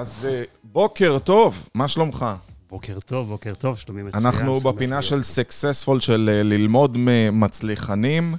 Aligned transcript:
אז 0.00 0.26
אה, 0.30 0.42
בוקר 0.64 1.18
טוב, 1.18 1.68
מה 1.74 1.88
שלומך? 1.88 2.26
בוקר 2.70 3.00
טוב, 3.00 3.28
בוקר 3.28 3.54
טוב, 3.54 3.78
שלומי 3.78 4.02
מצוין. 4.02 4.26
אנחנו 4.26 4.60
בפינה 4.60 5.02
של. 5.02 5.22
סקסספול 5.22 6.00
של 6.00 6.30
אה, 6.32 6.42
ללמוד 6.42 6.96
ממצליחנים, 6.98 8.34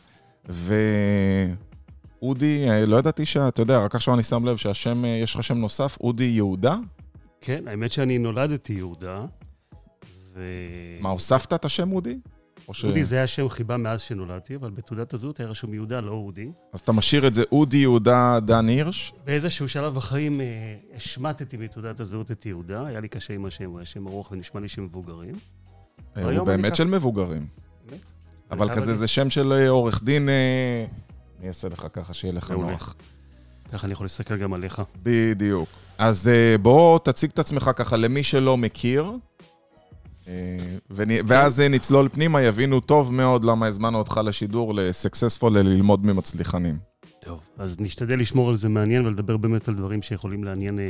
ואודי, 2.21 2.70
אה, 2.70 2.85
לא 2.85 2.97
ידעתי 2.97 3.25
שאתה 3.25 3.61
יודע, 3.61 3.79
רק 3.85 3.95
עכשיו 3.95 4.13
אני 4.13 4.23
שם 4.23 4.45
לב 4.45 4.57
שהשם, 4.57 5.05
יש 5.05 5.35
לך 5.35 5.43
שם 5.43 5.57
נוסף, 5.57 5.97
אודי 6.02 6.23
יהודה? 6.23 6.75
כן, 7.41 7.67
האמת 7.67 7.91
שאני 7.91 8.17
נולדתי 8.17 8.73
יהודה, 8.73 9.25
ו... 10.33 10.41
מה, 11.01 11.09
הוספת 11.09 11.53
את 11.53 11.65
השם 11.65 11.91
אודי? 11.91 12.19
ש... 12.73 12.86
אודי 12.86 13.04
זה 13.04 13.16
היה 13.16 13.27
שם 13.27 13.50
חיבה 13.50 13.77
מאז 13.77 14.02
שנולדתי, 14.02 14.55
אבל 14.55 14.70
בתעודת 14.70 15.13
הזהות 15.13 15.39
היה 15.39 15.49
רשום 15.49 15.73
יהודה, 15.73 16.02
לא 16.02 16.12
אודי. 16.12 16.52
אז 16.73 16.80
אתה 16.80 16.91
משאיר 16.91 17.27
את 17.27 17.34
זה 17.34 17.44
אודי 17.52 17.77
יהודה 17.77 18.39
דן 18.39 18.67
הירש? 18.67 19.13
באיזשהו 19.26 19.70
שלב 19.70 19.94
בחיים 19.94 20.41
אה, 20.41 20.45
השמטתי 20.95 21.58
מתעודת 21.58 21.99
הזהות 21.99 22.31
את 22.31 22.45
יהודה, 22.45 22.86
היה 22.86 22.99
לי 22.99 23.08
קשה 23.08 23.34
עם 23.34 23.45
השם, 23.45 23.70
הוא 23.70 23.77
היה 23.80 23.86
שם 23.86 24.08
ארוך 24.08 24.31
ונשמע 24.31 24.62
לי 24.62 24.67
שמבוגרים. 24.67 25.36
אה, 26.17 26.38
הוא 26.38 26.45
באמת 26.45 26.66
ככה. 26.66 26.75
של 26.75 26.88
מבוגרים. 26.88 27.45
באמת. 27.89 27.99
אבל 28.52 28.75
כזה. 28.75 28.94
זה 28.95 29.08
שם 29.08 29.30
של 29.30 29.53
אה, 29.53 29.70
עורך 29.70 30.03
דין... 30.03 30.30
אה, 30.30 30.86
אני 31.39 31.47
אעשה 31.47 31.67
לך 31.67 31.88
ככה 31.94 32.13
שיהיה 32.13 32.34
לך. 32.34 32.52
נוח. 32.52 32.95
ככה 33.72 33.86
אני 33.88 33.94
יכול 33.94 34.05
להסתכל 34.05 34.38
גם 34.38 34.53
עליך. 34.53 34.81
בדיוק. 35.03 35.70
אז 35.97 36.27
אה, 36.27 36.58
בוא 36.58 37.00
תציג 37.00 37.30
את 37.34 37.39
עצמך 37.39 37.72
ככה 37.75 37.97
למי 37.97 38.23
שלא 38.23 38.58
מכיר, 38.58 39.11
ואז 41.27 41.61
אה, 41.61 41.67
נצלול 41.67 42.09
פנימה, 42.11 42.41
יבינו 42.41 42.79
טוב 42.79 43.13
מאוד 43.13 43.43
למה 43.43 43.67
הזמנו 43.67 43.97
אותך 43.97 44.20
לשידור 44.25 44.75
לסקסספול 44.75 45.59
ללמוד 45.59 46.05
ממצליחנים. 46.05 46.77
טוב, 47.19 47.39
אז 47.58 47.75
נשתדל 47.80 48.19
לשמור 48.19 48.50
על 48.50 48.55
זה 48.55 48.69
מעניין 48.69 49.05
ולדבר 49.05 49.38
באמת 49.38 49.67
על 49.67 49.75
דברים 49.75 50.02
שיכולים 50.02 50.44
לעניין 50.44 50.80
אה, 50.80 50.83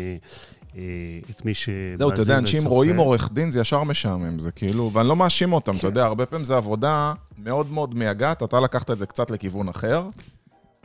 אה, 0.77 0.81
את 1.29 1.45
מי 1.45 1.53
שמאזין 1.53 1.95
זהו, 1.97 2.09
אתה 2.09 2.21
יודע, 2.21 2.37
אנשים. 2.37 2.65
רואים 2.65 2.97
עורך 2.97 3.29
דין, 3.33 3.51
זה 3.51 3.59
ישר 3.59 3.83
משעמם, 3.83 4.39
זה 4.39 4.51
כאילו, 4.51 4.89
ואני 4.93 5.07
לא 5.07 5.15
מאשים 5.15 5.53
אותם, 5.53 5.71
אתה 5.71 5.81
כן. 5.81 5.87
יודע, 5.87 6.05
הרבה 6.05 6.25
פעמים 6.25 6.45
זו 6.45 6.55
עבודה 6.55 7.13
מאוד 7.37 7.71
מאוד 7.71 7.97
מייגעת, 7.97 8.43
אתה 8.43 8.59
לקחת 8.59 8.91
את 8.91 8.99
זה 8.99 9.05
קצת 9.05 9.31
לכיוון 9.31 9.69
אחר, 9.69 10.09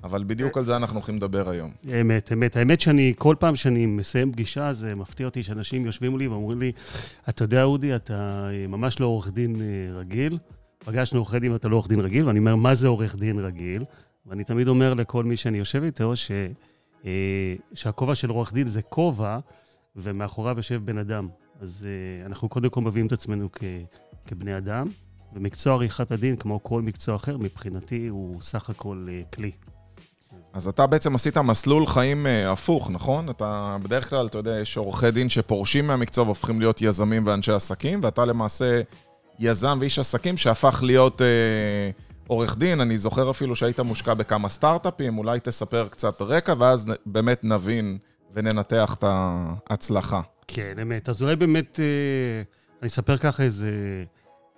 אבל 0.05 0.25
בדיוק 0.27 0.59
על 0.59 0.65
זה 0.65 0.77
אנחנו 0.77 0.97
הולכים 0.97 1.17
לדבר 1.17 1.49
היום. 1.49 1.71
אמת, 2.01 2.33
אמת. 2.33 2.57
האמת 2.57 2.81
שאני, 2.81 3.15
כל 3.19 3.37
פעם 3.39 3.57
שאני 3.57 3.87
מסיים 3.87 4.33
פגישה, 4.33 4.73
זה 4.73 4.95
מפתיע 4.95 5.27
אותי 5.27 5.43
שאנשים 5.43 5.87
יושבים 5.87 6.11
מולי 6.11 6.29
ואומרים 6.29 6.61
לי, 6.61 6.73
אתה 7.29 7.45
יודע, 7.45 7.65
אודי, 7.65 7.97
אתה 7.97 8.49
אה, 8.53 8.67
ממש 8.67 9.01
לא 9.01 9.07
עורך 9.07 9.31
דין 9.31 9.57
אה, 9.61 9.99
רגיל. 9.99 10.39
פגשנו 10.85 11.19
עורכי 11.19 11.39
דין 11.39 11.53
ואתה 11.53 11.69
לא 11.69 11.77
עורך 11.77 11.89
דין 11.89 12.01
רגיל, 12.01 12.27
ואני 12.27 12.39
אומר, 12.39 12.57
מה 12.57 12.75
זה 12.75 12.89
עורך 12.89 13.17
דין 13.17 13.39
רגיל? 13.39 13.85
ואני 14.27 14.45
תמיד 14.45 14.69
אומר 14.69 14.95
לכל 14.95 15.25
מי 15.25 15.37
שאני 15.37 15.59
יושב 15.59 15.83
איתו, 15.83 16.17
ש, 16.17 16.31
אה, 17.07 17.55
שהכובע 17.75 18.15
של 18.15 18.31
עורך 18.31 18.53
דין 18.53 18.67
זה 18.67 18.83
כובע, 18.83 19.39
ומאחוריו 19.97 20.57
יושב 20.57 20.81
בן 20.85 20.99
אדם. 20.99 21.29
אז 21.61 21.89
אנחנו 22.27 22.49
קודם 22.49 22.71
כל 22.71 22.81
מביאים 22.81 23.07
את 23.07 23.13
עצמנו 23.13 23.49
כ, 23.53 23.65
כבני 24.27 24.57
אדם, 24.57 24.87
ומקצוע 25.33 25.75
עריכת 25.75 26.11
הדין, 26.11 26.37
כמו 26.37 26.63
כל 26.63 26.83
מקצוע 26.83 27.17
אחר, 27.17 27.39
מבחינתי 27.39 28.09
הוא 28.09 28.43
סך 28.43 28.71
הכל 28.71 29.07
כלי. 29.35 29.51
אז 30.53 30.69
אתה 30.69 30.87
בעצם 30.87 31.15
עשית 31.15 31.39
מסלול 31.39 31.87
חיים 31.87 32.27
אה, 32.27 32.53
הפוך, 32.53 32.91
נכון? 32.91 33.31
אתה 33.31 33.77
בדרך 33.83 34.11
כלל, 34.11 34.27
אתה 34.27 34.39
יודע, 34.39 34.59
יש 34.61 34.77
עורכי 34.77 35.11
דין 35.11 35.29
שפורשים 35.29 35.87
מהמקצוע 35.87 36.25
והופכים 36.25 36.61
להיות 36.61 36.83
יזמים 36.83 37.27
ואנשי 37.27 37.53
עסקים, 37.53 38.01
ואתה 38.03 38.25
למעשה 38.25 38.81
יזם 39.39 39.79
ואיש 39.81 39.99
עסקים 39.99 40.37
שהפך 40.37 40.83
להיות 40.83 41.23
אה, 41.23 41.91
עורך 42.27 42.57
דין. 42.59 42.81
אני 42.81 42.99
זוכר 42.99 43.31
אפילו 43.31 43.57
שהיית 43.57 43.81
מושקע 43.81 44.15
בכמה 44.15 44.49
סטארט-אפים, 44.49 45.19
אולי 45.19 45.41
תספר 45.41 45.89
קצת 45.89 46.23
רקע, 46.23 46.55
ואז 46.59 46.87
באמת 47.07 47.45
נבין 47.45 47.99
וננתח 48.35 48.97
את 48.99 49.05
ההצלחה. 49.07 50.21
כן, 50.49 50.79
אמת. 50.83 51.09
אז 51.09 51.23
אולי 51.23 51.37
באמת, 51.37 51.81
אה, 51.81 52.43
אני 52.83 52.89
אספר 52.89 53.17
ככה 53.17 53.43
איזה 53.43 53.71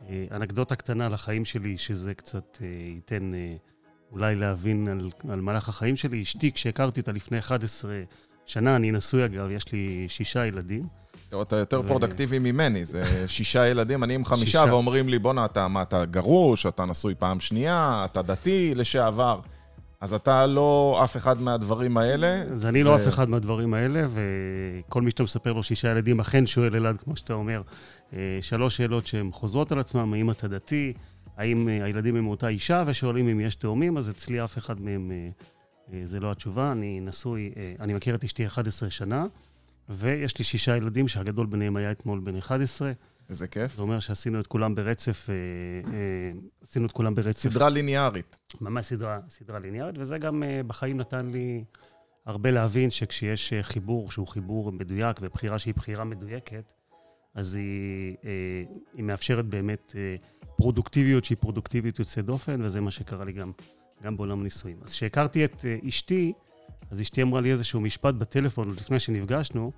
אה, 0.08 0.25
אנקדוטה 0.32 0.76
קטנה 0.76 1.06
על 1.06 1.14
החיים 1.14 1.44
שלי, 1.44 1.78
שזה 1.78 2.14
קצת 2.14 2.58
אה, 2.62 2.66
ייתן 2.94 3.34
אה, 3.34 3.54
אולי 4.12 4.34
להבין 4.34 4.88
על, 4.88 5.10
על 5.28 5.40
מהלך 5.40 5.68
החיים 5.68 5.96
שלי. 5.96 6.22
אשתי, 6.22 6.52
כשהכרתי 6.52 7.00
אותה 7.00 7.12
לפני 7.12 7.38
11 7.38 7.92
שנה, 8.46 8.76
אני 8.76 8.92
נשוי 8.92 9.24
אגב, 9.24 9.50
יש 9.50 9.72
לי 9.72 10.04
שישה 10.08 10.46
ילדים. 10.46 10.86
אתה 11.42 11.56
יותר 11.56 11.80
ו- 11.80 11.86
פרודקטיבי 11.86 12.38
ממני, 12.38 12.84
זה 12.84 13.02
שישה 13.28 13.66
ילדים, 13.68 14.04
אני 14.04 14.14
עם 14.14 14.24
חמישה, 14.24 14.44
שישה. 14.44 14.64
ואומרים 14.68 15.08
לי, 15.08 15.18
בואנה, 15.18 15.44
אתה, 15.44 15.68
מה, 15.68 15.82
אתה 15.82 16.04
גרוש, 16.04 16.66
אתה 16.66 16.84
נשוי 16.84 17.14
פעם 17.14 17.40
שנייה, 17.40 18.02
אתה 18.04 18.22
דתי 18.22 18.74
לשעבר. 18.74 19.40
אז 20.00 20.12
אתה 20.12 20.46
לא 20.46 21.00
אף 21.04 21.16
אחד 21.16 21.40
מהדברים 21.42 21.96
האלה. 21.96 22.42
אז 22.42 22.66
אני 22.66 22.82
לא 22.82 22.90
ו- 22.90 22.96
אף 22.96 23.08
אחד 23.08 23.30
מהדברים 23.30 23.74
האלה, 23.74 24.04
וכל 24.14 25.02
מי 25.02 25.10
שאתה 25.10 25.22
מספר 25.22 25.52
לו 25.52 25.62
שישה 25.62 25.90
ילדים 25.90 26.20
אכן 26.20 26.46
שואל 26.46 26.76
אלעד, 26.76 27.00
כמו 27.00 27.16
שאתה 27.16 27.32
אומר, 27.32 27.62
אה, 28.12 28.18
שלוש 28.42 28.76
שאלות 28.76 29.06
שהן 29.06 29.32
חוזרות 29.32 29.72
על 29.72 29.78
עצמם, 29.78 30.12
האם 30.12 30.30
אתה 30.30 30.48
דתי, 30.48 30.92
האם 31.37 31.69
אה, 31.69 31.84
הילדים 31.84 32.16
הם 32.16 32.25
מאותה 32.25 32.48
אישה, 32.48 32.82
ושואלים 32.87 33.28
אם 33.28 33.41
יש 33.41 33.54
תאומים, 33.54 33.97
אז 33.97 34.10
אצלי 34.10 34.44
אף 34.44 34.59
אחד 34.59 34.81
מהם, 34.81 35.10
אה, 35.10 35.28
אה, 35.93 36.03
זה 36.04 36.20
לא 36.20 36.32
התשובה. 36.32 36.72
אני 36.72 37.00
נשוי, 37.00 37.53
אני 37.81 37.94
מכיר 37.94 38.15
את 38.15 38.25
אשתי 38.25 38.47
11 38.47 38.91
שנה, 38.91 39.26
ויש 39.88 40.38
לי 40.38 40.44
שישה 40.44 40.76
ילדים, 40.76 41.09
שהגדול 41.09 41.47
ביניהם 41.47 41.76
היה 41.76 41.91
אתמול 41.91 42.20
בן 42.20 42.37
11. 42.37 42.93
איזה 43.31 43.47
כיף. 43.47 43.76
זה 43.76 43.82
אומר 43.82 44.00
שעשינו 44.00 44.41
את 44.41 44.47
כולם 44.47 44.75
ברצף, 44.75 45.28
עשינו 46.62 46.87
את 46.87 46.93
כולם 46.93 47.15
ברצף. 47.15 47.50
סדרה 47.50 47.69
ליניארית. 47.69 48.37
ממש 48.60 48.87
סדרה, 48.87 49.20
סדרה 49.28 49.59
ליניארית, 49.59 49.94
וזה 49.99 50.19
גם 50.19 50.43
בחיים 50.66 51.00
נתן 51.00 51.26
לי 51.26 51.64
הרבה 52.26 52.50
להבין 52.50 52.91
שכשיש 52.91 53.53
חיבור 53.62 54.10
שהוא 54.10 54.26
חיבור 54.26 54.72
מדויק 54.72 55.16
ובחירה 55.20 55.59
שהיא 55.59 55.75
בחירה 55.75 56.04
מדויקת, 56.04 56.72
אז 57.34 57.54
היא, 57.54 58.16
uh, 58.20 58.26
היא 58.94 59.04
מאפשרת 59.04 59.44
באמת 59.47 59.93
uh, 59.94 60.47
פרודוקטיביות 60.56 61.25
שהיא 61.25 61.38
פרודוקטיביות 61.41 61.98
יוצאת 61.98 62.25
דופן, 62.25 62.62
וזה 62.62 62.81
מה 62.81 62.91
שקרה 62.91 63.25
לי 63.25 63.32
גם, 63.32 63.53
גם 64.03 64.16
בעולם 64.16 64.41
הנישואים. 64.41 64.76
אז 64.84 64.91
כשהכרתי 64.93 65.44
את 65.44 65.54
uh, 65.60 65.88
אשתי, 65.88 66.32
אז 66.91 67.00
אשתי 67.00 67.22
אמרה 67.22 67.41
לי 67.41 67.53
איזשהו 67.53 67.81
משפט 67.81 68.15
בטלפון, 68.15 68.69
עוד 68.69 68.76
לפני 68.76 68.98
שנפגשנו, 69.00 69.72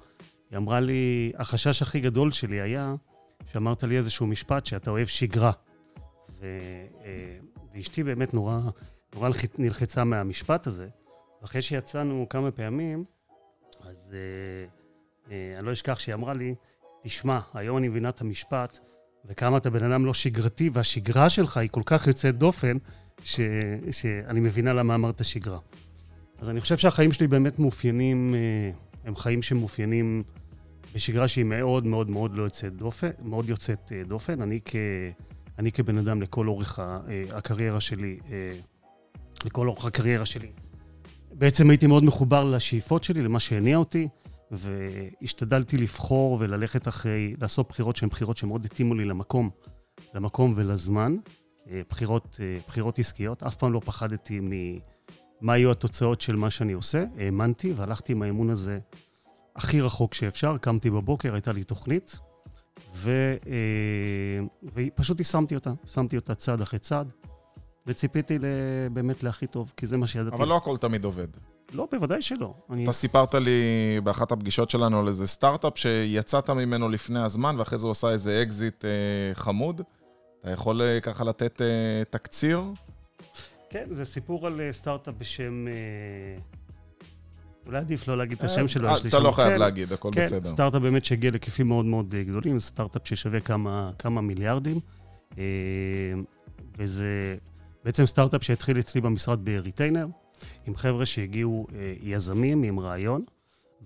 היא 0.50 0.56
אמרה 0.56 0.80
לי, 0.80 1.32
החשש 1.38 1.82
הכי 1.82 2.00
גדול 2.00 2.30
שלי 2.30 2.60
היה 2.60 2.94
שאמרת 3.52 3.82
לי 3.82 3.98
איזשהו 3.98 4.26
משפט 4.26 4.66
שאתה 4.66 4.90
אוהב 4.90 5.06
שגרה. 5.06 5.52
ו, 6.40 6.46
אה, 7.04 7.38
ואשתי 7.74 8.02
באמת 8.02 8.34
נורא, 8.34 8.60
נורא 9.14 9.28
נלח- 9.28 9.58
נלחצה 9.58 10.04
מהמשפט 10.04 10.66
הזה. 10.66 10.88
ואחרי 11.42 11.62
שיצאנו 11.62 12.26
כמה 12.30 12.50
פעמים, 12.50 13.04
אז 13.80 14.14
אה, 14.14 15.32
אה, 15.32 15.58
אני 15.58 15.66
לא 15.66 15.72
אשכח 15.72 15.98
שהיא 15.98 16.14
אמרה 16.14 16.34
לי, 16.34 16.54
תשמע, 17.04 17.40
היום 17.54 17.78
אני 17.78 17.88
מבינה 17.88 18.08
את 18.08 18.20
המשפט, 18.20 18.78
וכמה 19.24 19.56
אתה 19.56 19.70
בן 19.70 19.92
אדם 19.92 20.06
לא 20.06 20.14
שגרתי, 20.14 20.70
והשגרה 20.72 21.30
שלך 21.30 21.56
היא 21.56 21.68
כל 21.70 21.82
כך 21.86 22.06
יוצאת 22.06 22.36
דופן, 22.36 22.76
ש, 23.24 23.40
שאני 23.90 24.40
מבינה 24.40 24.72
למה 24.72 24.94
אמרת 24.94 25.24
שגרה. 25.24 25.58
אז 26.38 26.50
אני 26.50 26.60
חושב 26.60 26.76
שהחיים 26.76 27.12
שלי 27.12 27.26
באמת 27.26 27.58
מאופיינים, 27.58 28.34
אה, 28.34 28.70
הם 29.04 29.16
חיים 29.16 29.42
שמאופיינים 29.42 30.22
בשגרה 30.94 31.28
שהיא 31.28 31.44
מאוד 31.44 31.86
מאוד 31.86 32.10
מאוד 32.10 32.36
לא 32.36 32.42
יוצאת 32.42 32.76
דופן, 32.76 33.10
מאוד 33.22 33.48
יוצאת 33.48 33.92
אה, 33.92 34.02
דופן. 34.04 34.42
אני, 34.42 34.60
כ, 34.64 34.76
אני 35.58 35.72
כבן 35.72 35.98
אדם 35.98 36.22
לכל 36.22 36.48
אורך 36.48 36.78
אה, 36.80 36.98
הקריירה 37.32 37.80
שלי, 37.80 38.18
לכל 39.44 39.68
אורך 39.68 39.84
הקריירה 39.84 40.26
שלי, 40.26 40.48
בעצם 41.32 41.70
הייתי 41.70 41.86
מאוד 41.86 42.04
מחובר 42.04 42.44
לשאיפות 42.44 43.04
שלי, 43.04 43.22
למה 43.22 43.40
שהניע 43.40 43.76
אותי, 43.76 44.08
והשתדלתי 44.54 45.76
לבחור 45.76 46.36
וללכת 46.40 46.88
אחרי, 46.88 47.34
לעשות 47.40 47.68
בחירות 47.68 47.96
שהן 47.96 48.08
בחירות 48.08 48.36
שמאוד 48.36 48.64
התאימו 48.64 48.94
לי 48.94 49.04
למקום, 49.04 49.50
למקום 50.14 50.52
ולזמן. 50.56 51.16
אה, 51.70 51.80
בחירות, 51.90 52.36
אה, 52.40 52.58
בחירות 52.66 52.98
עסקיות. 52.98 53.42
אף 53.42 53.56
פעם 53.56 53.72
לא 53.72 53.80
פחדתי 53.84 54.40
ממה 54.42 55.58
יהיו 55.58 55.70
התוצאות 55.70 56.20
של 56.20 56.36
מה 56.36 56.50
שאני 56.50 56.72
עושה. 56.72 57.04
האמנתי 57.18 57.72
והלכתי 57.72 58.12
עם 58.12 58.22
האמון 58.22 58.50
הזה 58.50 58.78
הכי 59.56 59.80
רחוק 59.80 60.14
שאפשר. 60.14 60.58
קמתי 60.58 60.90
בבוקר, 60.90 61.34
הייתה 61.34 61.52
לי 61.52 61.64
תוכנית, 61.64 62.18
ו, 62.94 63.10
אה, 63.46 64.46
ופשוט 64.74 65.18
יישמתי 65.18 65.54
אותה. 65.54 65.72
שמתי 65.86 66.16
אותה 66.16 66.34
צעד 66.34 66.60
אחרי 66.60 66.78
צעד, 66.78 67.12
וציפיתי 67.86 68.38
באמת 68.92 69.22
להכי 69.22 69.46
טוב, 69.46 69.72
כי 69.76 69.86
זה 69.86 69.96
מה 69.96 70.06
שידעתי. 70.06 70.36
אבל 70.36 70.48
לא 70.48 70.56
הכל 70.56 70.76
תמיד 70.76 71.04
עובד. 71.04 71.28
לא, 71.74 71.88
בוודאי 71.92 72.22
שלא. 72.22 72.54
אני... 72.70 72.84
אתה 72.84 72.92
סיפרת 72.92 73.34
לי 73.34 73.60
באחת 74.04 74.32
הפגישות 74.32 74.70
שלנו 74.70 75.00
על 75.00 75.08
איזה 75.08 75.26
סטארט-אפ 75.26 75.78
שיצאת 75.78 76.50
ממנו 76.50 76.88
לפני 76.88 77.20
הזמן, 77.20 77.56
ואחרי 77.58 77.78
זה 77.78 77.86
הוא 77.86 77.90
עשה 77.90 78.10
איזה 78.10 78.42
אקזיט 78.42 78.84
אה, 78.84 78.90
חמוד. 79.34 79.82
אתה 80.40 80.50
יכול 80.50 80.82
אה, 80.82 81.00
ככה 81.00 81.24
לתת 81.24 81.62
אה, 81.62 82.02
תקציר? 82.10 82.62
כן, 83.70 83.84
זה 83.90 84.04
סיפור 84.04 84.46
על 84.46 84.60
אה, 84.60 84.72
סטארט-אפ 84.72 85.14
בשם... 85.18 85.68
אה, 85.68 86.42
אולי 87.66 87.78
עדיף 87.78 88.08
לא 88.08 88.18
להגיד 88.18 88.38
את 88.38 88.44
השם 88.44 88.68
שלו, 88.68 88.88
אה, 88.88 88.94
יש 88.94 89.02
לי 89.02 89.08
אתה 89.08 89.16
שם... 89.16 89.22
לא 89.22 89.32
חייב 89.32 89.48
כן, 89.48 89.58
להגיד, 89.58 89.92
הכל 89.92 90.10
כן, 90.12 90.24
בסדר. 90.24 90.48
סטארט-אפ 90.48 90.82
באמת 90.82 91.04
שהגיע 91.04 91.30
להיקפים 91.30 91.68
מאוד 91.68 91.84
מאוד 91.84 92.14
אה, 92.14 92.22
גדולים, 92.22 92.60
סטארט-אפ 92.60 93.02
ששווה 93.04 93.40
כמה, 93.40 93.90
כמה 93.98 94.20
מיליארדים, 94.20 94.80
אה, 95.38 95.44
וזה 96.78 97.36
בעצם 97.84 98.06
סטארט-אפ 98.06 98.42
שהתחיל 98.42 98.78
אצלי 98.78 99.00
במשרד 99.00 99.44
ב 99.44 99.50
retainer, 99.50 100.06
עם 100.66 100.76
חבר'ה 100.76 101.06
שהגיעו 101.06 101.66
אה, 101.74 101.94
יזמים 102.02 102.62
עם 102.62 102.80
רעיון, 102.80 103.24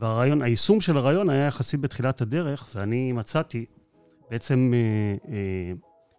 והרעיון, 0.00 0.42
היישום 0.42 0.80
של 0.80 0.96
הרעיון 0.96 1.30
היה 1.30 1.46
יחסית 1.46 1.80
בתחילת 1.80 2.20
הדרך, 2.20 2.68
ואני 2.74 3.12
מצאתי 3.12 3.64
בעצם 4.30 4.72
אה, 4.74 5.32
אה, 5.32 5.72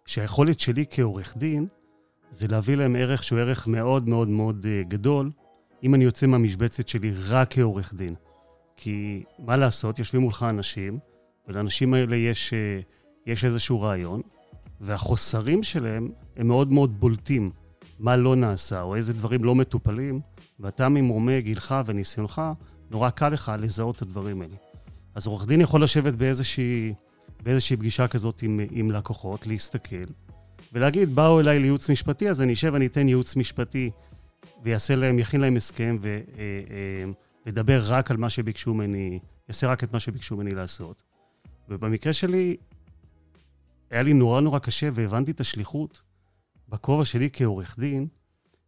שהיכולת 0.06 0.60
שלי 0.60 0.84
כעורך 0.90 1.36
דין 1.36 1.66
זה 2.30 2.48
להביא 2.48 2.74
להם 2.74 2.96
ערך 2.96 3.22
שהוא 3.22 3.38
ערך 3.38 3.66
מאוד 3.66 4.08
מאוד 4.08 4.28
מאוד 4.28 4.66
אה, 4.68 4.82
גדול, 4.88 5.30
אם 5.82 5.94
אני 5.94 6.04
יוצא 6.04 6.26
מהמשבצת 6.26 6.88
שלי 6.88 7.12
רק 7.28 7.54
כעורך 7.54 7.94
דין. 7.94 8.14
כי 8.76 9.24
מה 9.38 9.56
לעשות, 9.56 9.98
יושבים 9.98 10.22
מולך 10.22 10.46
אנשים, 10.50 10.98
ולאנשים 11.48 11.94
האלה 11.94 12.16
יש, 12.16 12.52
אה, 12.52 12.80
יש 13.26 13.44
איזשהו 13.44 13.80
רעיון, 13.80 14.22
והחוסרים 14.80 15.62
שלהם 15.62 16.08
הם 16.36 16.48
מאוד 16.48 16.72
מאוד 16.72 17.00
בולטים. 17.00 17.50
מה 18.00 18.16
לא 18.16 18.36
נעשה, 18.36 18.82
או 18.82 18.96
איזה 18.96 19.12
דברים 19.12 19.44
לא 19.44 19.54
מטופלים, 19.54 20.20
ואתה 20.60 20.88
ממרומי 20.88 21.40
גילך 21.40 21.74
וניסיונך, 21.86 22.42
נורא 22.90 23.10
קל 23.10 23.28
לך 23.28 23.52
לזהות 23.58 23.96
את 23.96 24.02
הדברים 24.02 24.42
האלה. 24.42 24.54
אז 25.14 25.26
עורך 25.26 25.46
דין 25.46 25.60
יכול 25.60 25.82
לשבת 25.82 26.14
באיזושהי, 26.14 26.94
באיזושהי 27.42 27.76
פגישה 27.76 28.08
כזאת 28.08 28.42
עם, 28.42 28.60
עם 28.70 28.90
לקוחות, 28.90 29.46
להסתכל, 29.46 30.04
ולהגיד, 30.72 31.14
באו 31.14 31.40
אליי 31.40 31.58
לייעוץ 31.58 31.90
משפטי, 31.90 32.30
אז 32.30 32.40
אני 32.40 32.52
אשב 32.52 32.70
ואני 32.72 32.86
אתן 32.86 33.08
ייעוץ 33.08 33.36
משפטי, 33.36 33.90
ויעשה 34.62 34.94
להם, 34.94 35.18
יכין 35.18 35.40
להם 35.40 35.56
הסכם, 35.56 35.98
וידבר 37.46 37.80
אה, 37.80 37.84
אה, 37.86 37.98
רק 37.98 38.10
על 38.10 38.16
מה 38.16 38.30
שביקשו 38.30 38.74
ממני, 38.74 39.18
יעשה 39.48 39.66
רק 39.66 39.84
את 39.84 39.92
מה 39.92 40.00
שביקשו 40.00 40.36
ממני 40.36 40.50
לעשות. 40.50 41.02
ובמקרה 41.68 42.12
שלי, 42.12 42.56
היה 43.90 44.02
לי 44.02 44.12
נורא 44.12 44.40
נורא 44.40 44.58
קשה, 44.58 44.88
והבנתי 44.92 45.30
את 45.30 45.40
השליחות 45.40 46.02
בכובע 46.70 47.04
שלי 47.04 47.28
כעורך 47.32 47.78
דין, 47.78 48.06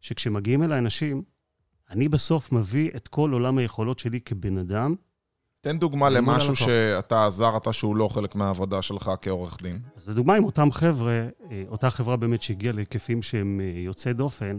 שכשמגיעים 0.00 0.62
אליי 0.62 0.78
אנשים, 0.78 1.22
אני 1.90 2.08
בסוף 2.08 2.52
מביא 2.52 2.90
את 2.96 3.08
כל 3.08 3.32
עולם 3.32 3.58
היכולות 3.58 3.99
שלי 3.99 4.20
כבן 4.20 4.58
אדם. 4.58 4.94
תן 5.60 5.78
דוגמה 5.78 6.10
למשהו 6.10 6.56
שאתה 6.56 7.26
עזרת 7.26 7.75
שהוא 7.75 7.96
לא 7.96 8.08
חלק 8.08 8.34
מהעבודה 8.34 8.82
שלך 8.82 9.10
כעורך 9.22 9.62
דין. 9.62 9.78
אז 9.96 10.08
לדוגמה, 10.08 10.34
עם 10.34 10.44
אותם 10.44 10.72
חבר'ה, 10.72 11.12
אה, 11.50 11.62
אותה 11.69 11.90
חברה 11.90 12.16
באמת 12.16 12.43
שהגיעה 12.43 12.72
להיקפים 12.72 13.22
שהם 13.22 13.60
אה, 13.60 13.81
יוצאי 13.81 14.12
דופן, 14.12 14.58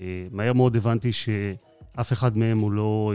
אה, 0.00 0.26
מהר 0.30 0.52
מאוד 0.52 0.76
הבנתי 0.76 1.12
שאף 1.12 2.12
אחד 2.12 2.38
מהם 2.38 2.58
הוא 2.58 2.72
לא, 2.72 3.12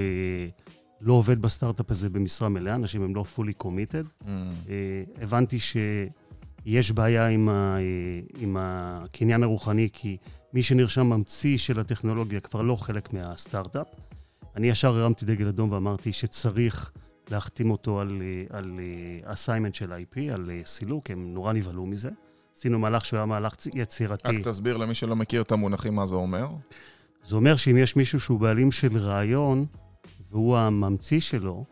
לא 1.02 1.14
עובד 1.14 1.42
בסטארט-אפ 1.42 1.92
הזה 1.92 2.10
במשרה 2.10 2.50
מלאה, 2.50 2.76
אנשים 2.76 3.02
הם 3.02 3.16
לא 3.16 3.24
fully 3.36 3.64
committed. 3.64 4.24
Mm. 4.24 4.26
הבנתי 5.22 5.60
שיש 6.66 6.92
בעיה 6.92 7.28
עם, 7.28 7.50
ה, 7.50 7.78
עם 8.38 8.58
הקניין 8.60 9.44
הרוחני, 9.44 9.90
כי 9.94 10.18
מי 10.54 10.64
שנרשם 10.64 11.06
ממציא 11.06 11.58
של 11.58 11.80
הטכנולוגיה 11.80 12.40
כבר 12.40 12.62
לא 12.62 12.76
חלק 12.76 13.14
מהסטארט-אפ. 13.14 13.88
אני 14.56 14.68
ישר 14.68 14.98
הרמתי 14.98 15.26
דגל 15.26 15.48
אדום 15.48 15.72
ואמרתי 15.72 16.14
שצריך 16.14 16.92
להחתים 17.30 17.72
אותו 17.72 18.00
על, 18.00 18.22
על 18.50 18.80
אסיימנט 19.24 19.76
של 19.76 19.94
IP, 19.94 20.34
על 20.34 20.50
סילוק, 20.66 21.12
הם 21.12 21.34
נורא 21.34 21.54
נבהלו 21.54 21.86
מזה. 21.86 22.10
עשינו 22.58 22.80
מהלך 22.80 23.06
שהוא 23.06 23.18
היה 23.18 23.26
מהלך 23.26 23.56
יצירתי. 23.76 24.28
רק 24.28 24.48
תסביר 24.48 24.78
למי 24.78 24.96
שלא 24.96 25.16
מכיר 25.16 25.42
את 25.42 25.52
המונחים 25.52 25.96
מה 25.96 26.06
זה 26.06 26.16
אומר. 26.16 26.48
זה 27.24 27.36
אומר 27.36 27.56
שאם 27.56 27.78
יש 27.78 27.96
מישהו 27.96 28.20
שהוא 28.20 28.40
בעלים 28.40 28.72
של 28.72 28.98
רעיון, 28.98 29.66
והוא 30.32 30.58
הממציא 30.58 31.20
שלו, 31.20 31.64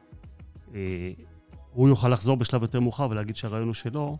אה, 0.75 1.11
הוא 1.71 1.89
יוכל 1.89 2.09
לחזור 2.09 2.37
בשלב 2.37 2.61
יותר 2.61 2.79
מאוחר 2.79 3.07
ולהגיד 3.09 3.35
שהרעיון 3.35 3.67
הוא 3.67 3.73
שלו, 3.73 4.17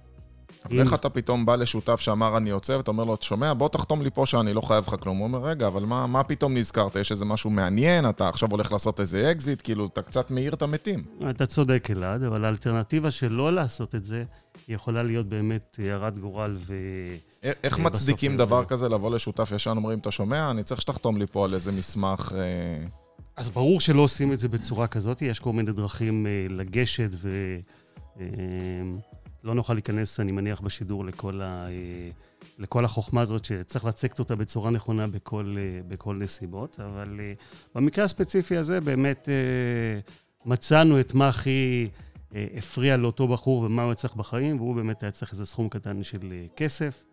אבל 0.66 0.80
איך 0.80 0.94
אתה 0.94 1.10
פתאום 1.10 1.46
בא 1.46 1.56
לשותף 1.56 2.00
שאמר 2.00 2.38
אני 2.38 2.50
יוצא, 2.50 2.74
ואתה 2.74 2.92
אומר 2.92 3.04
לו, 3.04 3.16
אתה 3.16 3.26
שומע, 3.26 3.54
בוא 3.54 3.70
תחתום 3.70 4.02
לי 4.02 4.10
פה 4.14 4.26
שאני 4.26 4.54
לא 4.54 4.62
חייב 4.62 4.84
לך 4.88 4.96
כלום. 5.00 5.18
הוא 5.18 5.28
אומר, 5.28 5.44
רגע, 5.44 5.68
אבל 5.68 5.84
מה, 5.86 6.08
מה 6.08 6.24
פתאום 6.24 6.58
נזכרת? 6.58 6.96
יש 6.96 7.12
איזה 7.12 7.26
משהו 7.26 7.50
מעניין? 7.50 8.10
אתה 8.10 8.30
עכשיו 8.30 8.50
הולך 8.52 8.72
לעשות 8.72 9.00
איזה 9.00 9.32
אקזיט? 9.32 9.62
כאילו, 9.64 9.86
אתה 9.86 10.02
קצת 10.02 10.32
מעיר 10.32 10.54
את 10.54 10.62
המתים. 10.62 11.04
אתה 11.30 11.46
צודק, 11.46 11.88
אלעד, 11.92 12.24
אבל 12.24 12.46
האלטרנטיבה 12.46 13.12
של 13.12 13.32
לא 13.32 13.54
לעשות 13.54 13.96
את 13.96 14.06
זה, 14.06 14.24
יכולה 14.68 15.04
להיות 15.04 15.30
באמת 15.30 15.80
הרת 15.84 16.20
גורל 16.20 16.58
ו... 16.60 16.74
איך 17.64 17.80
מצדיקים 17.80 18.38
דבר 18.38 18.66
כזה, 18.66 18.90
לבוא 18.90 19.12
לשותף 19.12 19.52
ישן, 19.56 19.74
אומרים, 19.76 20.00
אתה 20.00 20.12
שומע, 20.12 20.52
אני 20.52 20.64
צריך 20.64 20.82
שתחתום 20.82 21.18
לי 21.18 21.28
פה 21.28 21.46
על 21.46 21.54
איזה 21.54 21.72
מסמך... 21.72 22.34
אה, 22.36 22.88
אז 23.38 23.50
ברור 23.50 23.82
שלא 23.82 24.02
עושים 24.02 24.34
את 24.34 24.40
זה 24.40 24.48
בצורה 24.48 24.88
כזאת, 24.88 25.22
יש 25.22 25.40
כל 25.40 25.54
מיני 25.54 25.72
דרכים 25.72 26.28
אה, 26.28 26.46
לגשת 26.50 27.10
ו... 27.12 27.30
לא 29.44 29.56
נוכל 29.56 29.74
להיכנס, 29.74 30.20
אני 30.20 30.32
מניח, 30.32 30.62
בשידור 30.62 31.06
לכל, 31.06 31.42
ה, 31.42 31.68
אה, 31.68 32.10
לכל 32.60 32.86
החוכמה 32.86 33.22
הזאת, 33.22 33.46
שצריך 33.46 33.86
לצקת 33.86 34.20
אותה 34.20 34.36
בצורה 34.36 34.72
נכונה 34.72 35.08
בכל, 35.08 35.56
אה, 35.58 35.82
בכל 35.88 36.16
נסיבות, 36.16 36.80
אבל 36.80 37.20
אה, 37.20 37.34
במקרה 37.76 38.06
הספציפי 38.06 38.58
הזה 38.58 38.82
באמת 38.82 39.30
מצאנו 40.46 41.00
את 41.00 41.14
מה 41.14 41.28
הכי 41.28 41.88
הפריע 42.58 42.98
לאותו 42.98 43.28
בחור 43.28 43.60
ומה 43.60 43.82
הוא 43.82 43.90
היה 43.90 43.96
צריך 43.96 44.16
בחיים, 44.16 44.58
והוא 44.58 44.76
באמת 44.76 45.04
היה 45.04 45.12
צריך 45.12 45.32
איזה 45.32 45.46
סכום 45.46 45.70
קטן 45.70 46.04
של 46.04 46.34
כסף. 46.56 47.04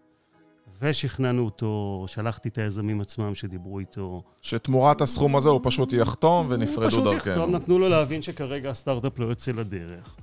ושכנענו 0.82 1.44
אותו, 1.44 2.04
שלחתי 2.08 2.48
את 2.48 2.58
היזמים 2.58 3.00
עצמם 3.00 3.34
שדיברו 3.34 3.78
איתו. 3.78 4.22
שתמורת 4.40 5.00
הסכום 5.00 5.36
הזה 5.36 5.48
הוא 5.48 5.60
פשוט 5.62 5.92
יחתום 5.92 6.46
ונפרדו 6.50 6.80
דרכנו. 6.88 7.10
הוא 7.10 7.18
פשוט 7.18 7.26
יחתום, 7.26 7.54
נתנו 7.54 7.78
לו 7.78 7.88
להבין 7.88 8.22
שכרגע 8.22 8.70
הסטארט-אפ 8.70 9.18
לא 9.18 9.26
יוצא 9.26 9.52
לדרך, 9.52 10.16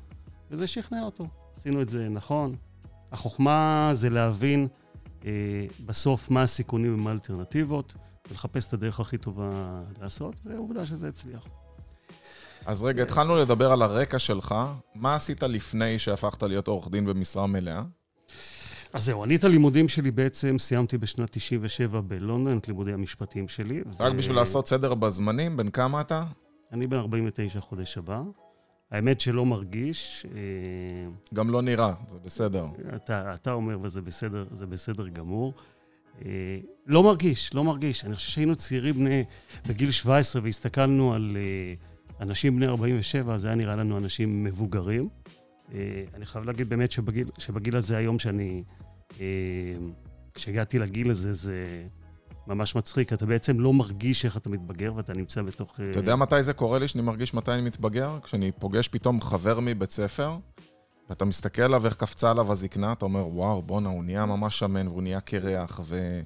וזה 0.51 0.67
שכנע 0.67 1.03
אותו. 1.03 1.27
עשינו 1.57 1.81
את 1.81 1.89
זה 1.89 2.09
נכון. 2.09 2.55
החוכמה 3.11 3.89
זה 3.93 4.09
להבין 4.09 4.67
אה, 5.25 5.31
בסוף 5.85 6.29
מה 6.29 6.41
הסיכונים 6.43 6.93
ומה 6.93 7.09
האלטרנטיבות, 7.09 7.93
ולחפש 8.29 8.65
את 8.65 8.73
הדרך 8.73 8.99
הכי 8.99 9.17
טובה 9.17 9.81
לעשות, 10.01 10.35
ועובדה 10.45 10.85
שזה 10.85 11.07
הצליח. 11.07 11.47
אז 12.65 12.83
רגע, 12.83 13.03
התחלנו 13.03 13.35
לדבר 13.35 13.71
על 13.71 13.81
הרקע 13.81 14.19
שלך. 14.19 14.55
מה 14.95 15.15
עשית 15.15 15.43
לפני 15.43 15.99
שהפכת 15.99 16.43
להיות 16.43 16.67
עורך 16.67 16.91
דין 16.91 17.05
במשרה 17.05 17.47
מלאה? 17.47 17.81
אז 18.93 19.03
זהו, 19.05 19.23
אני 19.23 19.35
את 19.35 19.43
הלימודים 19.43 19.87
שלי 19.87 20.11
בעצם 20.11 20.59
סיימתי 20.59 20.97
בשנת 20.97 21.29
97 21.31 22.01
בלונדון, 22.01 22.57
את 22.57 22.67
לימודי 22.67 22.93
המשפטים 22.93 23.47
שלי. 23.47 23.81
רק 23.99 24.13
ו... 24.13 24.17
בשביל 24.17 24.35
לעשות 24.35 24.67
סדר 24.67 24.93
בזמנים, 24.93 25.57
בן 25.57 25.69
כמה 25.69 26.01
אתה? 26.01 26.23
אני 26.71 26.87
בן 26.87 26.97
49 26.97 27.59
חודש 27.59 27.97
הבא. 27.97 28.21
האמת 28.91 29.21
שלא 29.21 29.45
מרגיש. 29.45 30.25
אה, 30.35 31.11
גם 31.33 31.49
לא 31.49 31.61
נראה, 31.61 31.93
זה 32.07 32.17
בסדר. 32.25 32.65
אתה, 32.95 33.33
אתה 33.33 33.51
אומר, 33.51 33.77
וזה 33.81 34.01
בסדר, 34.01 34.45
זה 34.51 34.65
בסדר 34.65 35.07
גמור. 35.07 35.53
אה, 36.25 36.59
לא 36.87 37.03
מרגיש, 37.03 37.53
לא 37.53 37.63
מרגיש. 37.63 38.05
אני 38.05 38.15
חושב 38.15 38.31
שהיינו 38.31 38.55
צעירים 38.55 38.95
בני, 38.95 39.23
בגיל 39.67 39.91
17 39.91 40.41
והסתכלנו 40.43 41.13
על 41.13 41.37
אה, 41.37 41.73
אנשים 42.21 42.55
בני 42.55 42.67
47, 42.67 43.37
זה 43.37 43.47
היה 43.47 43.55
נראה 43.55 43.75
לנו 43.75 43.97
אנשים 43.97 44.43
מבוגרים. 44.43 45.09
אני 46.13 46.25
חייב 46.25 46.45
להגיד 46.45 46.69
באמת 46.69 46.91
שבגיל, 46.91 47.29
שבגיל 47.37 47.75
הזה, 47.77 47.97
היום 47.97 48.19
שאני, 48.19 48.63
כשהגעתי 50.33 50.79
לגיל 50.79 51.11
הזה, 51.11 51.33
זה... 51.33 51.87
ממש 52.47 52.75
מצחיק, 52.75 53.13
אתה 53.13 53.25
בעצם 53.25 53.59
לא 53.59 53.73
מרגיש 53.73 54.25
איך 54.25 54.37
אתה 54.37 54.49
מתבגר 54.49 54.93
ואתה 54.95 55.13
נמצא 55.13 55.41
בתוך... 55.41 55.79
אה, 55.79 55.91
אתה 55.91 55.99
יודע 55.99 56.15
מתי 56.15 56.43
זה 56.43 56.53
קורה 56.53 56.79
לי, 56.79 56.87
שאני 56.87 57.03
מרגיש 57.03 57.33
מתי 57.33 57.51
אני 57.51 57.61
מתבגר? 57.61 58.19
כשאני 58.23 58.51
פוגש 58.51 58.87
פתאום 58.87 59.21
חבר 59.21 59.59
מבית 59.61 59.91
ספר, 59.91 60.37
ואתה 61.09 61.25
מסתכל 61.25 61.61
עליו 61.61 61.85
איך 61.85 61.95
קפצה 61.95 62.31
עליו 62.31 62.51
הזקנה, 62.51 62.91
אתה 62.91 63.05
אומר, 63.05 63.27
וואו, 63.27 63.61
בואנה, 63.61 63.89
הוא 63.89 64.03
נהיה 64.03 64.25
ממש 64.25 64.59
שמן, 64.59 64.87
והוא 64.87 65.01
נהיה 65.01 65.21
קרח, 65.21 65.79
ו... 65.83 66.21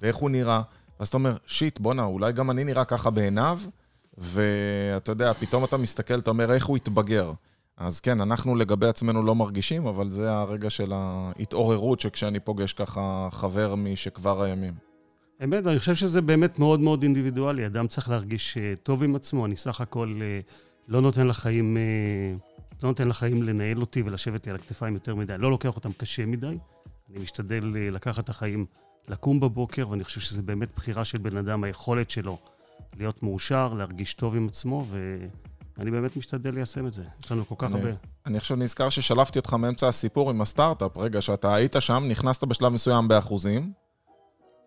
ואיך 0.00 0.16
הוא 0.16 0.30
נראה. 0.30 0.62
ואז 1.00 1.08
אתה 1.08 1.16
אומר, 1.16 1.36
שיט, 1.46 1.78
בואנה, 1.78 2.04
אולי 2.04 2.32
גם 2.32 2.50
אני 2.50 2.64
נראה 2.64 2.84
ככה 2.84 3.10
בעיניו, 3.10 3.60
ואתה 4.18 5.12
יודע, 5.12 5.32
פתאום 5.32 5.64
אתה 5.64 5.76
מסתכל, 5.76 6.18
אתה 6.18 6.30
אומר, 6.30 6.52
איך 6.52 6.66
הוא 6.66 6.76
התבגר. 6.76 7.32
אז 7.76 8.00
כן, 8.00 8.20
אנחנו 8.20 8.56
לגבי 8.56 8.86
עצמנו 8.86 9.22
לא 9.22 9.34
מרגישים, 9.34 9.86
אבל 9.86 10.10
זה 10.10 10.32
הרגע 10.32 10.70
של 10.70 10.92
ההתעוררות 10.94 12.00
שכשאני 12.00 12.40
פוגש 12.40 12.72
ככה 12.72 13.28
חבר 13.30 13.74
משכבר 13.74 14.42
הימים. 14.42 14.91
אמת, 15.44 15.66
אני 15.66 15.78
חושב 15.78 15.94
שזה 15.94 16.20
באמת 16.20 16.58
מאוד 16.58 16.80
מאוד 16.80 17.02
אינדיבידואלי. 17.02 17.66
אדם 17.66 17.88
צריך 17.88 18.08
להרגיש 18.08 18.58
אה, 18.58 18.74
טוב 18.82 19.02
עם 19.02 19.16
עצמו. 19.16 19.46
אני 19.46 19.56
סך 19.56 19.80
הכל 19.80 20.18
אה, 20.22 20.40
לא 20.88 21.00
נותן 21.00 21.26
לחיים, 21.26 21.76
אה, 21.76 21.82
לא 22.82 22.88
נותן 22.88 23.08
לחיים 23.08 23.42
לנהל 23.42 23.80
אותי 23.80 24.02
ולשבת 24.02 24.46
לי 24.46 24.50
על 24.50 24.56
הכתפיים 24.56 24.94
יותר 24.94 25.14
מדי. 25.14 25.34
לא 25.38 25.50
לוקח 25.50 25.76
אותם 25.76 25.92
קשה 25.92 26.26
מדי. 26.26 26.58
אני 27.10 27.18
משתדל 27.18 27.64
לקחת 27.74 28.24
את 28.24 28.28
החיים, 28.28 28.66
לקום 29.08 29.40
בבוקר, 29.40 29.88
ואני 29.88 30.04
חושב 30.04 30.20
שזה 30.20 30.42
באמת 30.42 30.68
בחירה 30.76 31.04
של 31.04 31.18
בן 31.18 31.36
אדם, 31.36 31.64
היכולת 31.64 32.10
שלו 32.10 32.38
להיות 32.98 33.22
מאושר, 33.22 33.74
להרגיש 33.74 34.14
טוב 34.14 34.36
עם 34.36 34.46
עצמו, 34.46 34.86
ואני 35.78 35.90
באמת 35.90 36.16
משתדל 36.16 36.54
ליישם 36.54 36.86
את 36.86 36.94
זה. 36.94 37.02
יש 37.24 37.32
לנו 37.32 37.46
כל 37.46 37.54
כך 37.58 37.66
אני, 37.66 37.74
הרבה. 37.74 37.90
אני 38.26 38.36
עכשיו 38.36 38.56
נזכר 38.56 38.90
ששלפתי 38.90 39.38
אותך 39.38 39.54
מאמצע 39.54 39.88
הסיפור 39.88 40.30
עם 40.30 40.40
הסטארט-אפ. 40.40 40.96
רגע, 40.96 41.20
שאתה 41.20 41.54
היית 41.54 41.76
שם, 41.80 42.04
נכנסת 42.08 42.44
בשלב 42.44 42.72
מסוים 42.72 43.08
באחוזים. 43.08 43.81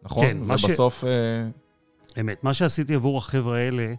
נכון? 0.05 0.25
כן, 0.25 0.37
ובסוף... 0.41 1.01
ש... 1.01 1.03
אה, 1.03 1.47
אמת. 2.19 2.43
מה 2.43 2.53
שעשיתי 2.53 2.95
עבור 2.95 3.17
החבר'ה 3.17 3.57
האלה, 3.57 3.93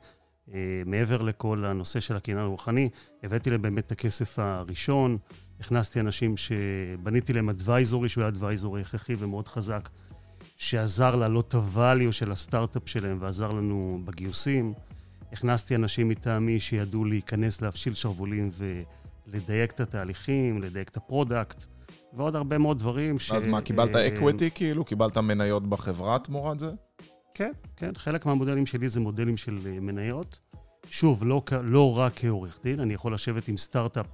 אה, 0.54 0.82
מעבר 0.86 1.22
לכל 1.22 1.64
הנושא 1.64 2.00
של 2.00 2.16
הקניין 2.16 2.40
הרוחני, 2.40 2.88
הבאתי 3.22 3.50
להם 3.50 3.62
באמת 3.62 3.86
את 3.86 3.92
הכסף 3.92 4.38
הראשון, 4.38 5.18
הכנסתי 5.60 6.00
אנשים 6.00 6.34
שבניתי 6.36 7.32
להם 7.32 7.48
advisory, 7.48 8.08
שהוא 8.08 8.22
היה 8.22 8.28
advisory 8.28 8.80
הכרחי 8.80 9.14
ומאוד 9.18 9.48
חזק, 9.48 9.88
שעזר 10.56 11.16
להעלות 11.16 11.48
את 11.48 11.54
ה 11.54 11.64
value 11.64 12.12
של 12.12 12.32
הסטארט-אפ 12.32 12.88
שלהם 12.88 13.18
ועזר 13.20 13.48
לנו 13.48 14.00
בגיוסים. 14.04 14.74
הכנסתי 15.32 15.74
אנשים 15.74 16.08
מטעמי 16.08 16.60
שידעו 16.60 17.04
להיכנס, 17.04 17.62
להפשיל 17.62 17.94
שרוולים 17.94 18.50
ולדייק 19.28 19.72
את 19.72 19.80
התהליכים, 19.80 20.62
לדייק 20.62 20.88
את 20.88 20.96
ה 20.96 21.04
product, 21.04 21.64
ועוד 22.12 22.36
הרבה 22.36 22.58
מאוד 22.58 22.78
דברים 22.78 23.18
ש... 23.18 23.30
אז 23.32 23.46
מה, 23.46 23.60
קיבלת 23.60 23.96
אקוויטי 23.96 24.50
כאילו? 24.50 24.84
קיבלת 24.84 25.18
מניות 25.18 25.66
בחברה 25.68 26.18
תמורת 26.18 26.60
זה? 26.60 26.70
כן, 27.34 27.52
כן. 27.76 27.92
חלק 27.94 28.26
מהמודלים 28.26 28.66
שלי 28.66 28.88
זה 28.88 29.00
מודלים 29.00 29.36
של 29.36 29.58
מניות. 29.80 30.38
שוב, 30.90 31.24
לא, 31.24 31.42
לא 31.62 31.98
רק 31.98 32.12
כעורך 32.16 32.60
דין, 32.62 32.80
אני 32.80 32.94
יכול 32.94 33.14
לשבת 33.14 33.48
עם 33.48 33.56
סטארט-אפ, 33.56 34.06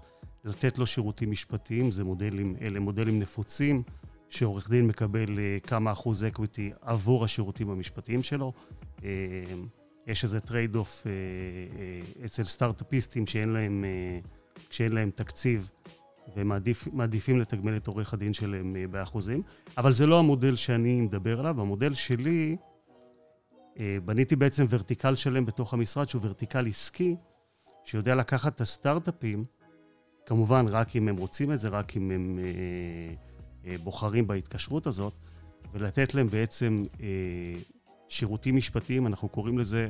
לתת 0.45 0.79
לו 0.79 0.87
שירותים 0.87 1.31
משפטיים, 1.31 1.91
זה 1.91 2.05
מודלים, 2.05 2.57
אלה 2.63 2.81
מודלים 2.81 3.19
נפוצים, 3.19 3.83
שעורך 4.29 4.71
דין 4.71 4.87
מקבל 4.87 5.39
אה, 5.39 5.59
כמה 5.63 5.93
אחוז 5.93 6.25
equity 6.25 6.71
עבור 6.81 7.25
השירותים 7.25 7.71
המשפטיים 7.71 8.23
שלו. 8.23 8.53
אה, 9.05 9.11
יש 10.07 10.25
איזה 10.25 10.41
trade 10.41 10.77
off 10.77 11.07
אה, 11.07 12.25
אצל 12.25 12.45
סטארט-אפיסטים 12.45 13.27
שאין 13.27 13.49
להם, 13.49 13.85
שאין 14.71 14.93
להם 14.93 15.11
תקציב 15.15 15.71
ומעדיפים 16.37 17.41
לתגמל 17.41 17.77
את 17.77 17.87
עורך 17.87 18.15
הדין 18.15 18.33
שלהם 18.33 18.77
באחוזים, 18.91 19.43
אבל 19.79 19.93
זה 19.93 20.07
לא 20.07 20.19
המודל 20.19 20.57
שאני 20.57 21.01
מדבר 21.01 21.41
עליו, 21.41 21.61
המודל 21.61 21.95
שלי 21.95 22.57
אה, 23.79 23.97
בניתי 24.05 24.37
בעצם 24.37 24.67
ורטיקל 24.71 25.15
שלם 25.15 25.47
בתוך 25.47 25.75
המשרד, 25.75 26.09
שהוא 26.09 26.23
ורטיקל 26.25 26.67
עסקי, 26.67 27.17
שיודע 27.85 28.15
לקחת 28.15 28.55
את 28.55 28.61
הסטארט-אפים, 28.61 29.45
כמובן 30.27 30.67
רק 30.69 30.97
אם 30.97 31.09
הם 31.09 31.17
רוצים 31.17 31.53
את 31.53 31.61
זה, 31.61 31.69
רק 31.69 31.97
אם 31.97 32.11
הם 32.11 32.39
אה, 32.43 33.15
אה, 33.71 33.79
בוחרים 33.79 34.27
בהתקשרות 34.27 34.87
הזאת, 34.87 35.13
ולתת 35.73 36.15
להם 36.15 36.29
בעצם 36.31 36.83
אה, 37.01 37.07
שירותים 38.09 38.57
משפטיים, 38.57 39.07
אנחנו 39.07 39.29
קוראים 39.29 39.59
לזה 39.59 39.89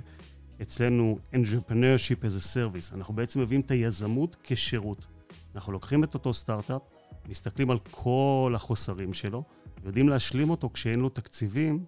אצלנו 0.63 1.19
entrepreneurship 1.35 2.25
as 2.25 2.41
a 2.41 2.55
service. 2.55 2.95
אנחנו 2.95 3.15
בעצם 3.15 3.41
מביאים 3.41 3.61
את 3.61 3.71
היזמות 3.71 4.37
כשירות. 4.45 5.07
אנחנו 5.55 5.73
לוקחים 5.73 6.05
את 6.05 6.15
אותו 6.15 6.33
סטארט-אפ, 6.33 6.83
מסתכלים 7.29 7.71
על 7.71 7.79
כל 7.91 8.53
החוסרים 8.57 9.13
שלו, 9.13 9.43
ויודעים 9.83 10.09
להשלים 10.09 10.51
אותו 10.51 10.71
כשאין 10.73 11.01
לו 11.01 11.09
תקציבים 11.09 11.85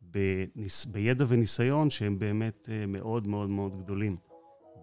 בניס, 0.00 0.84
בידע 0.84 1.24
וניסיון 1.28 1.90
שהם 1.90 2.18
באמת 2.18 2.68
אה, 2.72 2.86
מאוד 2.86 3.28
מאוד 3.28 3.48
מאוד 3.48 3.82
גדולים. 3.82 4.16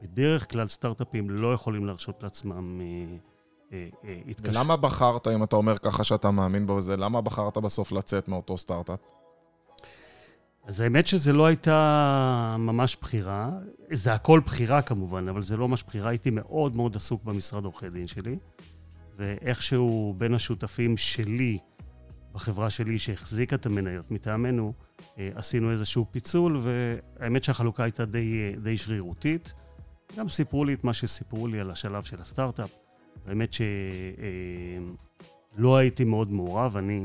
בדרך 0.02 0.52
כלל 0.52 0.68
סטארט-אפים 0.68 1.30
לא 1.30 1.54
יכולים 1.54 1.86
להרשות 1.86 2.24
לעצמם 2.24 2.82
אה, 2.82 3.88
אה, 4.04 4.20
התקשרות. 4.28 4.56
ולמה 4.56 4.78
בחרת, 4.78 5.28
אם 5.28 5.44
אתה 5.44 5.56
אומר 5.56 5.78
ככה 5.78 6.04
שאתה 6.04 6.32
מאמין 6.32 6.68
בזה, 6.68 6.98
למה 6.98 7.22
בחרת 7.22 7.58
בסוף 7.58 7.92
לצאת 7.92 8.28
מאותו 8.28 8.58
סטארט-אפ? 8.58 9.00
אז 10.68 10.80
האמת 10.80 11.08
שזה 11.08 11.34
לא 11.34 11.46
הייתה 11.46 12.56
ממש 12.60 12.98
בחירה. 13.02 13.52
זה 13.92 14.14
הכל 14.14 14.42
בחירה 14.46 14.82
כמובן, 14.82 15.28
אבל 15.28 15.44
זה 15.44 15.58
לא 15.58 15.68
ממש 15.68 15.84
בחירה. 15.84 16.10
הייתי 16.10 16.30
מאוד 16.30 16.76
מאוד 16.76 16.96
עסוק 16.96 17.24
במשרד 17.24 17.66
עורכי 17.66 17.90
דין 17.90 18.08
שלי, 18.08 18.38
ואיכשהו 19.18 20.16
בין 20.18 20.34
השותפים 20.34 20.98
שלי, 20.98 21.58
בחברה 22.34 22.70
שלי 22.70 23.00
שהחזיקה 23.00 23.56
את 23.56 23.66
המניות 23.66 24.12
מטעמנו, 24.12 24.74
אה, 25.18 25.30
עשינו 25.36 25.72
איזשהו 25.72 26.06
פיצול, 26.12 26.60
והאמת 26.62 27.44
שהחלוקה 27.44 27.84
הייתה 27.84 28.06
די, 28.06 28.56
די 28.64 28.78
שרירותית. 28.78 29.54
גם 30.18 30.30
סיפרו 30.30 30.66
לי 30.66 30.74
את 30.74 30.84
מה 30.84 30.94
שסיפרו 30.94 31.48
לי 31.48 31.60
על 31.60 31.72
השלב 31.72 32.04
של 32.04 32.22
הסטארט-אפ. 32.22 32.72
האמת 33.28 33.54
שלא 33.54 33.66
אה, 35.76 35.80
הייתי 35.80 36.04
מאוד 36.04 36.32
מעורב, 36.32 36.78
אני, 36.78 37.00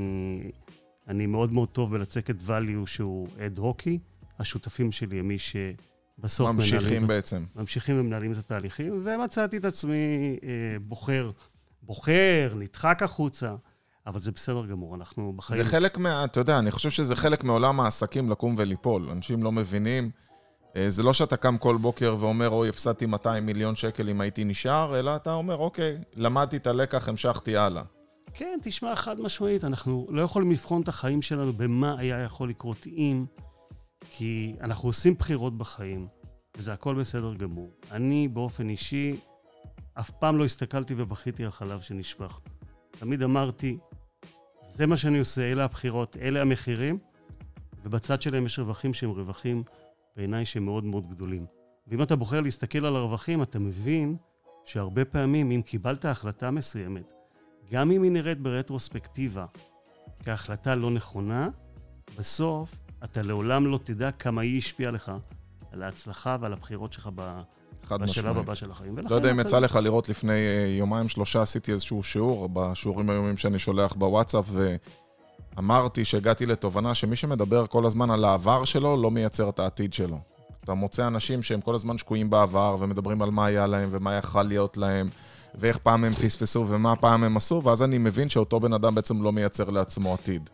אני 1.08 1.26
מאוד 1.26 1.54
מאוד 1.54 1.68
טוב 1.68 1.90
בלצקת 1.90 2.36
value 2.46 2.86
שהוא 2.86 3.28
אד 3.46 3.58
הוקי. 3.58 3.98
השותפים 4.38 4.92
שלי 4.92 5.18
הם 5.18 5.28
מי 5.28 5.38
שבסוף 5.38 6.50
ממשיכים 6.50 6.78
מנהלים... 6.78 7.06
בעצם. 7.06 7.44
ממשיכים 7.56 8.00
ומנהלים 8.00 8.32
את 8.32 8.36
התהליכים, 8.36 9.00
ומצאתי 9.04 9.56
את 9.56 9.64
עצמי 9.64 10.36
אה, 10.42 10.48
בוחר, 10.82 11.30
בוחר, 11.82 12.52
נדחק 12.56 13.02
החוצה. 13.02 13.54
אבל 14.06 14.20
זה 14.20 14.32
בסדר 14.32 14.66
גמור, 14.66 14.94
אנחנו 14.94 15.32
בחיים... 15.32 15.64
זה 15.64 15.70
חלק 15.70 15.98
מה... 15.98 16.24
אתה 16.24 16.40
יודע, 16.40 16.58
אני 16.58 16.70
חושב 16.70 16.90
שזה 16.90 17.16
חלק 17.16 17.44
מעולם 17.44 17.80
העסקים 17.80 18.30
לקום 18.30 18.54
וליפול. 18.58 19.08
אנשים 19.10 19.42
לא 19.42 19.52
מבינים. 19.52 20.10
אה, 20.76 20.90
זה 20.90 21.02
לא 21.02 21.12
שאתה 21.12 21.36
קם 21.36 21.58
כל 21.58 21.76
בוקר 21.76 22.16
ואומר, 22.20 22.48
אוי, 22.48 22.68
הפסדתי 22.68 23.06
200 23.06 23.46
מיליון 23.46 23.76
שקל 23.76 24.08
אם 24.08 24.20
הייתי 24.20 24.44
נשאר, 24.44 24.98
אלא 24.98 25.16
אתה 25.16 25.32
אומר, 25.32 25.56
אוקיי, 25.56 25.98
למדתי 26.16 26.56
את 26.56 26.66
הלקח, 26.66 27.08
המשכתי 27.08 27.56
הלאה. 27.56 27.82
כן, 28.34 28.58
תשמע, 28.62 28.96
חד 28.96 29.20
משמעית, 29.20 29.64
אנחנו 29.64 30.06
לא 30.10 30.22
יכולים 30.22 30.50
לבחון 30.50 30.82
את 30.82 30.88
החיים 30.88 31.22
שלנו 31.22 31.52
במה 31.52 31.98
היה 31.98 32.20
יכול 32.20 32.48
לקרות 32.48 32.86
אם, 32.86 33.24
כי 34.10 34.56
אנחנו 34.60 34.88
עושים 34.88 35.14
בחירות 35.14 35.58
בחיים, 35.58 36.08
וזה 36.56 36.72
הכל 36.72 36.94
בסדר 36.94 37.34
גמור. 37.34 37.72
אני, 37.90 38.28
באופן 38.28 38.68
אישי, 38.68 39.16
אף 39.94 40.10
פעם 40.10 40.38
לא 40.38 40.44
הסתכלתי 40.44 40.94
ובכיתי 40.96 41.44
על 41.44 41.50
חלב 41.50 41.80
שנשפך. 41.80 42.40
תמיד 42.90 43.22
אמרתי, 43.22 43.76
זה 44.74 44.86
מה 44.86 44.96
שאני 44.96 45.18
עושה, 45.18 45.52
אלה 45.52 45.64
הבחירות, 45.64 46.16
אלה 46.16 46.40
המחירים, 46.40 46.98
ובצד 47.84 48.22
שלהם 48.22 48.46
יש 48.46 48.58
רווחים 48.58 48.94
שהם 48.94 49.10
רווחים 49.10 49.62
בעיניי 50.16 50.44
שהם 50.44 50.64
מאוד 50.64 50.84
מאוד 50.84 51.10
גדולים. 51.10 51.46
ואם 51.86 52.02
אתה 52.02 52.16
בוחר 52.16 52.40
להסתכל 52.40 52.86
על 52.86 52.96
הרווחים, 52.96 53.42
אתה 53.42 53.58
מבין 53.58 54.16
שהרבה 54.66 55.04
פעמים, 55.04 55.50
אם 55.50 55.62
קיבלת 55.62 56.04
החלטה 56.04 56.50
מסוימת, 56.50 57.12
גם 57.70 57.90
אם 57.90 58.02
היא 58.02 58.12
נראית 58.12 58.40
ברטרוספקטיבה 58.40 59.46
כהחלטה 60.24 60.74
לא 60.74 60.90
נכונה, 60.90 61.48
בסוף 62.18 62.74
אתה 63.04 63.22
לעולם 63.22 63.66
לא 63.66 63.78
תדע 63.84 64.10
כמה 64.10 64.42
היא 64.42 64.58
השפיעה 64.58 64.90
לך 64.90 65.12
על 65.72 65.82
ההצלחה 65.82 66.36
ועל 66.40 66.52
הבחירות 66.52 66.92
שלך 66.92 67.08
בשלב 67.90 68.38
הבא 68.38 68.54
של 68.54 68.70
החיים. 68.70 68.98
לא 69.10 69.14
יודע 69.14 69.30
אם 69.30 69.40
יצא 69.40 69.58
לך 69.58 69.76
לראות 69.76 70.08
לפני 70.08 70.32
אה, 70.32 70.76
יומיים 70.78 71.08
שלושה, 71.08 71.42
עשיתי 71.42 71.72
איזשהו 71.72 72.02
שיעור 72.02 72.48
בשיעורים 72.52 73.10
היומיים 73.10 73.36
שאני 73.36 73.58
שולח 73.58 73.92
בוואטסאפ, 73.92 74.44
ואמרתי 75.56 76.04
שהגעתי 76.04 76.46
לתובנה 76.46 76.94
שמי 76.94 77.16
שמדבר 77.16 77.66
כל 77.66 77.86
הזמן 77.86 78.10
על 78.10 78.24
העבר 78.24 78.64
שלו, 78.64 79.02
לא 79.02 79.10
מייצר 79.10 79.48
את 79.48 79.58
העתיד 79.58 79.92
שלו. 79.92 80.18
אתה 80.64 80.74
מוצא 80.74 81.06
אנשים 81.06 81.42
שהם 81.42 81.60
כל 81.60 81.74
הזמן 81.74 81.98
שקועים 81.98 82.30
בעבר, 82.30 82.76
ומדברים 82.80 83.22
על 83.22 83.30
מה 83.30 83.46
היה 83.46 83.66
להם 83.66 83.88
ומה 83.92 84.14
יכל 84.14 84.42
להיות 84.42 84.76
להם, 84.76 85.08
ואיך 85.54 85.78
פעם 85.78 86.04
הם 86.04 86.12
פספסו 86.12 86.64
ומה 86.68 86.96
פעם 86.96 87.24
הם 87.24 87.36
עשו, 87.36 87.62
ואז 87.64 87.82
אני 87.82 87.98
מבין 87.98 88.28
שאותו 88.28 88.60
בן 88.60 88.72
אדם 88.72 88.94
בעצם 88.94 89.22
לא 89.22 89.32
מייצר 89.32 89.64
לעצמו 89.64 90.14
עתיד. 90.14 90.50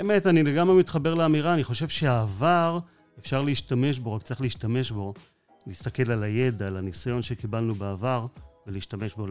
אמת, 0.00 0.26
אני 0.26 0.42
לגמרי 0.42 0.76
מתחבר 0.76 1.14
לאמירה, 1.14 1.54
אני 1.54 1.64
חושב 1.64 1.88
שהעבר, 1.88 2.78
אפשר 3.18 3.42
להשתמש 3.42 3.98
בו, 3.98 4.12
רק 4.14 4.22
צריך 4.22 4.40
להשתמש 4.40 4.90
בו 4.90 5.14
להסתכל 5.66 6.12
על 6.12 6.22
הידע, 6.22 6.66
על 6.66 6.76
הניסיון 6.76 7.22
שקיבלנו 7.22 7.74
בעבר, 7.74 8.26
ולהשתמש 8.66 9.14
בו 9.14 9.26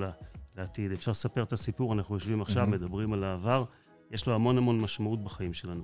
לעתיד. 0.57 0.91
אפשר 0.91 1.11
לספר 1.11 1.43
את 1.43 1.53
הסיפור, 1.53 1.93
אנחנו 1.93 2.15
יושבים 2.15 2.41
עכשיו. 2.41 2.67
מדברים 2.67 3.13
על 3.13 3.23
העבר, 3.23 3.63
יש 4.11 4.27
לו 4.27 4.35
המון 4.35 4.57
המון 4.57 4.79
משמעות 4.81 5.23
בחיים 5.23 5.53
שלנו. 5.53 5.83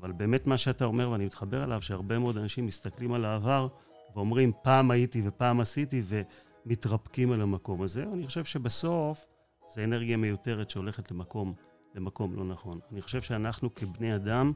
אבל 0.00 0.12
באמת 0.12 0.46
מה 0.46 0.58
שאתה 0.58 0.84
אומר, 0.84 1.10
ואני 1.10 1.24
מתחבר 1.26 1.64
אליו, 1.64 1.82
שהרבה 1.82 2.18
מאוד 2.18 2.36
אנשים 2.38 2.66
מסתכלים 2.66 3.12
על 3.12 3.24
העבר 3.24 3.68
ואומרים, 4.14 4.52
פעם 4.62 4.90
הייתי 4.90 5.22
ופעם 5.24 5.60
עשיתי, 5.60 6.02
ומתרפקים 6.66 7.32
על 7.32 7.40
המקום 7.40 7.82
הזה. 7.82 8.04
אני 8.12 8.26
חושב 8.26 8.44
שבסוף 8.44 9.26
זה 9.74 9.84
אנרגיה 9.84 10.16
מיותרת 10.16 10.70
שהולכת 10.70 11.10
למקום, 11.10 11.54
למקום 11.94 12.36
לא 12.36 12.44
נכון. 12.44 12.80
אני 12.92 13.02
חושב 13.02 13.22
שאנחנו 13.22 13.74
כבני 13.74 14.14
אדם, 14.14 14.52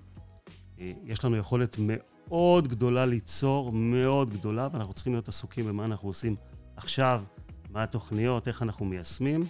אה, 0.81 0.93
יש 1.05 1.25
לנו 1.25 1.37
יכולת 1.37 1.77
מאוד 1.79 2.69
גדולה 2.69 3.07
ליצור, 3.07 3.73
מאוד 3.73 4.31
גדולה, 4.31 4.69
ואנחנו 4.73 4.95
צריכים 4.95 5.13
להיות 5.13 5.29
עסוקים 5.29 5.67
במה 5.67 5.85
אנחנו 5.85 6.09
עושים 6.09 6.37
עכשיו, 6.77 7.23
מה 7.71 7.83
התוכניות, 7.83 8.49
איך 8.49 8.63
אנחנו 8.63 8.87
מיישמים, 8.87 9.45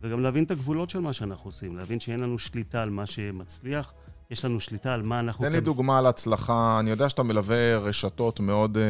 וגם 0.00 0.20
להבין 0.20 0.44
את 0.44 0.50
הגבולות 0.50 0.90
של 0.90 1.00
מה 1.00 1.12
שאנחנו 1.12 1.48
עושים, 1.48 1.76
להבין 1.76 2.00
שאין 2.00 2.20
לנו 2.20 2.38
שליטה 2.38 2.82
על 2.82 2.90
מה 2.90 3.06
שמצליח, 3.06 3.92
יש 4.30 4.44
לנו 4.44 4.60
שליטה 4.60 4.94
על 4.94 5.02
מה 5.02 5.18
אנחנו... 5.18 5.44
תן 5.44 5.52
לי 5.52 5.60
דוגמה 5.60 5.98
על 5.98 6.06
הצלחה. 6.06 6.76
אני 6.80 6.90
יודע 6.90 7.08
שאתה 7.08 7.22
מלווה 7.22 7.76
רשתות 7.76 8.40
מאוד 8.40 8.76
אה, 8.76 8.80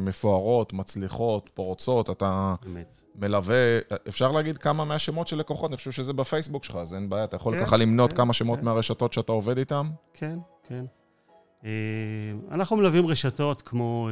מפוארות, 0.00 0.72
מצליחות, 0.72 1.50
פורצות. 1.54 2.10
אתה 2.10 2.54
באמת. 2.62 2.98
מלווה, 3.14 3.78
אפשר 4.08 4.32
להגיד 4.32 4.58
כמה 4.58 4.84
מהשמות 4.84 5.28
של 5.28 5.36
לקוחות? 5.36 5.70
אני 5.70 5.76
חושב 5.76 5.90
שזה 5.90 6.12
בפייסבוק 6.12 6.64
שלך, 6.64 6.76
אז 6.76 6.94
אין 6.94 7.08
בעיה. 7.08 7.24
אתה 7.24 7.36
יכול 7.36 7.58
כן, 7.58 7.64
ככה 7.64 7.76
למנות 7.76 8.10
כן, 8.10 8.16
כמה 8.16 8.32
שמות 8.32 8.58
כן. 8.58 8.64
מהרשתות 8.64 9.12
שאתה 9.12 9.32
עובד 9.32 9.58
איתן? 9.58 9.86
כן, 10.14 10.38
כן. 10.68 10.84
אה, 11.64 11.70
אנחנו 12.50 12.76
מלווים 12.76 13.06
רשתות 13.06 13.62
כמו 13.62 14.08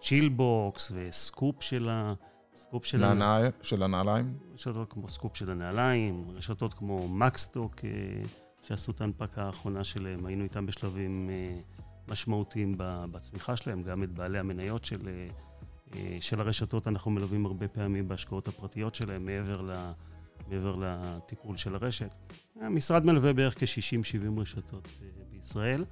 צ'ילבוקס 0.00 0.92
אה, 0.92 0.96
וסקופ 1.08 1.62
של 1.62 1.88
ה... 1.88 2.14
סקופ 2.56 2.84
של, 2.84 3.04
הנעל... 3.04 3.50
של 3.62 3.82
הנעליים? 3.82 4.34
רשתות 4.54 4.92
כמו 4.92 5.08
סקופ 5.08 5.36
של 5.36 5.50
הנעליים, 5.50 6.24
רשתות 6.34 6.72
כמו 6.72 7.08
מקס 7.08 7.33
סטוק, 7.33 7.74
שעשו 8.68 8.92
את 8.92 9.00
ההנפקה 9.00 9.42
האחרונה 9.42 9.84
שלהם, 9.84 10.26
היינו 10.26 10.44
איתם 10.44 10.66
בשלבים 10.66 11.30
משמעותיים 12.08 12.74
בצמיחה 12.78 13.56
שלהם, 13.56 13.82
גם 13.82 14.02
את 14.02 14.12
בעלי 14.12 14.38
המניות 14.38 14.84
של, 14.84 15.28
של 16.20 16.40
הרשתות 16.40 16.88
אנחנו 16.88 17.10
מלווים 17.10 17.46
הרבה 17.46 17.68
פעמים 17.68 18.08
בהשקעות 18.08 18.48
הפרטיות 18.48 18.94
שלהם, 18.94 19.26
מעבר, 19.26 19.62
ל, 19.62 19.92
מעבר 20.48 20.76
לטיפול 20.76 21.56
של 21.56 21.74
הרשת. 21.74 22.14
המשרד 22.60 23.06
מלווה 23.06 23.32
בערך 23.32 23.58
כ-60-70 23.58 24.40
רשתות 24.40 24.88
בישראל. 25.30 25.84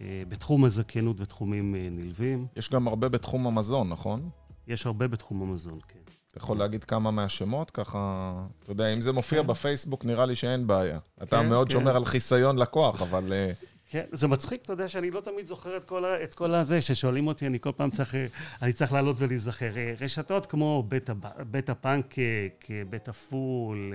אה, 0.00 0.22
בתחום 0.28 0.64
הזכיינות 0.64 1.20
ותחומים 1.20 1.74
אה, 1.74 1.88
נלווים. 1.90 2.46
יש 2.56 2.70
גם 2.70 2.88
הרבה 2.88 3.08
בתחום 3.08 3.46
המזון, 3.46 3.88
נכון? 3.88 4.30
יש 4.66 4.86
הרבה 4.86 5.08
בתחום 5.08 5.42
המזון, 5.42 5.78
כן. 5.88 5.98
אתה 6.32 6.40
יכול 6.40 6.58
להגיד 6.58 6.84
כמה 6.84 7.10
מהשמות? 7.10 7.70
ככה, 7.70 8.32
אתה 8.62 8.72
יודע, 8.72 8.92
אם 8.92 9.00
זה 9.00 9.12
מופיע 9.12 9.42
כן. 9.42 9.46
בפייסבוק, 9.46 10.04
נראה 10.04 10.26
לי 10.26 10.36
שאין 10.36 10.66
בעיה. 10.66 10.98
אתה 11.22 11.42
כן, 11.42 11.48
מאוד 11.48 11.68
כן. 11.68 11.72
שומר 11.72 11.96
על 11.96 12.04
חיסיון 12.04 12.58
לקוח, 12.58 13.02
אבל... 13.02 13.32
אה, 13.32 13.52
כן, 13.90 14.04
זה 14.12 14.28
מצחיק, 14.28 14.62
אתה 14.62 14.72
יודע 14.72 14.88
שאני 14.88 15.10
לא 15.10 15.20
תמיד 15.20 15.46
זוכר 15.46 15.76
את 15.76 15.84
כל, 15.84 16.04
את 16.24 16.34
כל 16.34 16.54
הזה, 16.54 16.80
ששואלים 16.80 17.26
אותי, 17.26 17.46
אני 17.46 17.60
כל 17.60 17.72
פעם 17.76 17.90
צריך, 17.90 18.14
אני 18.62 18.72
צריך 18.72 18.92
לעלות 18.92 19.16
ולהיזכר. 19.18 19.76
אה, 19.76 19.94
רשתות 20.00 20.46
כמו 20.46 20.84
בית, 20.88 21.10
בית 21.50 21.70
הפנקק, 21.70 22.66
אה, 22.70 22.82
בית 22.90 23.08
הפול, 23.08 23.92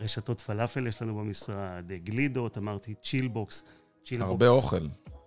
רשתות 0.00 0.40
פלאפל 0.40 0.86
יש 0.86 1.02
לנו 1.02 1.14
במשרד, 1.14 1.92
גלידות, 2.04 2.58
אמרתי, 2.58 2.94
צ'ילבוקס. 3.02 3.64
צ'ילבוקס. 4.04 4.30
הרבה 4.30 4.48
אוכל. 4.48 4.86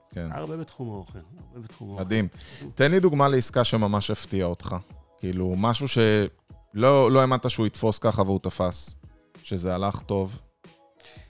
כן, 0.09 0.27
הרבה 0.31 0.57
בתחום 0.57 0.89
האוכל, 0.89 1.19
הרבה 1.19 1.59
בתחום 1.59 1.89
האוכל. 1.89 2.03
מדהים. 2.03 2.27
תן 2.75 2.91
לי 2.91 2.99
דוגמה 2.99 3.27
לעסקה 3.27 3.63
שממש 3.63 4.11
הפתיעה 4.11 4.47
אותך. 4.47 4.75
כאילו, 5.19 5.55
משהו 5.57 5.87
שלא 5.87 7.11
לא 7.11 7.21
האמנת 7.21 7.49
שהוא 7.49 7.67
יתפוס 7.67 7.99
ככה 7.99 8.21
והוא 8.21 8.39
תפס. 8.39 8.99
שזה 9.43 9.75
הלך 9.75 10.01
טוב. 10.01 10.39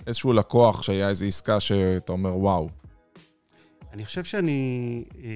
איזשהו 0.08 0.34
לקוח 0.34 0.82
שהיה 0.82 1.10
איזו 1.10 1.26
עסקה 1.26 1.60
שאתה 1.60 2.12
אומר, 2.12 2.38
וואו. 2.38 2.70
אני 3.94 4.06
חושב 4.06 4.24
שאני, 4.24 5.04
אה, 5.18 5.30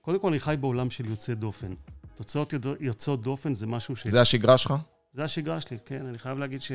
קודם 0.00 0.18
כל 0.20 0.28
אני 0.28 0.40
חי 0.40 0.54
בעולם 0.60 0.90
של 0.90 1.06
יוצא 1.06 1.34
דופן. 1.34 1.72
תוצאות 2.14 2.54
יוצאות 2.80 3.22
דופן 3.22 3.54
זה 3.54 3.66
משהו 3.66 3.96
ש... 3.96 4.06
זה 4.06 4.20
השגרה 4.20 4.58
שלך? 4.58 4.74
זה 5.14 5.24
השגרה 5.24 5.60
שלי, 5.60 5.78
כן. 5.84 6.06
אני 6.06 6.18
חייב 6.18 6.38
להגיד 6.38 6.62
ש, 6.62 6.72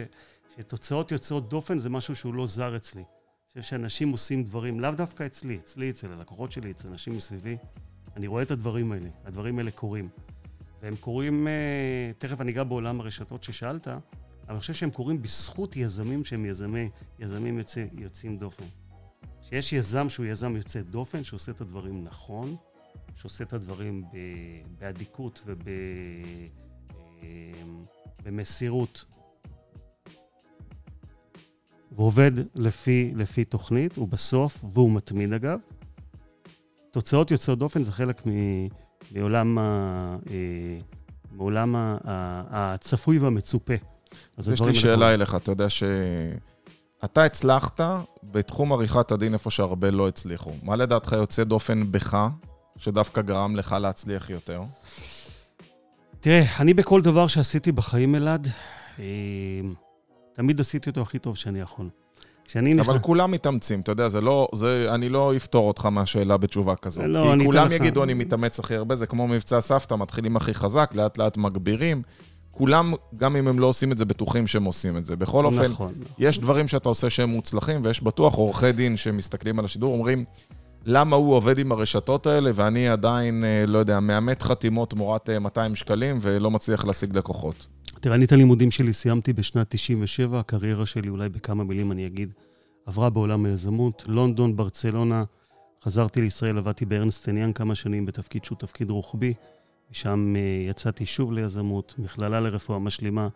שתוצאות 0.58 1.12
יוצאות 1.12 1.50
דופן 1.50 1.78
זה 1.78 1.90
משהו 1.90 2.16
שהוא 2.16 2.34
לא 2.34 2.48
זר 2.48 2.76
אצלי. 2.76 3.02
אני 3.02 3.62
חושב 3.62 3.70
שאנשים 3.70 4.10
עושים 4.10 4.44
דברים, 4.44 4.80
לאו 4.80 4.92
דווקא 4.92 5.26
אצלי, 5.26 5.58
אצלי, 5.64 5.90
אצל 5.90 6.12
הלקוחות 6.12 6.52
שלי, 6.52 6.72
אצל 6.72 6.88
אנשים 6.88 7.14
מסביבי. 7.14 7.58
אני 8.16 8.28
רואה 8.28 8.44
את 8.44 8.52
הדברים 8.52 8.92
האלה, 8.92 9.10
הדברים 9.26 9.60
האלה 9.60 9.72
קורים. 9.72 10.10
והם 10.84 10.96
קורים, 10.96 11.48
אה, 11.48 12.12
תכף 12.18 12.42
אני 12.42 12.52
אגע 12.52 12.64
בעולם 12.64 13.00
הרשתות 13.00 13.44
ששאלת, 13.44 13.88
אבל 13.88 14.00
אני 14.50 14.60
חושב 14.60 14.74
שהם 14.74 14.92
קורים 14.92 15.22
בזכות 15.22 15.76
יזמים 15.76 16.26
שהם 16.26 16.46
יזמי, 16.46 16.90
יזמים 17.20 17.58
יוצא, 17.58 17.86
יוצאים 17.98 18.38
דופן. 18.38 18.64
שיש 19.42 19.74
יזם 19.74 20.10
שהוא 20.10 20.26
יזם 20.26 20.56
יוצא 20.56 20.82
דופן, 20.82 21.24
שעושה 21.24 21.52
את 21.52 21.62
הדברים 21.62 22.04
נכון, 22.04 22.56
שעושה 23.16 23.44
את 23.44 23.54
הדברים 23.54 24.04
באדיקות 24.80 25.44
וב... 25.46 25.68
אה, 25.68 26.48
ועובד 31.92 32.32
לפי, 32.56 33.12
לפי 33.16 33.46
תוכנית, 33.46 33.96
הוא 33.96 34.08
בסוף, 34.08 34.64
והוא 34.74 34.92
מתמיד 34.92 35.34
אגב. 35.34 35.60
תוצאות 36.92 37.32
יוצאות 37.32 37.60
דופן 37.60 37.84
זה 37.84 37.92
חלק 37.92 38.28
מ, 38.28 38.32
מעולם, 39.12 39.58
ה, 39.58 40.16
אה, 40.32 40.36
מעולם 41.32 41.76
ה, 41.76 41.98
הצפוי 42.52 43.20
והמצופה. 43.20 43.74
אז 44.38 44.50
יש 44.50 44.54
הדברים 44.54 44.74
לי 44.74 44.80
שאלה 44.80 45.14
אליך, 45.14 45.36
אתה 45.36 45.52
יודע 45.52 45.70
ש... 45.70 45.84
אתה 47.06 47.24
הצלחת 47.24 47.82
בתחום 48.24 48.74
עריכת 48.74 49.12
הדין 49.12 49.34
איפה 49.34 49.52
שהרבה 49.52 49.92
לא 49.92 50.08
הצליחו. 50.08 50.52
מה 50.64 50.76
לדעתך 50.76 51.12
יוצא 51.12 51.44
דופן 51.44 51.92
בך, 51.92 52.28
שדווקא 52.78 53.22
גרם 53.22 53.56
לך 53.56 53.76
להצליח 53.82 54.30
יותר? 54.30 54.62
תראה, 56.20 56.44
אני 56.60 56.74
בכל 56.74 57.02
דבר 57.02 57.28
שעשיתי 57.28 57.72
בחיים, 57.72 58.16
אלעד, 58.16 58.48
אה, 59.00 59.04
תמיד 60.34 60.60
עשיתי 60.60 60.90
אותו 60.90 61.02
הכי 61.02 61.20
טוב 61.20 61.38
שאני 61.38 61.60
יכול. 61.60 61.90
כשאני 62.46 62.80
אבל 62.80 63.00
כולם 63.00 63.32
מתאמצים, 63.32 63.80
אתה 63.80 63.92
יודע, 63.92 64.08
זה 64.08 64.22
לא, 64.22 64.48
זה, 64.54 64.88
אני 64.90 65.10
לא 65.10 65.36
אפתור 65.36 65.68
אותך 65.68 65.86
מהשאלה 65.86 66.38
בתשובה 66.38 66.76
כזאת. 66.76 67.06
לא, 67.08 67.36
כי 67.40 67.46
כולם 67.46 67.68
לך. 67.68 67.74
יגידו, 67.74 68.04
אני 68.04 68.14
מתאמץ 68.14 68.60
הכי 68.60 68.76
הרבה, 68.76 68.96
זה 68.96 69.06
כמו 69.06 69.28
מבצע 69.28 69.62
סבתא, 69.62 69.96
מתחילים 69.96 70.38
הכי 70.38 70.54
חזק, 70.54 70.92
לאט 70.96 71.18
לאט 71.18 71.38
מגבירים. 71.38 72.02
כולם, 72.52 72.94
גם 73.18 73.36
אם 73.36 73.48
הם 73.48 73.60
לא 73.60 73.68
עושים 73.68 73.92
את 73.92 73.98
זה, 73.98 74.06
בטוחים 74.06 74.48
שהם 74.48 74.64
עושים 74.64 74.98
את 74.98 75.06
זה. 75.06 75.16
בכל 75.16 75.46
אופן, 75.46 75.72
נכון. 75.72 75.94
יש 76.20 76.40
דברים 76.40 76.68
שאתה 76.68 76.90
עושה 76.90 77.10
שהם 77.10 77.30
מוצלחים, 77.30 77.82
ויש 77.84 78.04
בטוח 78.04 78.36
עורכי 78.36 78.72
דין 78.72 78.98
שמסתכלים 78.98 79.60
על 79.60 79.66
השידור, 79.66 79.94
אומרים, 79.94 80.26
למה 80.86 81.16
הוא 81.16 81.34
עובד 81.34 81.58
עם 81.58 81.72
הרשתות 81.72 82.28
האלה, 82.28 82.52
ואני 82.56 82.90
עדיין, 82.90 83.44
אה, 83.44 83.66
לא 83.68 83.78
יודע, 83.78 84.00
מאמת 84.00 84.42
חתימות 84.44 84.90
תמורת 84.90 85.30
אה, 85.30 85.40
200 85.40 85.76
שקלים, 85.76 86.20
ולא 86.22 86.52
מצליח 86.52 86.86
להשיג 86.86 87.18
לקוחות. 87.18 87.68
תראה, 88.04 88.16
אני 88.16 88.26
את 88.26 88.32
הלימודים 88.32 88.72
שלי 88.72 88.94
סיימתי 88.94 89.34
בשנת 89.34 89.68
97, 89.70 90.40
הקריירה 90.40 90.86
שלי, 90.86 91.10
אולי 91.10 91.30
בכמה 91.30 91.64
מילים 91.64 91.92
אני 91.92 92.08
אגיד, 92.08 92.34
עברה 92.86 93.10
בעולם 93.10 93.46
היזמות, 93.46 94.04
לונדון, 94.08 94.56
ברצלונה, 94.56 95.24
חזרתי 95.84 96.22
לישראל, 96.22 96.58
עבדתי 96.58 96.86
בארנסטן 96.86 97.38
יאנג 97.38 97.56
כמה 97.56 97.76
שנים 97.76 98.06
בתפקיד 98.06 98.44
שהוא 98.46 98.58
תפקיד 98.58 98.90
רוחבי, 98.90 99.34
משם 99.92 100.34
אה, 100.38 100.70
יצאתי 100.70 101.06
שוב 101.06 101.34
ליזמות, 101.34 101.96
מכללה 101.98 102.40
לרפואה 102.40 102.80
משלימה. 102.80 103.28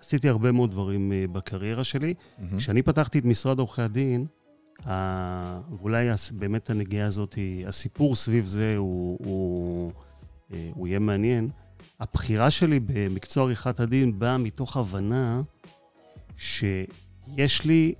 עשיתי 0.00 0.28
הרבה 0.28 0.52
מאוד 0.52 0.70
דברים 0.70 1.12
אה, 1.12 1.24
בקריירה 1.32 1.84
שלי. 1.84 2.14
מהמם. 2.38 2.58
כשאני 2.58 2.82
פתחתי 2.82 3.18
את 3.18 3.24
משרד 3.24 3.58
עורכי 3.58 3.82
הדין, 3.82 4.26
ה- 4.86 5.60
ואולי 5.70 6.08
באמת 6.32 6.70
הנגיעה 6.70 7.06
הזאת, 7.06 7.38
הסיפור 7.66 8.14
סביב 8.16 8.46
זה 8.46 8.74
הוא, 8.76 9.18
הוא, 9.24 9.92
אה, 10.52 10.70
הוא 10.74 10.88
יהיה 10.88 10.98
מעניין. 10.98 11.48
הבחירה 12.02 12.50
שלי 12.50 12.80
במקצוע 12.80 13.44
עריכת 13.44 13.80
הדין 13.80 14.18
באה 14.18 14.38
מתוך 14.38 14.76
הבנה 14.76 15.42
שיש 16.36 17.64
לי 17.64 17.94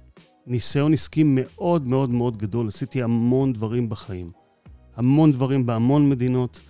ניסיון 0.46 0.92
עסקי 0.92 1.22
מאוד 1.26 1.86
מאוד 1.86 2.10
מאוד 2.10 2.36
גדול. 2.36 2.68
עשיתי 2.68 3.02
המון 3.02 3.52
דברים 3.52 3.88
בחיים. 3.88 4.30
המון 4.96 5.32
דברים 5.32 5.66
בהמון 5.66 6.10
מדינות, 6.10 6.60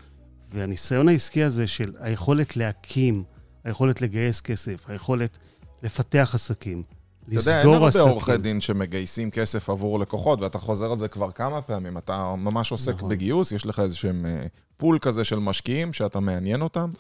והניסיון 0.55 1.09
העסקי 1.09 1.45
הזה 1.45 1.67
של 1.67 1.93
היכולת 2.01 2.57
להקים, 2.57 3.23
היכולת 3.65 4.03
לגייס 4.03 4.41
כסף, 4.41 4.85
היכולת 4.89 5.39
לפתח 5.83 6.31
עסקים, 6.35 6.83
אתה 7.29 7.35
יודע, 7.35 7.51
אין 7.51 7.59
לסגור 7.59 7.75
הרבה 7.75 7.89
עסקים. 7.89 8.09
עורכי 8.09 8.37
דין 8.37 8.61
שמגייסים 8.61 9.31
כסף 9.31 9.71
עבור 9.71 9.99
לקוחות, 9.99 10.41
ואתה 10.41 10.59
חוזר 10.59 10.93
על 10.93 10.99
זה 10.99 11.09
כבר 11.09 11.31
כמה 11.31 11.63
פעמים. 11.63 11.99
אתה 11.99 12.35
ממש 12.39 12.73
עוסק 12.73 12.95
נכון. 12.95 13.09
בגיוס, 13.09 13.53
יש 13.53 13.67
לך 13.67 13.81
איזשהם 13.81 14.27
אה, 14.27 14.47
פול 14.77 14.99
כזה 14.99 15.25
של 15.25 15.39
משקיעים 15.39 15.93
שאתה 15.93 16.21
מעניין 16.21 16.63
אותם. 16.63 16.91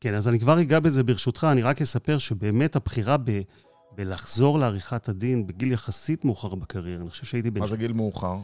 כן, 0.00 0.14
אז 0.14 0.28
אני 0.28 0.40
כבר 0.40 0.60
אגע 0.60 0.80
בזה 0.80 1.02
ברשותך, 1.02 1.46
אני 1.52 1.62
רק 1.62 1.82
אספר 1.82 2.18
שבאמת 2.18 2.76
הבחירה 2.76 3.16
ב, 3.16 3.40
בלחזור 3.96 4.58
לעריכת 4.58 5.08
הדין 5.08 5.46
בגיל 5.46 5.72
יחסית 5.72 6.24
מאוחר 6.24 6.54
בקריירה, 6.54 7.00
אני 7.02 7.10
חושב 7.10 7.24
שהייתי 7.24 7.50
בן 7.50 7.60
מה 7.60 7.66
זה 7.66 7.76
גיל 7.76 7.92
מאוחר? 7.92 8.36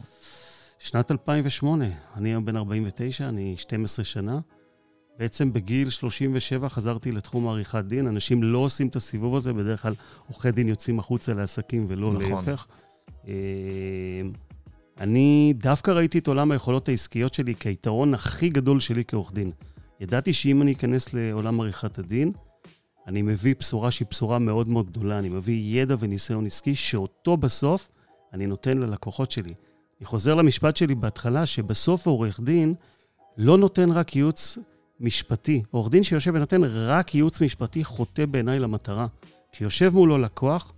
שנת 0.79 1.11
2008, 1.11 1.85
אני 2.15 2.29
היום 2.29 2.45
בן 2.45 2.55
49, 2.55 3.29
אני 3.29 3.55
12 3.57 4.05
שנה. 4.05 4.39
בעצם 5.19 5.53
בגיל 5.53 5.89
37 5.89 6.69
חזרתי 6.69 7.11
לתחום 7.11 7.47
עריכת 7.47 7.83
דין. 7.87 8.07
אנשים 8.07 8.43
לא 8.43 8.57
עושים 8.57 8.87
את 8.87 8.95
הסיבוב 8.95 9.35
הזה, 9.35 9.53
בדרך 9.53 9.81
כלל 9.81 9.93
עורכי 10.27 10.51
דין 10.51 10.67
יוצאים 10.67 10.99
החוצה 10.99 11.33
לעסקים 11.33 11.85
ולא 11.89 12.13
נכון. 12.13 12.31
להפך. 12.31 12.65
אה, 13.27 13.33
אני 14.99 15.53
דווקא 15.57 15.91
ראיתי 15.91 16.19
את 16.19 16.27
עולם 16.27 16.51
היכולות 16.51 16.89
העסקיות 16.89 17.33
שלי 17.33 17.53
כהיתרון 17.59 18.13
הכי 18.13 18.49
גדול 18.49 18.79
שלי 18.79 19.03
כעורך 19.07 19.33
דין. 19.33 19.51
ידעתי 19.99 20.33
שאם 20.33 20.61
אני 20.61 20.71
אכנס 20.73 21.13
לעולם 21.13 21.61
עריכת 21.61 21.99
הדין, 21.99 22.31
אני 23.07 23.21
מביא 23.21 23.55
בשורה 23.59 23.91
שהיא 23.91 24.07
בשורה 24.11 24.39
מאוד 24.39 24.69
מאוד 24.69 24.91
גדולה. 24.91 25.19
אני 25.19 25.29
מביא 25.29 25.81
ידע 25.81 25.95
וניסיון 25.99 26.45
עסקי, 26.45 26.75
שאותו 26.75 27.37
בסוף 27.37 27.91
אני 28.33 28.47
נותן 28.47 28.77
ללקוחות 28.77 29.31
שלי. 29.31 29.53
אני 29.99 30.05
חוזר 30.05 30.35
למשפט 30.35 30.77
שלי 30.77 30.95
בהתחלה, 30.95 31.45
שבסוף 31.45 32.07
העורך 32.07 32.39
דין 32.39 32.73
לא 33.37 33.57
נותן 33.57 33.91
רק 33.91 34.15
ייעוץ 34.15 34.57
משפטי. 34.99 35.63
עורך 35.71 35.91
דין 35.91 36.03
שיושב 36.03 36.31
ונותן 36.35 36.61
רק 36.63 37.15
ייעוץ 37.15 37.41
משפטי 37.41 37.83
חוטא 37.83 38.25
בעיניי 38.25 38.59
למטרה. 38.59 39.07
כשיושב 39.51 39.93
מולו 39.93 40.17
לקוח, 40.17 40.73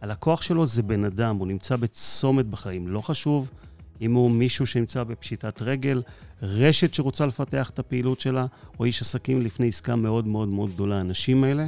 הלקוח 0.00 0.42
שלו 0.42 0.66
זה 0.66 0.82
בן 0.82 1.04
אדם, 1.04 1.36
הוא 1.36 1.46
נמצא 1.46 1.76
בצומת 1.76 2.46
בחיים. 2.46 2.88
לא 2.88 3.00
חשוב 3.00 3.50
אם 4.00 4.14
הוא 4.14 4.30
מישהו 4.30 4.66
שנמצא 4.66 5.04
בפשיטת 5.04 5.62
רגל, 5.62 6.02
רשת 6.42 6.94
שרוצה 6.94 7.26
לפתח 7.26 7.70
את 7.70 7.78
הפעילות 7.78 8.20
שלה, 8.20 8.46
או 8.78 8.84
איש 8.84 9.02
עסקים 9.02 9.42
לפני 9.42 9.68
עסקה 9.68 9.96
מאוד 9.96 10.26
מאוד 10.26 10.48
מאוד 10.48 10.70
גדולה. 10.70 10.98
האנשים 10.98 11.44
האלה 11.44 11.66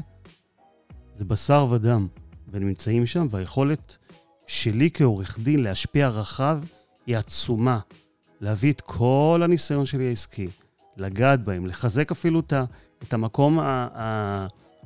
זה 1.17 1.25
בשר 1.25 1.67
ודם, 1.71 2.07
והם 2.49 2.69
נמצאים 2.69 3.07
שם, 3.07 3.27
והיכולת 3.31 3.97
שלי 4.47 4.91
כעורך 4.95 5.39
דין 5.39 5.63
להשפיע 5.63 6.09
רחב 6.09 6.59
היא 7.07 7.17
עצומה. 7.17 7.79
להביא 8.41 8.73
את 8.73 8.81
כל 8.81 9.41
הניסיון 9.45 9.87
שלי 9.87 10.09
העסקי, 10.09 10.49
לגעת 10.97 11.45
בהם, 11.45 11.67
לחזק 11.67 12.11
אפילו 12.11 12.41
את, 12.41 13.13
המקום, 13.13 13.59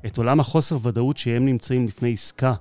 את 0.06 0.18
עולם 0.18 0.40
החוסר 0.40 0.78
ודאות 0.82 1.16
שהם 1.16 1.46
נמצאים 1.46 1.86
לפני 1.86 2.12
עסקה. 2.12 2.54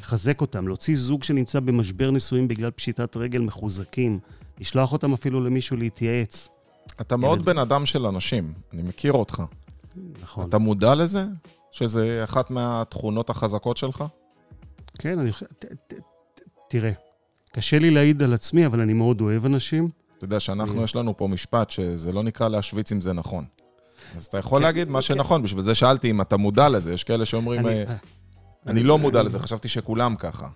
לחזק 0.00 0.40
אותם, 0.40 0.68
להוציא 0.68 0.96
זוג 0.96 1.24
שנמצא 1.24 1.60
במשבר 1.60 2.10
נישואים 2.10 2.48
בגלל 2.48 2.70
פשיטת 2.70 3.16
רגל 3.16 3.40
מחוזקים, 3.40 4.18
לשלוח 4.60 4.92
אותם 4.92 5.12
אפילו 5.12 5.44
למישהו 5.44 5.76
להתייעץ. 5.76 6.48
אתה 7.00 7.16
מאוד. 7.16 7.44
בן 7.44 7.58
אדם 7.58 7.86
של 7.86 8.06
אנשים, 8.06 8.52
אני 8.72 8.82
מכיר 8.82 9.12
אותך. 9.12 9.42
נכון. 10.22 10.48
אתה 10.48 10.58
מודע 10.58 10.94
לזה? 10.94 11.24
שזה 11.72 12.20
אחת 12.24 12.50
מהתכונות 12.50 13.30
החזקות 13.30 13.76
שלך? 13.76 14.04
כן, 14.98 15.18
אני 15.18 15.32
חושב... 15.32 15.46
ת- 15.46 15.64
ת- 15.64 15.94
ת- 15.94 16.40
תראה, 16.68 16.92
קשה 17.52 17.78
לי 17.78 17.90
להעיד 17.90 18.22
על 18.22 18.34
עצמי, 18.34 18.66
אבל 18.66 18.80
אני 18.80 18.92
מאוד 18.92 19.20
אוהב 19.20 19.44
אנשים. 19.46 19.88
אתה 20.16 20.24
יודע 20.24 20.40
שאנחנו, 20.40 20.74
אני- 20.74 20.84
יש 20.84 20.96
לנו 20.96 21.16
פה 21.16 21.26
משפט 21.28 21.70
שזה 21.70 22.12
לא 22.12 22.22
נקרא 22.22 22.48
להשוויץ 22.48 22.92
אם 22.92 23.00
זה 23.00 23.12
נכון. 23.12 23.44
אז 24.16 24.26
אתה 24.26 24.38
יכול 24.38 24.58
כן, 24.60 24.66
להגיד 24.66 24.88
מה 24.88 24.98
כן. 24.98 25.02
שנכון, 25.02 25.42
בשביל 25.42 25.62
זה 25.62 25.74
שאלתי 25.74 26.10
אם 26.10 26.20
אתה 26.20 26.36
מודע 26.36 26.68
לזה. 26.68 26.92
יש 26.94 27.04
כאלה 27.04 27.24
שאומרים, 27.24 27.62
אני- 28.66 28.80
אני 28.80 28.88
לא 28.88 28.98
מודע 28.98 29.22
לזה, 29.22 29.38
חשבתי 29.38 29.68
שכולם 29.68 30.14
ככה. 30.18 30.48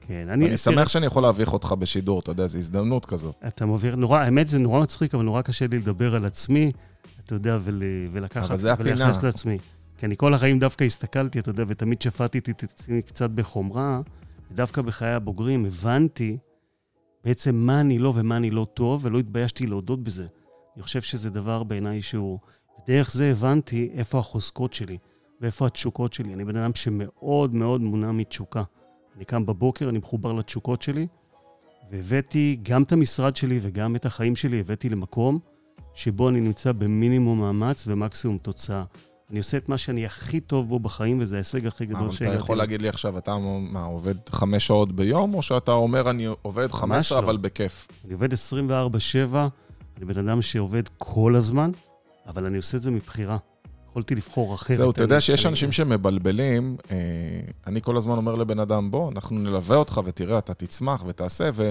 כן, 0.00 0.28
אני 0.30 0.44
תראה, 0.46 0.56
שמח 0.56 0.88
שאני 0.88 1.06
יכול 1.06 1.22
להביך 1.22 1.52
אותך 1.52 1.72
בשידור, 1.78 2.20
אתה 2.20 2.30
יודע, 2.30 2.46
זו 2.46 2.58
הזדמנות 2.58 3.06
כזאת. 3.06 3.34
אתה 3.46 3.66
מבהיר, 3.66 3.96
נורא, 3.96 4.18
האמת 4.20 4.48
זה 4.48 4.58
נורא 4.58 4.80
מצחיק, 4.80 5.14
אבל 5.14 5.24
נורא 5.24 5.42
קשה 5.42 5.66
לי 5.66 5.78
לדבר 5.78 6.14
על 6.14 6.24
עצמי, 6.24 6.72
אתה 7.24 7.34
יודע, 7.34 7.58
ול, 7.62 7.82
ולקחת. 8.12 8.58
ולייחס 8.78 9.22
לעצמי. 9.22 9.58
כי 9.98 10.06
אני 10.06 10.14
כל 10.16 10.34
החיים 10.34 10.58
דווקא 10.58 10.84
הסתכלתי, 10.84 11.38
אתה 11.38 11.50
יודע, 11.50 11.64
ותמיד 11.68 12.02
שפטתי 12.02 12.50
את 12.50 12.62
עצמי 12.62 13.02
קצת 13.02 13.30
בחומרה, 13.30 14.00
ודווקא 14.50 14.82
בחיי 14.82 15.12
הבוגרים 15.12 15.64
הבנתי 15.66 16.36
בעצם 17.24 17.54
מה 17.54 17.80
אני 17.80 17.98
לא 17.98 18.12
ומה 18.16 18.36
אני 18.36 18.50
לא 18.50 18.66
טוב, 18.74 19.04
ולא 19.04 19.18
התביישתי 19.18 19.66
להודות 19.66 20.02
בזה. 20.02 20.26
אני 20.76 20.82
חושב 20.82 21.02
שזה 21.02 21.30
דבר 21.30 21.62
בעיניי 21.62 22.02
שהוא... 22.02 22.38
דרך 22.88 23.10
זה 23.12 23.30
הבנתי 23.30 23.90
איפה 23.94 24.18
החוזקות 24.18 24.74
שלי, 24.74 24.98
ואיפה 25.40 25.66
התשוקות 25.66 26.12
שלי. 26.12 26.34
אני 26.34 26.44
בן 26.44 26.56
אדם 26.56 26.74
שמאוד 26.74 27.54
מאוד 27.54 27.80
מונע 27.80 28.12
מתשוקה. 28.12 28.62
אני 29.16 29.24
קם 29.24 29.46
בבוקר, 29.46 29.88
אני 29.88 29.98
מחובר 29.98 30.32
לתשוקות 30.32 30.82
שלי, 30.82 31.06
והבאתי 31.90 32.58
גם 32.62 32.82
את 32.82 32.92
המשרד 32.92 33.36
שלי 33.36 33.58
וגם 33.62 33.96
את 33.96 34.06
החיים 34.06 34.36
שלי, 34.36 34.60
הבאתי 34.60 34.88
למקום 34.88 35.38
שבו 35.94 36.28
אני 36.28 36.40
נמצא 36.40 36.72
במינימום 36.72 37.40
מאמץ 37.40 37.84
ומקסימום 37.88 38.38
תוצאה. 38.38 38.84
אני 39.30 39.38
עושה 39.38 39.56
את 39.56 39.68
מה 39.68 39.78
שאני 39.78 40.06
הכי 40.06 40.40
טוב 40.40 40.68
בו 40.68 40.78
בחיים, 40.78 41.20
וזה 41.20 41.34
ההישג 41.36 41.66
הכי 41.66 41.86
גדול 41.86 41.98
אבל 41.98 42.08
אתה 42.08 42.16
שהגעתי 42.16 42.36
יכול. 42.36 42.56
להגיד 42.56 42.82
לי 42.82 42.88
עכשיו, 42.88 43.18
אתה 43.18 43.38
מה, 43.38 43.84
עובד 43.84 44.14
חמש 44.28 44.66
שעות 44.66 44.92
ביום, 44.92 45.34
או 45.34 45.42
שאתה 45.42 45.72
אומר, 45.72 46.10
אני 46.10 46.26
עובד 46.42 46.72
15, 46.72 47.20
לא. 47.20 47.26
אבל 47.26 47.36
בכיף? 47.36 47.88
אני 48.04 48.12
עובד 48.12 48.32
24-7, 48.32 48.36
אני 49.96 50.04
בן 50.04 50.28
אדם 50.28 50.42
שעובד 50.42 50.82
כל 50.98 51.36
הזמן, 51.36 51.70
אבל 52.26 52.46
אני 52.46 52.56
עושה 52.56 52.76
את 52.76 52.82
זה 52.82 52.90
מבחירה. 52.90 53.36
יכולתי 53.96 54.14
לבחור 54.14 54.54
אחרת. 54.54 54.76
זהו, 54.76 54.90
אתה 54.90 55.02
יודע 55.02 55.20
שיש 55.20 55.46
אנשים 55.46 55.72
שמבלבלים, 55.72 56.76
אה, 56.90 56.96
אני 57.66 57.82
כל 57.82 57.96
הזמן 57.96 58.16
אומר 58.16 58.34
לבן 58.34 58.58
אדם, 58.58 58.90
בוא, 58.90 59.10
אנחנו 59.10 59.38
נלווה 59.38 59.76
אותך 59.76 60.00
ותראה, 60.04 60.38
אתה 60.38 60.54
תצמח 60.54 61.04
ותעשה, 61.06 61.50
ו... 61.54 61.70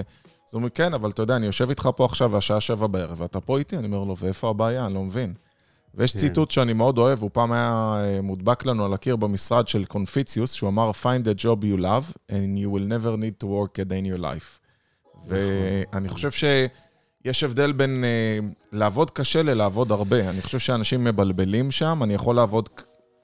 הוא 0.52 0.58
אומר, 0.58 0.68
כן, 0.70 0.94
אבל 0.94 1.10
אתה 1.10 1.22
יודע, 1.22 1.36
אני 1.36 1.46
יושב 1.46 1.68
איתך 1.68 1.88
פה 1.96 2.04
עכשיו 2.04 2.30
והשעה 2.30 2.60
שבע 2.60 2.86
בערב, 2.86 3.20
ואתה 3.20 3.40
פה 3.40 3.58
איתי, 3.58 3.76
אני 3.76 3.86
אומר 3.86 4.04
לו, 4.04 4.16
ואיפה 4.18 4.50
הבעיה? 4.50 4.86
אני 4.86 4.94
לא 4.94 5.02
מבין. 5.02 5.34
ויש 5.94 6.12
כן. 6.12 6.18
ציטוט 6.18 6.50
שאני 6.50 6.72
מאוד 6.72 6.98
אוהב, 6.98 7.22
הוא 7.22 7.30
פעם 7.32 7.52
היה 7.52 7.94
אה, 7.96 8.22
מודבק 8.22 8.66
לנו 8.66 8.84
על 8.84 8.94
הקיר 8.94 9.16
במשרד 9.16 9.68
של 9.68 9.84
קונפיציוס, 9.84 10.52
שהוא 10.52 10.68
אמר, 10.68 10.90
find 11.02 11.38
a 11.38 11.42
job 11.42 11.62
you 11.62 11.80
love, 11.80 12.30
and 12.30 12.58
you 12.58 12.70
will 12.70 12.88
never 12.88 13.16
need 13.16 13.44
to 13.44 13.46
work 13.46 13.78
a 13.78 13.84
day 13.84 14.02
in 14.02 14.16
your 14.16 14.20
life. 14.20 14.58
ואני 15.28 16.08
חושב 16.08 16.30
שיש 17.26 17.44
הבדל 17.44 17.72
בין 17.72 18.04
אה, 18.04 18.38
לעבוד 18.72 19.10
קשה 19.10 19.42
ללעבוד 19.42 19.92
הרבה. 19.92 20.30
אני 20.30 20.42
חושב 20.42 20.58
שאנשים 20.58 21.04
מבלבלים 21.04 21.70
שם, 21.70 22.00
אני 22.02 22.14
יכול 22.14 22.36
לעבוד, 22.36 22.68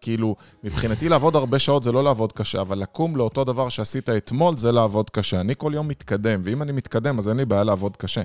כאילו, 0.01 0.37
מבחינתי 0.65 1.09
לעבוד 1.09 1.37
הרבה 1.37 1.59
שעות 1.59 1.83
זה 1.83 1.93
לא 1.93 2.05
לעבוד 2.05 2.33
קשה, 2.33 2.61
אבל 2.61 2.79
לקום 2.79 3.17
לאותו 3.17 3.45
דבר 3.45 3.69
שעשית 3.69 4.09
אתמול 4.09 4.57
זה 4.57 4.73
לעבוד 4.73 5.11
קשה. 5.11 5.41
אני 5.41 5.55
כל 5.59 5.73
יום 5.75 5.89
מתקדם, 5.89 6.41
ואם 6.45 6.63
אני 6.63 6.73
מתקדם, 6.73 7.19
אז 7.19 7.29
אין 7.29 7.37
לי 7.37 7.45
בעיה 7.45 7.65
לעבוד 7.65 7.97
קשה. 7.97 8.23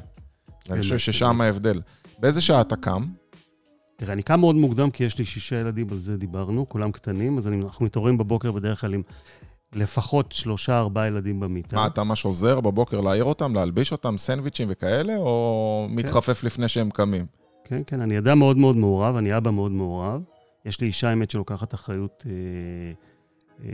ואני 0.70 0.82
חושב 0.82 0.98
ששם 0.98 1.42
ההבדל. 1.42 1.82
באיזה 2.20 2.42
שעה 2.42 2.62
אתה 2.62 2.76
קם? 2.76 3.06
תראה, 3.98 4.14
אני 4.14 4.24
קם 4.24 4.40
מאוד 4.40 4.56
מוקדם, 4.56 4.90
כי 4.90 5.04
יש 5.04 5.18
לי 5.18 5.26
שישה 5.26 5.56
ילדים, 5.56 5.88
על 5.92 6.00
זה 6.00 6.18
דיברנו, 6.18 6.70
כולם 6.70 6.92
קטנים, 6.92 7.38
אז 7.38 7.48
אני, 7.48 7.62
אנחנו 7.62 7.86
מתעוררים 7.86 8.18
בבוקר 8.18 8.52
בדרך 8.52 8.82
כלל 8.82 8.94
עם 8.94 9.02
לפחות 9.74 10.32
שלושה, 10.32 10.80
ארבעה 10.80 11.08
ילדים 11.08 11.40
במיטה. 11.40 11.76
מה, 11.76 11.88
אתה 11.88 12.04
ממש 12.04 12.26
עוזר 12.26 12.60
בבוקר 12.60 13.02
להעיר 13.02 13.24
אותם, 13.24 13.56
להלביש 13.56 13.92
אותם, 13.92 14.18
סנדוויצ'ים 14.18 14.68
וכאלה, 14.72 15.18
או 15.18 15.88
מתחפף 15.90 16.44
לפני 16.44 16.68
שהם 16.68 16.90
קמים? 16.90 17.26
כן, 17.64 17.82
כן, 17.88 18.02
אני 18.02 18.18
אדם 18.18 18.40
מאוד 18.40 18.58
מאוד 18.58 18.76
מעורב, 18.76 19.16
אני 19.16 19.38
אבא 19.38 19.52
מאוד 19.52 19.72
מעורב. 19.72 20.22
יש 20.66 20.82
לי 20.82 20.88
אישה, 20.88 21.10
האמת, 21.10 21.32
שלוקחת 21.32 21.74
אחריות 21.74 22.24
אה, 22.26 22.32
אה, 23.64 23.70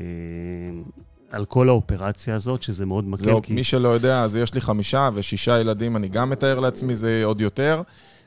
על 1.32 1.46
כל 1.46 1.70
האופרציה 1.70 2.36
הזאת, 2.36 2.64
שזה 2.64 2.86
מאוד 2.86 3.08
מקל, 3.08 3.24
זהו, 3.24 3.42
כי... 3.42 3.54
מי 3.54 3.64
שלא 3.64 3.90
יודע, 3.90 4.24
אז 4.24 4.36
יש 4.36 4.54
לי 4.54 4.62
חמישה 4.62 5.10
ושישה 5.14 5.60
ילדים, 5.60 5.96
אני 5.96 6.08
גם 6.08 6.30
מתאר 6.30 6.60
לעצמי, 6.60 6.96
זה 6.96 7.22
עוד 7.26 7.42
יותר. 7.42 7.82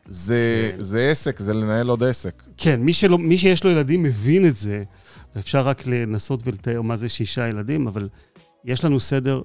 זה, 0.09 0.71
כן. 0.77 0.83
זה 0.83 1.11
עסק, 1.11 1.39
זה 1.39 1.55
לנהל 1.55 1.89
עוד 1.89 2.03
עסק. 2.03 2.43
כן, 2.57 2.81
מי, 2.81 2.93
שלא, 2.93 3.19
מי 3.19 3.39
שיש 3.39 3.65
לו 3.65 3.71
ילדים 3.71 4.03
מבין 4.03 4.47
את 4.47 4.57
זה, 4.57 4.83
ואפשר 5.37 5.67
רק 5.67 5.87
לנסות 5.87 6.47
ולתאר 6.47 6.83
מה 6.83 6.97
זה 6.97 7.09
שישה 7.09 7.49
ילדים, 7.49 7.87
אבל 7.87 8.09
יש 8.65 8.85
לנו 8.85 9.01
סדר, 9.01 9.43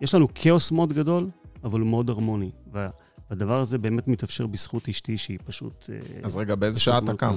יש 0.00 0.14
לנו 0.14 0.28
כאוס 0.34 0.70
מאוד 0.70 0.92
גדול, 0.92 1.28
אבל 1.64 1.80
הוא 1.80 1.88
מאוד 1.88 2.10
הרמוני. 2.10 2.50
והדבר 2.72 3.60
הזה 3.60 3.78
באמת 3.78 4.08
מתאפשר 4.08 4.46
בזכות 4.46 4.88
אשתי, 4.88 5.18
שהיא 5.18 5.38
פשוט... 5.44 5.90
אה, 5.92 5.98
אז 6.22 6.36
רגע, 6.36 6.54
באיזה 6.54 6.80
שעה 6.80 6.98
אתה 6.98 7.14
קם? 7.14 7.36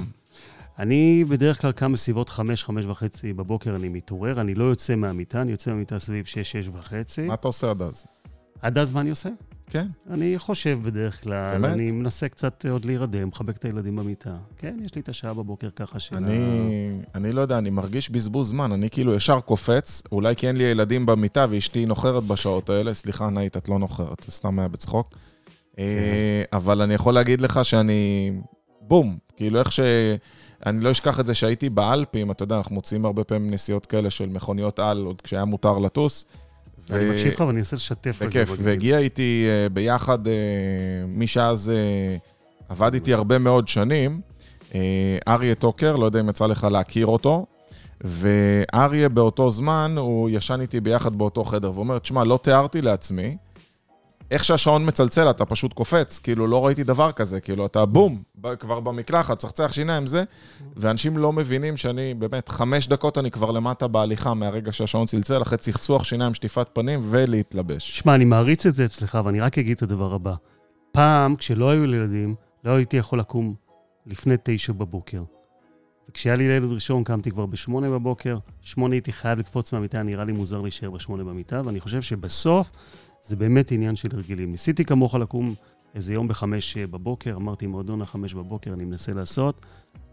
אני 0.78 1.24
בדרך 1.28 1.60
כלל 1.60 1.72
קם 1.72 1.92
בסביבות 1.92 2.28
חמש, 2.28 2.64
חמש 2.64 2.84
וחצי 2.84 3.32
בבוקר, 3.32 3.76
אני 3.76 3.88
מתעורר, 3.88 4.40
אני 4.40 4.54
לא 4.54 4.64
יוצא 4.64 4.94
מהמיטה, 4.94 5.42
אני 5.42 5.50
יוצא 5.50 5.70
מהמיטה 5.70 5.98
סביב 5.98 6.24
שש, 6.24 6.52
שש 6.52 6.68
וחצי. 6.72 7.26
מה 7.26 7.34
אתה 7.34 7.48
עושה 7.48 7.70
עד 7.70 7.82
אז? 7.82 8.06
עד 8.62 8.78
אז 8.78 8.92
מה 8.92 9.00
אני 9.00 9.10
עושה? 9.10 9.28
כן. 9.72 9.86
אני 10.10 10.38
חושב 10.38 10.78
בדרך 10.82 11.22
כלל, 11.22 11.58
באמת? 11.58 11.74
אני 11.74 11.92
מנסה 11.92 12.28
קצת 12.28 12.66
עוד 12.70 12.84
להירדם, 12.84 13.28
מחבק 13.28 13.56
את 13.56 13.64
הילדים 13.64 13.96
במיטה. 13.96 14.36
כן, 14.58 14.76
יש 14.84 14.94
לי 14.94 15.00
את 15.00 15.08
השעה 15.08 15.34
בבוקר 15.34 15.68
ככה 15.76 15.98
של... 15.98 16.14
ה- 16.14 16.18
אני, 16.18 16.90
אני 17.14 17.32
לא 17.32 17.40
יודע, 17.40 17.58
אני 17.58 17.70
מרגיש 17.70 18.10
בזבוז 18.10 18.48
זמן, 18.48 18.72
אני 18.72 18.90
כאילו 18.90 19.14
ישר 19.14 19.40
קופץ, 19.40 20.02
אולי 20.12 20.36
כי 20.36 20.48
אין 20.48 20.56
לי 20.56 20.64
ילדים 20.64 21.06
במיטה 21.06 21.46
ואשתי 21.50 21.86
נוחרת 21.86 22.24
בשעות 22.24 22.70
האלה, 22.70 22.94
סליחה, 22.94 23.30
נאית, 23.30 23.56
את 23.56 23.68
לא 23.68 23.78
נוחרת, 23.78 24.22
זה 24.26 24.32
סתם 24.32 24.58
היה 24.58 24.68
בצחוק. 24.68 25.14
אה, 25.78 26.42
אבל 26.52 26.82
אני 26.82 26.94
יכול 26.94 27.14
להגיד 27.14 27.40
לך 27.40 27.64
שאני, 27.64 28.32
בום, 28.80 29.16
כאילו 29.36 29.58
איך 29.58 29.72
ש... 29.72 29.80
אני 30.66 30.80
לא 30.80 30.90
אשכח 30.90 31.20
את 31.20 31.26
זה 31.26 31.34
שהייתי 31.34 31.70
באלפים, 31.70 32.30
אתה 32.30 32.42
יודע, 32.42 32.56
אנחנו 32.56 32.74
מוצאים 32.74 33.04
הרבה 33.04 33.24
פעמים 33.24 33.50
נסיעות 33.50 33.86
כאלה 33.86 34.10
של 34.10 34.28
מכוניות 34.28 34.78
על, 34.78 35.04
עוד 35.04 35.22
כשהיה 35.22 35.44
מותר 35.44 35.78
לטוס. 35.78 36.26
אני 36.90 37.08
ו- 37.08 37.12
מקשיב 37.12 37.32
לך 37.32 37.40
ואני 37.40 37.58
אנסה 37.58 37.76
לשתף. 37.76 38.22
בכיף. 38.22 38.50
והגיע 38.62 38.98
איתי 38.98 39.46
אה, 39.48 39.68
ביחד, 39.68 40.28
אה, 40.28 40.32
מי 41.08 41.26
שאז 41.26 41.70
אה, 41.70 42.16
עבד 42.68 42.94
איתי 42.94 43.14
הרבה 43.14 43.38
מאוד 43.38 43.68
שנים, 43.68 44.20
אריה 45.28 45.54
טוקר, 45.54 45.96
לא 45.96 46.06
יודע 46.06 46.20
אם 46.20 46.28
יצא 46.28 46.46
לך 46.46 46.64
להכיר 46.64 47.06
אותו, 47.06 47.46
ואריה 48.00 49.08
באותו 49.08 49.50
זמן, 49.50 49.94
הוא 49.98 50.30
ישן 50.30 50.60
איתי 50.60 50.80
ביחד 50.80 51.18
באותו 51.18 51.44
חדר, 51.44 51.70
והוא 51.70 51.80
אומר, 51.80 51.98
תשמע, 51.98 52.24
לא 52.24 52.38
תיארתי 52.42 52.82
לעצמי, 52.82 53.36
איך 54.30 54.44
שהשעון 54.44 54.88
מצלצל, 54.88 55.30
אתה 55.30 55.44
פשוט 55.44 55.72
קופץ, 55.72 56.18
כאילו, 56.18 56.46
לא 56.46 56.66
ראיתי 56.66 56.84
דבר 56.84 57.12
כזה, 57.12 57.40
כאילו, 57.40 57.66
אתה 57.66 57.86
בום, 57.86 58.22
כבר 58.58 58.80
במקלחת, 58.80 59.38
צחצח 59.38 59.72
שיניים, 59.72 60.06
זה, 60.06 60.24
ואנשים 60.76 61.18
לא 61.18 61.32
מבינים 61.32 61.76
שאני, 61.76 62.14
באמת, 62.14 62.48
חמש 62.48 62.88
דקות 62.88 63.18
אני 63.18 63.30
כבר 63.30 63.50
למטה 63.50 63.88
בהליכה 63.88 64.34
מהרגע 64.34 64.72
שהשעון 64.72 65.06
צלצל, 65.06 65.42
אחרי 65.42 65.58
צחצוח 65.58 66.04
שיניים, 66.04 66.34
שטיפת 66.34 66.68
פנים 66.72 67.00
ולהתלבש. 67.10 67.98
שמע, 67.98 68.14
אני 68.14 68.24
מעריץ 68.24 68.66
את 68.66 68.74
זה 68.74 68.84
אצלך, 68.84 69.18
ואני 69.24 69.40
רק 69.40 69.58
אגיד 69.58 69.76
את 69.76 69.82
הדבר 69.82 70.14
הבא. 70.14 70.34
פעם, 70.92 71.36
כשלא 71.36 71.70
היו 71.70 71.86
לי 71.86 71.96
ילדים, 71.96 72.34
לא 72.64 72.70
הייתי 72.70 72.96
יכול 72.96 73.18
לקום 73.18 73.54
לפני 74.06 74.34
תשע 74.42 74.72
בבוקר. 74.72 75.22
וכשהיה 76.08 76.34
לי 76.34 76.44
ילד 76.44 76.72
ראשון, 76.72 77.04
קמתי 77.04 77.30
כבר 77.30 77.46
בשמונה 77.46 77.90
בבוקר, 77.90 78.38
שמונה 78.60 78.94
הייתי 78.94 79.12
חייב 79.12 79.38
לקפוץ 79.38 79.72
מהמיטה, 79.72 80.02
נראה 80.02 80.24
לי 80.24 80.32
מוזר 80.32 80.60
להישאר 80.60 80.90
בשמונה 80.90 81.24
במיטה, 81.24 81.62
ואני 81.64 81.80
חושב 81.80 82.02
שבסוף 82.02 82.70
זה 83.22 83.36
באמת 83.36 83.72
עניין 83.72 83.96
של 83.96 84.08
הרגלים. 84.12 84.50
ניסיתי 84.50 84.84
כמוך 84.84 85.14
לקום 85.14 85.54
איזה 85.94 86.14
יום 86.14 86.28
בחמש 86.28 86.76
בבוקר, 86.76 87.36
אמרתי, 87.36 87.66
מועדון 87.66 88.02
החמש 88.02 88.34
בבוקר, 88.34 88.72
אני 88.72 88.84
מנסה 88.84 89.12
לעשות. 89.12 89.60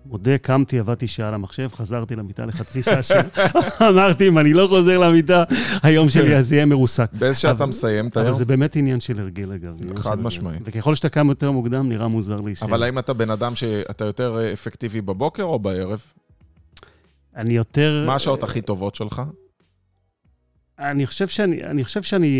מודה, 0.05 0.37
קמתי, 0.37 0.79
עבדתי 0.79 1.07
שעה 1.07 1.27
על 1.27 1.33
המחשב, 1.33 1.69
חזרתי 1.73 2.15
למיטה 2.15 2.45
לחצי 2.45 2.83
שעה 2.83 3.03
של... 3.03 3.13
אמרתי, 3.89 4.27
אם 4.27 4.37
אני 4.37 4.53
לא 4.53 4.67
חוזר 4.69 4.97
למיטה, 4.97 5.43
היום 5.83 6.09
שלי 6.09 6.35
אז 6.37 6.51
יהיה 6.51 6.65
מרוסק. 6.65 7.09
באיזה 7.13 7.39
שעה 7.39 7.51
אתה 7.51 7.57
אבל- 7.59 7.69
מסיים 7.69 8.07
את 8.07 8.17
אבל 8.17 8.25
היום? 8.25 8.37
זה 8.37 8.45
באמת 8.45 8.75
עניין 8.75 8.99
של 9.01 9.19
הרגל, 9.19 9.51
אגב. 9.51 9.77
עניין 9.81 9.97
חד. 9.97 10.19
משמעי. 10.19 10.57
וככל 10.63 10.95
שאתה 10.95 11.09
קם 11.09 11.29
יותר 11.29 11.51
מוקדם, 11.51 11.89
נראה 11.89 12.07
מוזר 12.07 12.35
להישאר. 12.35 12.67
אבל 12.67 12.83
האם 12.83 12.99
אתה 12.99 13.13
בן 13.13 13.29
אדם 13.29 13.55
שאתה 13.55 14.05
יותר 14.05 14.53
אפקטיבי 14.53 15.01
בבוקר 15.01 15.43
או 15.43 15.59
בערב? 15.59 16.01
אני 17.35 17.53
יותר... 17.53 18.03
מה 18.07 18.15
השעות 18.15 18.43
הכי 18.43 18.61
טובות 18.61 18.95
שלך? 18.95 19.21
אני 20.79 21.05
חושב 21.05 21.27
שאני, 22.01 22.33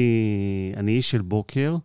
איש 0.88 1.12
של 1.12 1.21
בוקר, 1.21 1.75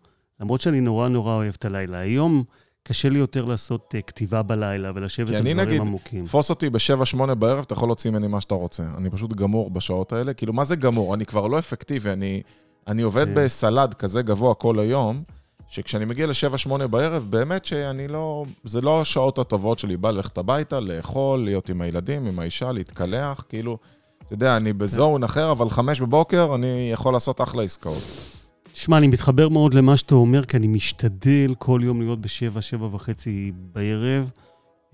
למרות 0.44 0.61
שאני 0.61 0.80
נורא 0.80 1.09
נורא 1.09 1.35
אוהב 1.35 1.54
את 1.59 1.64
הלילה. 1.64 1.98
היום 1.98 2.44
קשה 2.83 3.09
לי 3.09 3.18
יותר 3.18 3.44
לעשות 3.44 3.94
uh, 3.96 4.02
כתיבה 4.02 4.42
בלילה 4.42 4.92
ולשבת 4.94 5.28
כי 5.28 5.37
על 5.37 5.42
אני, 5.42 5.52
דברים 5.52 5.68
נגיד, 5.68 5.80
עמוקים. 5.80 6.24
תפוס 6.24 6.50
אותי 6.50 6.70
ב-7-8 6.70 7.35
בערב, 7.35 7.64
אתה 7.66 7.72
יכול 7.72 7.88
להוציא 7.88 8.11
ממני 8.11 8.26
מה 8.26 8.40
שאתה 8.40 8.54
רוצה. 8.54 8.83
אני 8.98 9.11
פשוט 9.11 9.33
גמור 9.33 9.70
בשעות 9.70 10.12
האלה. 10.12 10.35
כאילו, 10.35 10.52
מה 10.52 10.64
זה 10.64 10.76
גמור? 10.76 11.14
אני 11.14 11.26
כבר 11.26 11.46
לא 11.46 11.59
אפקטיבי, 11.59 12.11
אני, 12.11 12.42
אני 12.87 13.02
עובד 13.02 13.24
כן. 13.24 13.35
בסלד 13.35 13.94
כזה 13.94 14.22
גבוה 14.22 14.54
כל 14.54 14.78
היום, 14.78 15.22
שכשאני 15.68 16.04
מגיע 16.04 16.26
ל-7-8 16.26 16.87
בערב, 16.87 17.26
באמת 17.30 17.64
שאני 17.64 18.09
לא... 18.09 18.44
זה 18.64 18.80
לא 18.80 19.00
השעות 19.00 19.38
הטובות 19.38 19.78
שלי. 19.78 19.96
בא 19.96 20.11
ללכת 20.11 20.38
הביתה, 20.38 20.80
לאכול, 20.80 21.44
להיות 21.44 21.68
עם 21.68 21.80
הילדים, 21.80 22.26
עם 22.26 22.38
האישה, 22.38 22.72
להתקלח, 22.72 23.44
כאילו... 23.48 23.78
אתה 24.26 24.35
יודע, 24.35 24.57
אני 24.57 24.72
בזון 24.72 25.24
אחר, 25.24 25.52
אבל 25.52 25.70
חמש 25.70 26.00
בבוקר 26.00 26.54
אני 26.54 26.88
יכול 26.92 27.12
לעשות 27.12 27.40
אחלה 27.40 27.62
עסקאות. 27.62 28.34
שמע, 28.76 28.98
אני 28.98 29.06
מתחבר 29.06 29.48
מאוד 29.48 29.74
למה 29.74 29.96
שאתה 29.96 30.14
אומר, 30.14 30.44
כי 30.44 30.56
אני 30.56 30.66
משתדל 30.66 31.54
כל 31.58 31.80
יום 31.84 32.00
להיות 32.00 32.20
בשבע, 32.20 32.60
שבע 32.60 32.88
וחצי 32.92 33.52
בערב. 33.72 34.30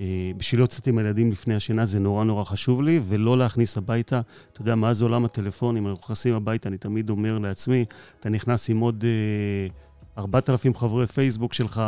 אה, 0.01 0.31
בשביל 0.37 0.61
להיות 0.61 0.71
קצת 0.71 0.87
עם 0.87 0.99
הילדים 0.99 1.33
לפני 1.33 1.55
השינה, 1.55 1.87
זה 1.87 1.99
נורא 1.99 2.25
נורא 2.25 2.45
חשוב 2.45 2.83
לי, 2.83 3.01
ולא 3.03 3.39
להכניס 3.39 3.77
הביתה. 3.77 4.21
אתה 4.53 4.61
יודע, 4.61 4.75
מאז 4.75 5.03
עולם 5.03 5.25
הטלפונים, 5.25 5.87
אנחנו 5.87 6.03
נכנסים 6.05 6.35
הביתה, 6.35 6.69
אני 6.69 6.79
תמיד 6.79 7.11
אומר 7.11 7.39
לעצמי, 7.39 7.85
אתה 8.21 8.29
נכנס 8.29 8.71
עם 8.71 8.81
עוד 8.81 9.05
אה, 9.05 9.75
4,000 10.21 10.75
חברי 10.75 11.07
פייסבוק 11.07 11.53
שלך, 11.55 11.83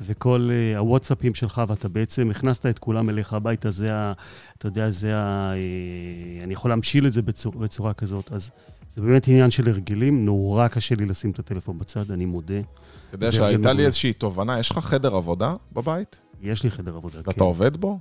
וכל 0.00 0.48
אה, 0.52 0.78
הוואטסאפים 0.78 1.34
שלך, 1.34 1.62
ואתה 1.68 1.88
בעצם 1.88 2.30
הכנסת 2.30 2.66
את 2.66 2.78
כולם 2.78 3.10
אליך 3.10 3.32
הביתה, 3.32 3.70
זה 3.70 3.86
ה... 3.90 4.12
אתה 4.58 4.66
יודע, 4.66 4.90
זה 4.90 5.16
ה... 5.16 5.52
אה, 5.52 6.44
אני 6.44 6.52
יכול 6.52 6.70
להמשיל 6.70 7.06
את 7.06 7.12
זה 7.12 7.22
בצור, 7.22 7.52
בצורה 7.52 7.94
כזאת. 7.94 8.32
אז 8.32 8.50
זה 8.94 9.02
באמת 9.02 9.28
עניין 9.28 9.50
של 9.50 9.68
הרגלים, 9.68 10.24
נורא 10.24 10.68
קשה 10.68 10.94
לי 10.94 11.06
לשים 11.06 11.30
את 11.30 11.38
הטלפון 11.38 11.78
בצד, 11.78 12.10
אני 12.10 12.24
מודה. 12.24 12.60
אתה 12.60 13.14
יודע 13.14 13.32
שהייתה 13.32 13.72
לי 13.72 13.86
איזושהי 13.86 14.12
תובנה, 14.12 14.58
יש 14.58 14.70
לך 14.70 14.78
חדר 14.78 15.14
עבודה 15.14 15.54
בבית? 15.72 16.20
יש 16.42 16.62
לי 16.62 16.70
חדר 16.70 16.96
עבודה, 16.96 17.22
כן. 17.22 17.22
ואתה 17.26 17.44
עובד 17.44 17.76
בו? 17.76 17.98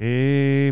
אה, 0.00 0.06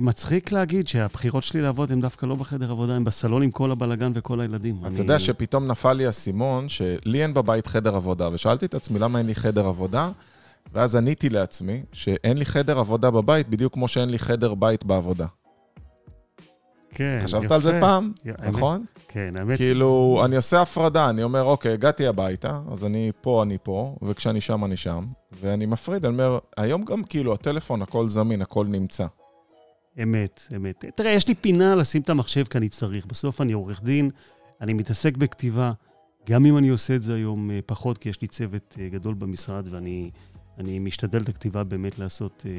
מצחיק 0.01 0.53
להגיד 0.53 0.88
שהבחירות 0.88 1.43
שלי 1.43 1.61
לעבוד 1.62 1.93
הן 1.93 2.01
דווקא 2.01 2.27
לא 2.27 2.35
בחדר 2.35 2.71
עבודה, 2.71 2.95
הן 2.95 3.05
בסלון 3.05 3.43
עם 3.43 3.51
כל 3.51 3.71
הבלגן 3.71 4.12
וכל 4.14 4.41
הילדים. 4.41 4.77
אתה 4.87 5.01
יודע 5.01 5.19
שפתאום 5.19 5.67
נפל 5.67 5.93
לי 5.93 6.07
האסימון 6.07 6.69
שלי 6.69 7.23
אין 7.23 7.35
בבית 7.35 7.67
חדר 7.67 7.97
עבודה, 7.97 8.29
ושאלתי 8.33 8.67
את 8.67 8.75
עצמי 8.75 8.99
למה 8.99 9.19
אין 9.19 9.27
לי 9.27 9.35
חדר 9.35 9.67
עבודה, 9.67 10.11
ואז 10.73 10.97
עניתי 10.97 11.29
לעצמי 11.29 11.83
שאין 11.93 12.37
לי 12.37 12.45
חדר 12.45 12.79
עבודה 12.79 13.11
בבית, 13.11 13.49
בדיוק 13.49 13.75
כמו 13.75 13.88
שאין 13.88 14.09
לי 14.11 14.19
חדר 14.19 14.55
בית 14.55 14.85
בעבודה. 14.85 15.27
כן, 16.91 17.14
יפה. 17.19 17.25
חשבת 17.27 17.51
על 17.51 17.62
זה 17.62 17.79
פעם, 17.81 18.12
האמת- 18.27 18.43
נכון? 18.57 18.85
כן, 19.09 19.35
האמת, 19.38 19.57
כאילו, 19.57 20.21
אני 20.25 20.37
עושה 20.37 20.62
הפרדה, 20.62 21.11
אני 21.11 21.23
אומר, 21.23 21.43
אוקיי, 21.43 21.73
הגעתי 21.73 22.07
הביתה, 22.07 22.61
אז 22.73 22.85
אני 22.85 23.11
פה, 23.21 23.43
אני 23.43 23.59
פה, 23.62 23.97
וכשאני 24.03 24.41
שם, 24.41 24.64
אני 24.64 24.77
שם, 24.77 25.07
ואני 25.41 25.67
מפריד, 25.67 26.05
אני 26.05 26.14
אומר, 26.14 26.38
היום 26.57 26.85
גם 26.85 27.03
כאילו 27.03 27.33
הטלפון, 27.35 27.83
הכל 27.83 28.09
זמין, 28.09 28.43
הכל 28.43 28.67
נמצא. 28.67 29.07
אמת, 30.03 30.49
אמת. 30.57 30.85
תראה, 30.95 31.11
יש 31.11 31.29
לי 31.29 31.35
פינה 31.35 31.75
לשים 31.75 32.03
את 32.03 32.11
המחשב 32.11 32.45
כי 32.45 32.59
אני 32.59 32.69
צריך. 32.69 33.07
בסוף 33.07 33.41
אני 33.41 33.53
עורך 33.53 33.83
דין, 33.83 34.11
אני 34.61 34.73
מתעסק 34.73 35.17
בכתיבה, 35.17 35.73
גם 36.29 36.47
אם 36.47 36.59
אני 36.59 36.69
עושה 36.69 36.97
את 36.97 37.03
זה 37.03 37.15
היום 37.15 37.51
אה, 37.51 37.59
פחות, 37.67 37.99
כי 37.99 38.09
יש 38.09 38.23
לי 38.23 38.29
צוות 38.29 38.77
אה, 38.81 38.89
גדול 38.89 39.15
במשרד, 39.15 39.69
ואני 39.71 40.11
אני 40.59 40.79
משתדל 40.79 41.19
את 41.19 41.29
הכתיבה 41.29 41.65
באמת 41.65 41.99
לעשות 41.99 42.47
אה, 42.47 42.53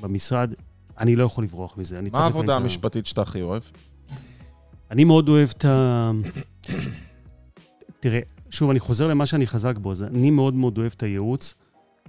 במשרד. 0.00 0.54
אני 0.98 1.16
לא 1.16 1.24
יכול 1.24 1.44
לברוח 1.44 1.78
מזה. 1.78 2.00
מה 2.12 2.18
העבודה 2.18 2.56
המשפטית 2.56 3.06
שאתה 3.06 3.22
הכי 3.22 3.42
אוהב? 3.42 3.62
אני 4.90 5.04
מאוד 5.04 5.28
אוהב 5.28 5.48
את 5.56 5.64
ה... 5.64 6.10
תראה, 8.00 8.20
שוב, 8.50 8.70
אני 8.70 8.80
חוזר 8.80 9.06
למה 9.06 9.26
שאני 9.26 9.46
חזק 9.46 9.78
בו, 9.78 9.92
אז 9.92 10.02
אני 10.02 10.30
מאוד 10.30 10.54
מאוד 10.54 10.78
אוהב 10.78 10.92
את 10.96 11.02
הייעוץ 11.02 11.54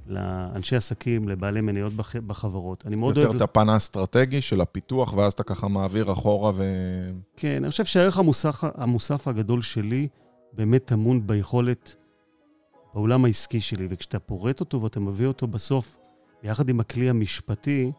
לאנשי 0.07 0.75
עסקים, 0.75 1.29
לבעלי 1.29 1.61
מניות 1.61 1.93
בח... 1.93 2.15
בחברות. 2.15 2.83
אני 2.87 2.95
מאוד 2.95 3.15
יותר 3.15 3.27
אוהב... 3.27 3.35
את 3.35 3.41
הפן 3.41 3.69
האסטרטגי 3.69 4.41
של 4.41 4.61
הפיתוח, 4.61 5.13
ואז 5.13 5.33
אתה 5.33 5.43
ככה 5.43 5.67
מעביר 5.67 6.11
אחורה 6.11 6.51
ו... 6.55 6.63
כן, 7.37 7.57
אני 7.63 7.71
חושב 7.71 7.85
שהערך 7.85 8.17
המוסף, 8.17 8.63
המוסף 8.75 9.27
הגדול 9.27 9.61
שלי 9.61 10.07
באמת 10.53 10.85
טמון 10.85 11.27
ביכולת 11.27 11.95
בעולם 12.93 13.25
העסקי 13.25 13.61
שלי, 13.61 13.87
וכשאתה 13.89 14.19
פורט 14.19 14.59
אותו 14.59 14.81
ואתה 14.81 14.99
מביא 14.99 15.27
אותו 15.27 15.47
בסוף, 15.47 15.97
ביחד 16.43 16.69
עם 16.69 16.79
הכלי 16.79 17.09
המשפטי, 17.09 17.91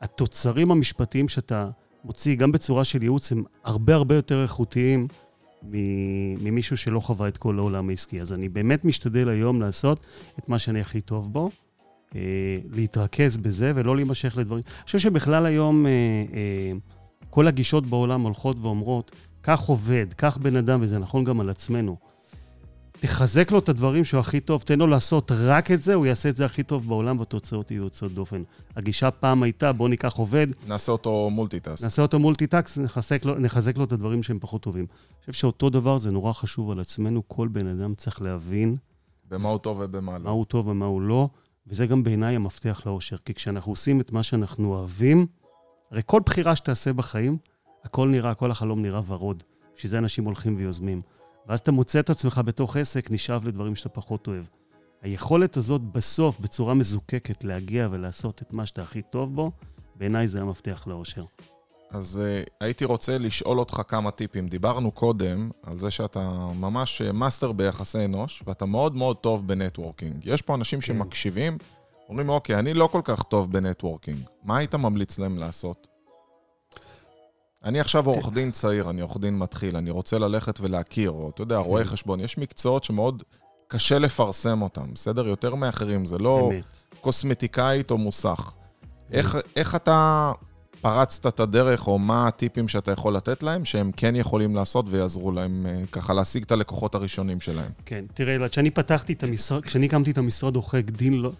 התוצרים 0.00 0.70
המשפטיים 0.70 1.28
שאתה 1.28 1.70
מוציא, 2.04 2.36
גם 2.36 2.52
בצורה 2.52 2.84
של 2.84 3.02
ייעוץ, 3.02 3.32
הם 3.32 3.44
הרבה 3.64 3.94
הרבה 3.94 4.14
יותר 4.14 4.42
איכותיים 4.42 5.06
ממישהו 6.40 6.76
שלא 6.76 7.00
חווה 7.00 7.28
את 7.28 7.36
כל 7.36 7.58
העולם 7.58 7.88
העסקי. 7.88 8.20
אז 8.20 8.32
אני 8.32 8.48
באמת 8.48 8.84
משתדל 8.84 9.28
היום 9.28 9.60
לעשות 9.60 10.06
את 10.38 10.48
מה 10.48 10.58
שאני 10.58 10.80
הכי 10.80 11.00
טוב 11.00 11.32
בו, 11.32 11.50
אה, 12.16 12.20
להתרכז 12.70 13.36
בזה 13.36 13.72
ולא 13.74 13.96
להימשך 13.96 14.36
לדברים. 14.36 14.62
אני 14.66 14.84
חושב 14.84 14.98
שבכלל 14.98 15.46
היום... 15.46 15.86
אה, 15.86 15.90
אה, 16.34 16.72
כל 17.34 17.48
הגישות 17.48 17.86
בעולם 17.86 18.20
הולכות 18.20 18.56
ואומרות, 18.60 19.10
כך 19.42 19.60
עובד, 19.60 20.06
כך 20.18 20.38
בן 20.38 20.56
אדם, 20.56 20.78
וזה 20.82 20.98
נכון 20.98 21.24
גם 21.24 21.40
על 21.40 21.50
עצמנו. 21.50 21.96
תחזק 23.00 23.50
לו 23.50 23.58
את 23.58 23.68
הדברים 23.68 24.04
שהוא 24.04 24.20
הכי 24.20 24.40
טוב, 24.40 24.62
תן 24.62 24.78
לו 24.78 24.86
לעשות 24.86 25.32
רק 25.34 25.70
את 25.70 25.82
זה, 25.82 25.94
הוא 25.94 26.06
יעשה 26.06 26.28
את 26.28 26.36
זה 26.36 26.44
הכי 26.44 26.62
טוב 26.62 26.88
בעולם, 26.88 27.18
והתוצאות 27.18 27.70
יהיו 27.70 27.82
יוצאות 27.82 28.12
דופן. 28.12 28.42
הגישה 28.76 29.10
פעם 29.10 29.42
הייתה, 29.42 29.72
בוא 29.72 29.88
ניקח 29.88 30.16
עובד, 30.16 30.46
נעשה 30.66 30.92
אותו 30.92 31.30
multitask. 31.30 31.84
נעשה 31.84 32.02
אותו 32.02 32.18
מולטיטקס, 32.18 32.78
נחזק 32.78 33.24
לו, 33.24 33.38
נחזק 33.38 33.78
לו 33.78 33.84
את 33.84 33.92
הדברים 33.92 34.22
שהם 34.22 34.38
פחות 34.40 34.62
טובים. 34.62 34.86
אני 34.90 35.20
חושב 35.20 35.32
שאותו 35.32 35.70
דבר 35.70 35.98
זה 35.98 36.10
נורא 36.10 36.32
חשוב 36.32 36.70
על 36.70 36.80
עצמנו, 36.80 37.22
כל 37.28 37.48
בן 37.48 37.66
אדם 37.66 37.94
צריך 37.94 38.22
להבין 38.22 38.76
במה 39.30 39.48
הוא 39.48 39.58
טוב 39.58 39.78
ובמה 39.80 40.12
מה 40.12 40.18
לא. 40.18 40.30
הוא 40.30 40.44
טוב 40.44 40.68
ומה 40.68 40.86
הוא 40.86 41.02
לא, 41.02 41.28
וזה 41.66 41.86
גם 41.86 42.04
בעיניי 42.04 42.36
המפתח 42.36 42.82
לאושר. 42.86 43.16
כי 43.24 43.34
כשאנחנו 43.34 43.72
עושים 43.72 44.00
את 44.00 44.12
מה 44.12 44.22
שאנחנו 44.22 44.74
אוהבים, 44.74 45.26
הרי 45.90 46.02
כל 46.06 46.20
בחירה 46.26 46.56
שתעשה 46.56 46.92
בחיים, 46.92 47.38
הכל 47.84 48.08
נראה, 48.08 48.34
כל 48.34 48.50
החלום 48.50 48.82
נראה 48.82 49.00
ורוד. 49.06 49.42
בשביל 49.76 49.90
זה 49.90 49.98
אנשים 49.98 50.24
הולכים 50.24 50.56
ויוזמים. 50.56 51.02
ואז 51.48 51.58
אתה 51.58 51.72
מוצא 51.72 52.00
את 52.00 52.10
עצמך 52.10 52.40
בתוך 52.44 52.76
עסק, 52.76 53.10
נשאב 53.10 53.48
לדברים 53.48 53.76
שאתה 53.76 53.88
פחות 53.88 54.26
אוהב. 54.26 54.44
היכולת 55.02 55.56
הזאת 55.56 55.80
בסוף, 55.82 56.40
בצורה 56.40 56.74
מזוקקת, 56.74 57.44
להגיע 57.44 57.88
ולעשות 57.90 58.42
את 58.42 58.52
מה 58.52 58.66
שאתה 58.66 58.82
הכי 58.82 59.02
טוב 59.02 59.34
בו, 59.34 59.50
בעיניי 59.96 60.28
זה 60.28 60.40
המפתח 60.40 60.84
לאושר. 60.86 61.24
אז 61.90 62.20
אה, 62.22 62.50
הייתי 62.60 62.84
רוצה 62.84 63.18
לשאול 63.18 63.58
אותך 63.58 63.82
כמה 63.88 64.10
טיפים. 64.10 64.48
דיברנו 64.48 64.90
קודם 64.90 65.50
על 65.62 65.78
זה 65.78 65.90
שאתה 65.90 66.50
ממש 66.54 67.02
אה, 67.02 67.12
מאסטר 67.12 67.52
ביחסי 67.52 68.04
אנוש, 68.04 68.42
ואתה 68.46 68.66
מאוד 68.66 68.96
מאוד 68.96 69.16
טוב 69.16 69.46
ב 69.46 69.53
networking. 69.53 70.26
יש 70.26 70.42
פה 70.42 70.54
אנשים 70.54 70.80
כן. 70.80 70.86
שמקשיבים, 70.86 71.58
אומרים, 72.08 72.28
אוקיי, 72.28 72.58
אני 72.58 72.74
לא 72.74 72.86
כל 72.86 73.00
כך 73.04 73.22
טוב 73.22 73.52
ב 73.52 73.57
networking. 73.57 74.18
מה 74.42 74.58
היית 74.58 74.74
ממליץ 74.74 75.18
להם 75.18 75.38
לעשות? 75.38 75.93
אני 77.64 77.80
עכשיו 77.80 78.06
עורך 78.06 78.32
דין 78.32 78.50
צעיר, 78.50 78.90
אני 78.90 79.00
עורך 79.00 79.16
דין 79.20 79.38
מתחיל, 79.38 79.76
אני 79.76 79.90
רוצה 79.90 80.18
ללכת 80.18 80.60
ולהכיר, 80.60 81.10
או 81.10 81.30
אתה 81.34 81.42
יודע, 81.42 81.56
רואה 81.56 81.84
כן. 81.84 81.90
חשבון. 81.90 82.20
יש 82.20 82.38
מקצועות 82.38 82.84
שמאוד 82.84 83.22
קשה 83.68 83.98
לפרסם 83.98 84.62
אותם, 84.62 84.94
בסדר? 84.94 85.28
יותר 85.28 85.54
מאחרים, 85.54 86.06
זה 86.06 86.18
לא. 86.18 86.50
קוסמטיקאית 87.00 87.90
או 87.90 87.98
מוסך. 87.98 88.52
איך, 89.12 89.36
איך 89.56 89.74
אתה 89.74 90.32
פרצת 90.80 91.26
את 91.26 91.40
הדרך, 91.40 91.86
או 91.86 91.98
מה 91.98 92.28
הטיפים 92.28 92.68
שאתה 92.68 92.92
יכול 92.92 93.16
לתת 93.16 93.42
להם, 93.42 93.64
שהם 93.64 93.90
כן 93.96 94.16
יכולים 94.16 94.54
לעשות 94.54 94.86
ויעזרו 94.88 95.32
להם 95.32 95.66
אה, 95.66 95.86
ככה 95.92 96.14
להשיג 96.14 96.42
את 96.42 96.52
הלקוחות 96.52 96.94
הראשונים 96.94 97.40
שלהם? 97.40 97.70
כן, 97.86 98.04
תראה, 98.14 98.48
כשאני 98.48 98.70
פתחתי 98.70 99.12
את 99.12 99.22
המשרד, 99.22 99.62
כשאני 99.62 99.86
הקמתי 99.86 100.10
את 100.10 100.18
המשרד 100.18 100.56
עורכי 100.56 100.82
דין, 100.82 101.14
לא, 101.14 101.32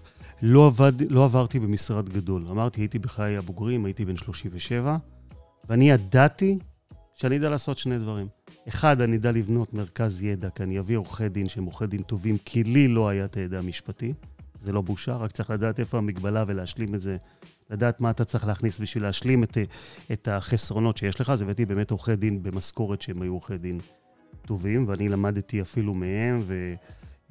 לא, 0.43 0.67
עבד, 0.67 0.93
לא 1.11 1.25
עברתי 1.25 1.59
במשרד 1.59 2.09
גדול. 2.09 2.47
אמרתי, 2.51 2.81
הייתי 2.81 2.99
בחיי 2.99 3.37
הבוגרים, 3.37 3.85
הייתי 3.85 4.05
בן 4.05 4.17
37, 4.17 4.97
ואני 5.69 5.91
ידעתי 5.91 6.59
שאני 7.15 7.37
אדע 7.37 7.49
לעשות 7.49 7.79
שני 7.79 7.99
דברים. 7.99 8.29
אחד, 8.69 9.01
אני 9.01 9.17
אדע 9.17 9.33
לבנות 9.33 9.75
מרכז 9.75 10.23
ידע, 10.23 10.51
כי 10.51 10.63
אני 10.63 10.79
אביא 10.79 10.97
עורכי 10.97 11.29
דין 11.29 11.49
שהם 11.49 11.65
עורכי 11.65 11.87
דין 11.87 12.03
טובים, 12.03 12.39
כי 12.45 12.65
לי 12.65 12.89
לא 12.89 13.09
היה 13.09 13.25
את 13.25 13.37
הידע 13.37 13.59
המשפטי. 13.59 14.13
זה 14.63 14.73
לא 14.73 14.81
בושה, 14.81 15.17
רק 15.17 15.33
צריך 15.33 15.51
לדעת 15.51 15.81
איפה 15.81 15.99
המגבלה 15.99 16.45
ולהשלים 16.47 16.95
את 16.95 17.01
זה, 17.01 17.17
לדעת 17.71 18.01
מה 18.01 18.11
אתה 18.11 18.25
צריך 18.25 18.47
להכניס 18.47 18.79
בשביל 18.79 19.03
להשלים 19.03 19.45
את, 19.45 19.59
את 20.13 20.29
החסרונות 20.29 20.97
שיש 20.97 21.21
לך. 21.21 21.31
אז 21.31 21.43
הבאתי 21.43 21.65
באמת 21.65 21.91
עורכי 21.91 22.17
דין 22.17 22.43
במשכורת 22.43 23.03
שהם 23.03 23.23
היו 23.23 23.33
עורכי 23.33 23.59
דין 23.59 23.81
טובים, 24.47 24.85
ואני 24.89 25.09
למדתי 25.09 25.63
אפילו 25.63 25.95
מהם. 25.95 26.41
ו, 26.43 26.75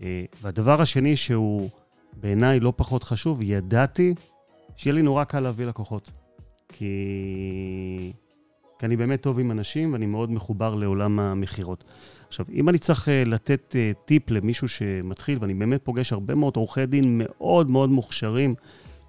אה, 0.01 0.25
והדבר 0.41 0.81
השני 0.81 1.15
שהוא 1.15 1.69
בעיניי 2.13 2.59
לא 2.59 2.73
פחות 2.75 3.03
חשוב, 3.03 3.41
ידעתי 3.41 4.13
שיהיה 4.75 4.93
לי 4.93 5.01
נורא 5.01 5.23
קל 5.23 5.39
להביא 5.39 5.65
לקוחות. 5.65 6.11
כי... 6.69 8.13
כי 8.79 8.85
אני 8.85 8.95
באמת 8.97 9.21
טוב 9.21 9.39
עם 9.39 9.51
אנשים 9.51 9.93
ואני 9.93 10.05
מאוד 10.05 10.31
מחובר 10.31 10.75
לעולם 10.75 11.19
המכירות. 11.19 11.83
עכשיו, 12.27 12.45
אם 12.53 12.69
אני 12.69 12.77
צריך 12.77 13.09
אה, 13.09 13.23
לתת 13.25 13.75
אה, 13.79 13.91
טיפ 14.05 14.31
למישהו 14.31 14.67
שמתחיל, 14.67 15.37
ואני 15.41 15.53
באמת 15.53 15.81
פוגש 15.83 16.13
הרבה 16.13 16.35
מאוד 16.35 16.53
עורכי 16.57 16.85
דין 16.85 17.21
מאוד 17.23 17.71
מאוד 17.71 17.89
מוכשרים, 17.89 18.55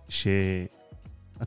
שאתה 0.08 0.64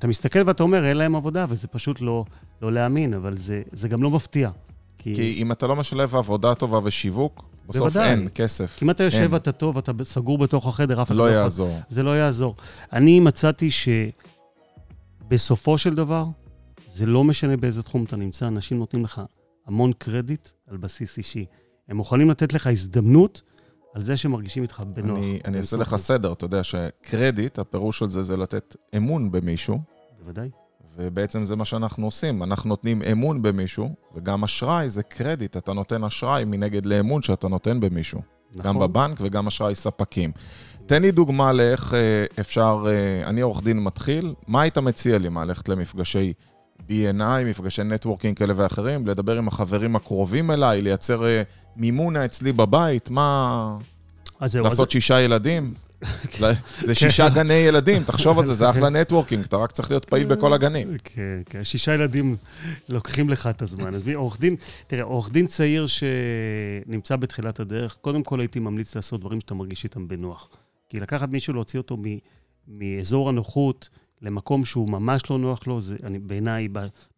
מסתכל 0.07 0.39
ואתה 0.45 0.63
אומר, 0.63 0.85
אין 0.85 0.97
להם 0.97 1.15
עבודה, 1.15 1.45
וזה 1.49 1.67
פשוט 1.67 2.01
לא, 2.01 2.25
לא 2.61 2.71
להאמין, 2.71 3.13
אבל 3.13 3.37
זה, 3.37 3.61
זה 3.71 3.87
גם 3.87 4.03
לא 4.03 4.09
מפתיע. 4.09 4.49
כי, 4.97 5.15
כי 5.15 5.33
אם 5.37 5.51
אתה 5.51 5.67
לא 5.67 5.75
משלב 5.75 6.15
עבודה 6.15 6.55
טובה 6.55 6.79
ושיווק, 6.83 7.43
בסוף 7.69 7.93
בוודאי. 7.93 8.09
אין 8.11 8.27
כסף. 8.35 8.75
כי 8.79 8.85
אם 8.85 8.89
אתה 8.89 9.03
יושב. 9.03 9.27
ואתה 9.31 9.51
טוב, 9.51 9.77
אתה 9.77 9.91
סגור 10.03 10.37
בתוך 10.37 10.67
החדר, 10.67 11.01
אף 11.01 11.07
אחד 11.07 11.15
לא 11.15 11.23
יכול- 11.29 11.33
יעזור. 11.41 11.79
זה 11.89 12.03
לא 12.03 12.17
יעזור. 12.17 12.55
אני 12.93 13.19
מצאתי 13.19 13.69
שבסופו 15.29 15.77
של 15.77 15.95
דבר, 15.95 16.25
זה 16.97 17.05
לא 17.05 17.23
משנה 17.23 17.57
באיזה 17.57 17.83
תחום 17.83 18.03
אתה 18.03 18.15
נמצא, 18.15 18.47
אנשים 18.47 18.77
נותנים 18.77 19.03
לך 19.03 19.21
המון 19.65 19.93
קרדיט 19.93 20.49
על 20.67 20.77
בסיס 20.77 21.17
אישי. 21.17 21.45
הם 21.87 21.97
מוכנים 21.97 22.29
לתת 22.29 22.53
לך 22.53 22.67
הזדמנות 22.67 23.41
על 23.93 24.03
זה 24.03 24.17
שמרגישים 24.17 24.63
איתך 24.63 24.83
בנוח. 24.93 25.17
אני, 25.17 25.39
אני 25.45 25.57
אעשה 25.57 25.77
לך 25.77 25.95
סדר, 25.95 26.33
אתה 26.33 26.45
יודע 26.45 26.63
שקרדיט, 26.63 27.59
הפירוש 27.59 27.99
של 27.99 28.09
זה 28.09 28.23
זה 28.23 28.37
לתת 28.37 28.75
אמון 28.97 29.31
במישהו, 29.31 29.79
בוודאי. 30.19 30.49
ובעצם 30.97 31.43
זה 31.43 31.55
מה 31.55 31.65
שאנחנו 31.65 32.05
עושים, 32.05 32.43
אנחנו 32.43 32.69
נותנים 32.69 33.01
אמון 33.11 33.41
במישהו, 33.41 33.89
וגם 34.15 34.43
אשראי 34.43 34.89
זה 34.89 35.03
קרדיט, 35.03 35.57
אתה 35.57 35.73
נותן 35.73 36.03
אשראי 36.03 36.45
מנגד 36.45 36.85
לאמון 36.85 37.21
שאתה 37.21 37.47
נותן 37.47 37.79
במישהו. 37.79 38.21
נכון. 38.51 38.65
גם 38.65 38.79
בבנק 38.79 39.17
וגם 39.21 39.47
אשראי 39.47 39.75
ספקים. 39.75 40.31
תן 40.85 41.01
לי 41.01 41.11
דוגמה 41.11 41.53
לאיך 41.53 41.93
אה, 41.93 42.25
אפשר, 42.39 42.85
אה, 42.87 43.29
אני 43.29 43.41
עורך 43.41 43.63
דין 43.63 43.83
מתחיל, 43.83 44.33
מה 44.47 44.61
היית 44.61 44.77
מציע 44.77 45.17
לי? 45.17 45.29
מה, 45.29 45.45
ללכת 45.45 45.69
למפגשי 45.69 46.33
B&I, 46.89 47.45
מפגשי 47.45 47.83
נטוורקינג 47.83 48.37
כאלה 48.37 48.53
ואחרים, 48.57 49.07
לדבר 49.07 49.37
עם 49.37 49.47
החברים 49.47 49.95
הקרובים 49.95 50.51
אליי, 50.51 50.81
לייצר 50.81 51.25
אה, 51.25 51.43
מימונה 51.75 52.25
אצלי 52.25 52.53
בבית, 52.53 53.09
מה... 53.09 53.75
לעשות 54.41 54.91
שישה 54.91 55.21
ילדים? 55.21 55.73
זה 56.81 56.95
שישה 56.95 57.29
גני 57.29 57.53
ילדים, 57.53 58.03
תחשוב 58.03 58.39
על 58.39 58.45
זה, 58.45 58.53
זה 58.53 58.69
אחלה 58.71 58.89
נטוורקינג, 58.89 59.45
אתה 59.45 59.57
רק 59.57 59.71
צריך 59.71 59.91
להיות 59.91 60.05
פעיל 60.05 60.27
בכל 60.27 60.53
הגנים. 60.53 60.97
כן, 61.03 61.39
כן, 61.45 61.63
שישה 61.63 61.93
ילדים 61.93 62.35
לוקחים 62.89 63.29
לך 63.29 63.47
את 63.47 63.61
הזמן. 63.61 63.95
אז 63.95 64.01
עורך 64.15 64.39
דין, 64.39 64.55
תראה, 64.87 65.03
עורך 65.03 65.31
דין 65.31 65.47
צעיר 65.47 65.85
שנמצא 65.87 67.15
בתחילת 67.15 67.59
הדרך, 67.59 67.97
קודם 68.01 68.23
כל 68.23 68.39
הייתי 68.39 68.59
ממליץ 68.59 68.95
לעשות 68.95 69.19
דברים 69.19 69.39
שאתה 69.39 69.53
מרגיש 69.53 69.83
איתם 69.83 70.07
בנוח. 70.07 70.49
כי 70.89 70.99
לקחת 70.99 71.29
מישהו, 71.29 71.53
להוציא 71.53 71.79
אותו 71.79 71.97
מאזור 72.67 73.29
הנוחות 73.29 73.89
למקום 74.21 74.65
שהוא 74.65 74.89
ממש 74.89 75.29
לא 75.29 75.39
נוח 75.39 75.67
לו, 75.67 75.81
זה, 75.81 75.95
אני, 76.03 76.19
בעיניי, 76.19 76.67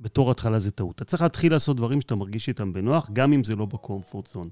בתור 0.01 0.31
התחלה 0.31 0.59
זה 0.59 0.71
טעות. 0.71 0.95
אתה 0.95 1.05
צריך 1.05 1.21
להתחיל 1.21 1.51
לעשות 1.51 1.77
דברים 1.77 2.01
שאתה 2.01 2.15
מרגיש 2.15 2.47
איתם 2.47 2.73
בנוח, 2.73 3.09
גם 3.13 3.33
אם 3.33 3.43
זה 3.43 3.55
לא 3.55 3.65
בקומפורט 3.65 4.27
זון. 4.33 4.49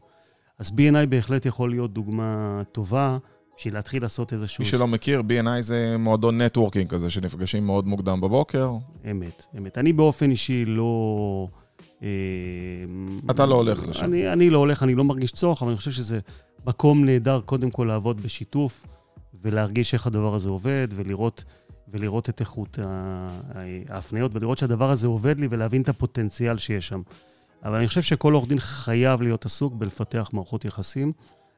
אז 0.59 0.69
B&I 0.69 1.05
בהחלט 1.09 1.45
יכול 1.45 1.69
להיות 1.69 1.93
דוגמה 1.93 2.61
טובה. 2.71 3.17
בשביל 3.57 3.73
להתחיל 3.73 4.01
לעשות 4.01 4.33
איזשהו... 4.33 4.63
מי 4.63 4.69
שלא 4.69 4.87
מכיר, 4.87 5.21
B&I 5.29 5.61
זה 5.61 5.95
מועדון 5.99 6.41
נטוורקינג 6.41 6.89
כזה, 6.89 7.09
שנפגשים 7.09 7.65
מאוד 7.65 7.87
מוקדם 7.87 8.21
בבוקר. 8.21 8.71
אמת, 9.11 9.45
אמת. 9.57 9.77
אני 9.77 9.93
באופן 9.93 10.31
אישי 10.31 10.65
לא... 10.65 11.47
אה, 12.03 12.07
אתה 13.29 13.45
לא 13.45 13.55
הולך 13.55 13.87
לשם. 13.87 14.05
אני, 14.05 14.33
אני 14.33 14.49
לא 14.49 14.57
הולך, 14.57 14.83
אני 14.83 14.95
לא 14.95 15.03
מרגיש 15.03 15.31
צורך, 15.31 15.61
אבל 15.61 15.71
אני 15.71 15.77
חושב 15.77 15.91
שזה 15.91 16.19
מקום 16.67 17.05
נהדר 17.05 17.41
קודם 17.45 17.71
כל 17.71 17.85
לעבוד 17.87 18.21
בשיתוף, 18.21 18.85
ולהרגיש 19.41 19.93
איך 19.93 20.07
הדבר 20.07 20.35
הזה 20.35 20.49
עובד, 20.49 20.87
ולראות, 20.95 21.43
ולראות 21.91 22.29
את 22.29 22.39
איכות 22.39 22.79
ההפניות, 23.89 24.31
ולראות 24.35 24.57
שהדבר 24.57 24.91
הזה 24.91 25.07
עובד 25.07 25.39
לי, 25.39 25.47
ולהבין 25.49 25.81
את 25.81 25.89
הפוטנציאל 25.89 26.57
שיש 26.57 26.87
שם. 26.87 27.01
אבל 27.63 27.75
אני 27.75 27.87
חושב 27.87 28.01
שכל 28.01 28.33
עורך 28.33 28.49
דין 28.49 28.59
חייב 28.59 29.21
להיות 29.21 29.45
עסוק 29.45 29.73
בלפתח 29.73 30.29
מערכות 30.33 30.65
יחסים. 30.65 31.11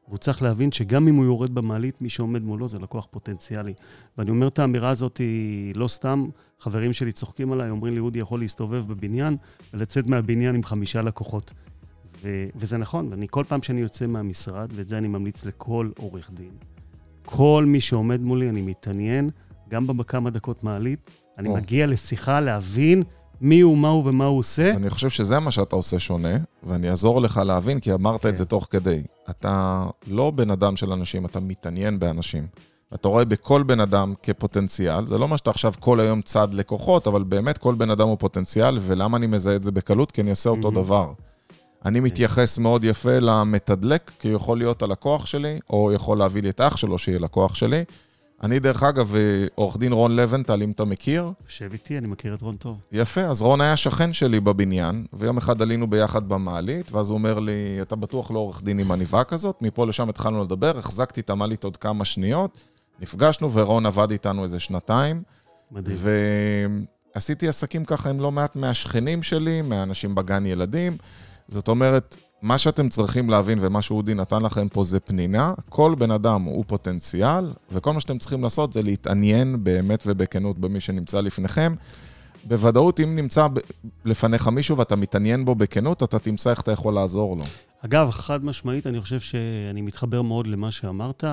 והוא 0.08 0.18
צריך 0.18 0.42
להבין 0.42 0.72
שגם 0.72 1.08
אם 1.08 1.14
הוא 1.14 1.24
יורד 1.24 1.54
במעלית, 1.54 2.02
מי 2.02 2.08
שעומד 2.08 2.42
מולו 2.42 2.68
זה 2.68 2.78
לקוח 2.78 3.06
פוטנציאלי. 3.10 3.74
ואני 4.18 4.30
אומר 4.30 4.48
את 4.48 4.58
האמירה 4.58 4.90
הזאת 4.90 5.16
היא 5.18 5.74
לא 5.76 5.88
סתם, 5.88 6.28
חברים 6.60 6.92
שלי 6.92 7.12
צוחקים 7.12 7.52
עליי, 7.52 7.70
אומרים 7.70 7.94
לי, 7.94 8.00
אודי 8.00 8.18
יכול 8.18 8.40
להסתובב 8.40 8.84
בבניין 8.86 9.36
ולצאת 9.74 10.06
מהבניין 10.06 10.54
עם 10.54 10.62
חמישה 10.62 11.02
לקוחות. 11.02 11.52
ו- 12.22 12.46
וזה 12.56 12.76
נכון, 12.76 13.08
ואני 13.10 13.26
כל 13.30 13.44
פעם 13.48 13.62
שאני 13.62 13.80
יוצא 13.80 14.06
מהמשרד, 14.06 14.70
ואת 14.74 14.88
זה 14.88 14.98
אני 14.98 15.08
ממליץ 15.08 15.44
לכל 15.44 15.90
עורך 15.98 16.30
דין, 16.34 16.50
כל 17.24 17.64
מי 17.68 17.80
שעומד 17.80 18.20
מולי, 18.20 18.48
אני 18.48 18.62
מתעניין, 18.62 19.30
גם 19.70 19.86
בכמה 19.86 20.30
דקות 20.30 20.64
מעלית, 20.64 21.10
אני 21.38 21.48
או. 21.48 21.54
מגיע 21.54 21.86
לשיחה 21.86 22.40
להבין 22.40 23.02
מי 23.40 23.60
הוא, 23.60 23.78
מה 23.78 23.88
הוא 23.88 24.08
ומה 24.08 24.24
הוא 24.24 24.38
עושה. 24.38 24.68
אז 24.68 24.76
אני 24.76 24.90
חושב 24.90 25.10
שזה 25.10 25.38
מה 25.38 25.50
שאתה 25.50 25.76
עושה 25.76 25.98
שונה, 25.98 26.36
ואני 26.62 26.90
אעזור 26.90 27.20
לך 27.20 27.40
להבין, 27.46 27.80
כי 27.80 27.92
אמרת 27.92 28.22
כן. 28.22 28.28
את 28.28 28.36
זה 28.36 28.44
תוך 28.44 28.66
כדי. 28.70 29.02
אתה 29.30 29.84
לא 30.06 30.30
בן 30.30 30.50
אדם 30.50 30.76
של 30.76 30.92
אנשים, 30.92 31.26
אתה 31.26 31.40
מתעניין 31.40 31.98
באנשים. 31.98 32.46
אתה 32.94 33.08
רואה 33.08 33.24
בכל 33.24 33.62
בן 33.62 33.80
אדם 33.80 34.14
כפוטנציאל, 34.22 35.06
זה 35.06 35.18
לא 35.18 35.28
מה 35.28 35.38
שאתה 35.38 35.50
עכשיו 35.50 35.72
כל 35.78 36.00
היום 36.00 36.22
צד 36.22 36.48
לקוחות, 36.52 37.06
אבל 37.06 37.22
באמת 37.22 37.58
כל 37.58 37.74
בן 37.74 37.90
אדם 37.90 38.08
הוא 38.08 38.16
פוטנציאל, 38.18 38.78
ולמה 38.82 39.16
אני 39.16 39.26
מזהה 39.26 39.56
את 39.56 39.62
זה 39.62 39.70
בקלות? 39.70 40.12
כי 40.12 40.20
אני 40.20 40.30
עושה 40.30 40.50
אותו 40.50 40.70
דבר. 40.70 41.12
אני 41.84 41.98
כן. 41.98 42.04
מתייחס 42.04 42.58
מאוד 42.58 42.84
יפה 42.84 43.18
למתדלק, 43.18 44.10
כי 44.18 44.28
הוא 44.28 44.36
יכול 44.36 44.58
להיות 44.58 44.82
הלקוח 44.82 45.26
שלי, 45.26 45.58
או 45.70 45.92
יכול 45.92 46.18
להביא 46.18 46.42
לי 46.42 46.50
את 46.50 46.60
אח 46.60 46.76
שלו 46.76 46.98
שיהיה 46.98 47.18
לקוח 47.18 47.54
שלי. 47.54 47.84
אני, 48.42 48.58
דרך 48.58 48.82
אגב, 48.82 49.14
עורך 49.54 49.76
דין 49.76 49.92
רון 49.92 50.16
לבנטל, 50.16 50.62
אם 50.62 50.70
אתה 50.70 50.84
מכיר. 50.84 51.32
יושב 51.44 51.72
איתי, 51.72 51.98
אני 51.98 52.08
מכיר 52.08 52.34
את 52.34 52.42
רון 52.42 52.54
טוב. 52.54 52.80
יפה, 52.92 53.20
אז 53.20 53.42
רון 53.42 53.60
היה 53.60 53.76
שכן 53.76 54.12
שלי 54.12 54.40
בבניין, 54.40 55.04
ויום 55.12 55.38
אחד 55.38 55.62
עלינו 55.62 55.90
ביחד 55.90 56.28
במעלית, 56.28 56.92
ואז 56.92 57.10
הוא 57.10 57.18
אומר 57.18 57.38
לי, 57.38 57.78
אתה 57.82 57.96
בטוח 57.96 58.30
לא 58.30 58.38
עורך 58.38 58.62
דין 58.62 58.78
עם 58.78 58.92
עניבה 58.92 59.24
כזאת? 59.24 59.62
מפה 59.62 59.86
לשם 59.86 60.08
התחלנו 60.08 60.44
לדבר, 60.44 60.78
החזקתי 60.78 61.20
את 61.20 61.30
המעלית 61.30 61.64
עוד 61.64 61.76
כמה 61.76 62.04
שניות, 62.04 62.58
נפגשנו, 63.00 63.52
ורון 63.52 63.86
עבד 63.86 64.10
איתנו 64.10 64.44
איזה 64.44 64.58
שנתיים. 64.58 65.22
מדהים. 65.72 65.96
ועשיתי 67.14 67.48
עסקים 67.48 67.84
ככה 67.84 68.10
עם 68.10 68.20
לא 68.20 68.32
מעט 68.32 68.56
מהשכנים 68.56 69.22
שלי, 69.22 69.62
מהאנשים 69.62 70.14
בגן 70.14 70.46
ילדים. 70.46 70.96
זאת 71.48 71.68
אומרת, 71.68 72.16
מה 72.42 72.58
שאתם 72.58 72.88
צריכים 72.88 73.30
להבין 73.30 73.58
ומה 73.60 73.82
שאודי 73.82 74.14
נתן 74.14 74.42
לכם 74.42 74.68
פה 74.68 74.84
זה 74.84 75.00
פנינה. 75.00 75.54
כל 75.68 75.94
בן 75.98 76.10
אדם 76.10 76.42
הוא 76.42 76.64
פוטנציאל, 76.66 77.52
וכל 77.72 77.92
מה 77.92 78.00
שאתם 78.00 78.18
צריכים 78.18 78.42
לעשות 78.42 78.72
זה 78.72 78.82
להתעניין 78.82 79.64
באמת 79.64 80.02
ובכנות 80.06 80.58
במי 80.58 80.80
שנמצא 80.80 81.20
לפניכם. 81.20 81.74
בוודאות, 82.44 83.00
אם 83.00 83.16
נמצא 83.16 83.46
לפניך 84.04 84.48
מישהו 84.48 84.76
ואתה 84.76 84.96
מתעניין 84.96 85.44
בו 85.44 85.54
בכנות, 85.54 86.02
אתה 86.02 86.18
תמצא 86.18 86.50
איך 86.50 86.60
אתה 86.60 86.72
יכול 86.72 86.94
לעזור 86.94 87.36
לו. 87.36 87.42
אגב, 87.84 88.10
חד 88.10 88.44
משמעית, 88.44 88.86
אני 88.86 89.00
חושב 89.00 89.20
שאני 89.20 89.82
מתחבר 89.82 90.22
מאוד 90.22 90.46
למה 90.46 90.70
שאמרת. 90.70 91.24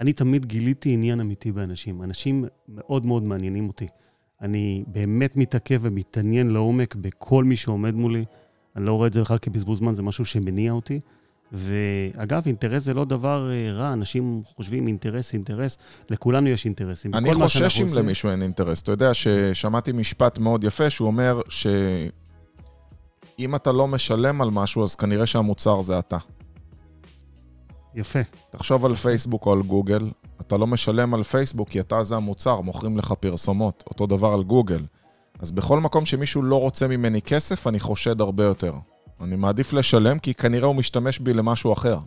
אני 0.00 0.12
תמיד 0.12 0.46
גיליתי 0.46 0.92
עניין 0.92 1.20
אמיתי 1.20 1.52
באנשים. 1.52 2.02
אנשים 2.02 2.44
מאוד 2.68 3.06
מאוד 3.06 3.28
מעניינים 3.28 3.68
אותי. 3.68 3.86
אני 4.42 4.84
באמת 4.86 5.36
מתעכב 5.36 5.78
ומתעניין 5.82 6.50
לעומק 6.50 6.94
בכל 6.94 7.44
מי 7.44 7.56
שעומד 7.56 7.94
מולי. 7.94 8.24
אני 8.76 8.86
לא 8.86 8.92
רואה 8.92 9.06
את 9.06 9.12
זה 9.12 9.20
בכלל 9.20 9.38
כבזבוז 9.38 9.78
זמן, 9.78 9.94
זה 9.94 10.02
משהו 10.02 10.24
שמניע 10.24 10.72
אותי. 10.72 11.00
ואגב, 11.52 12.42
אינטרס 12.46 12.82
זה 12.82 12.94
לא 12.94 13.04
דבר 13.04 13.50
אה, 13.50 13.72
רע, 13.72 13.92
אנשים 13.92 14.42
חושבים 14.56 14.86
אינטרס, 14.86 15.32
אינטרס, 15.32 15.78
לכולנו 16.10 16.48
יש 16.48 16.64
אינטרסים. 16.64 17.14
אני 17.14 17.34
חושש 17.34 17.80
אם 17.80 17.86
למישהו 17.96 18.30
אין 18.30 18.42
אינטרס. 18.42 18.82
אתה 18.82 18.92
יודע 18.92 19.14
ששמעתי 19.14 19.92
משפט 19.92 20.38
מאוד 20.38 20.64
יפה, 20.64 20.90
שהוא 20.90 21.06
אומר 21.06 21.40
שאם 21.48 23.54
אתה 23.54 23.72
לא 23.72 23.88
משלם 23.88 24.42
על 24.42 24.50
משהו, 24.50 24.84
אז 24.84 24.94
כנראה 24.94 25.26
שהמוצר 25.26 25.80
זה 25.80 25.98
אתה. 25.98 26.18
יפה. 27.94 28.20
תחשוב 28.50 28.84
על 28.84 28.94
פייסבוק 28.94 29.46
או 29.46 29.52
על 29.52 29.62
גוגל, 29.62 30.10
אתה 30.40 30.56
לא 30.56 30.66
משלם 30.66 31.14
על 31.14 31.22
פייסבוק 31.22 31.68
כי 31.68 31.80
אתה 31.80 32.02
זה 32.02 32.16
המוצר, 32.16 32.60
מוכרים 32.60 32.98
לך 32.98 33.14
פרסומות. 33.20 33.84
אותו 33.86 34.06
דבר 34.06 34.32
על 34.32 34.42
גוגל. 34.42 34.80
אז 35.38 35.50
בכל 35.50 35.80
מקום 35.80 36.04
שמישהו 36.06 36.42
לא 36.42 36.60
רוצה 36.60 36.88
ממני 36.88 37.22
כסף, 37.22 37.66
אני 37.66 37.80
חושד 37.80 38.20
הרבה 38.20 38.44
יותר. 38.44 38.72
אני 39.20 39.36
מעדיף 39.36 39.72
לשלם, 39.72 40.18
כי 40.18 40.34
כנראה 40.34 40.66
הוא 40.66 40.74
משתמש 40.74 41.18
בי 41.18 41.32
למשהו 41.32 41.72
אחר. 41.72 41.98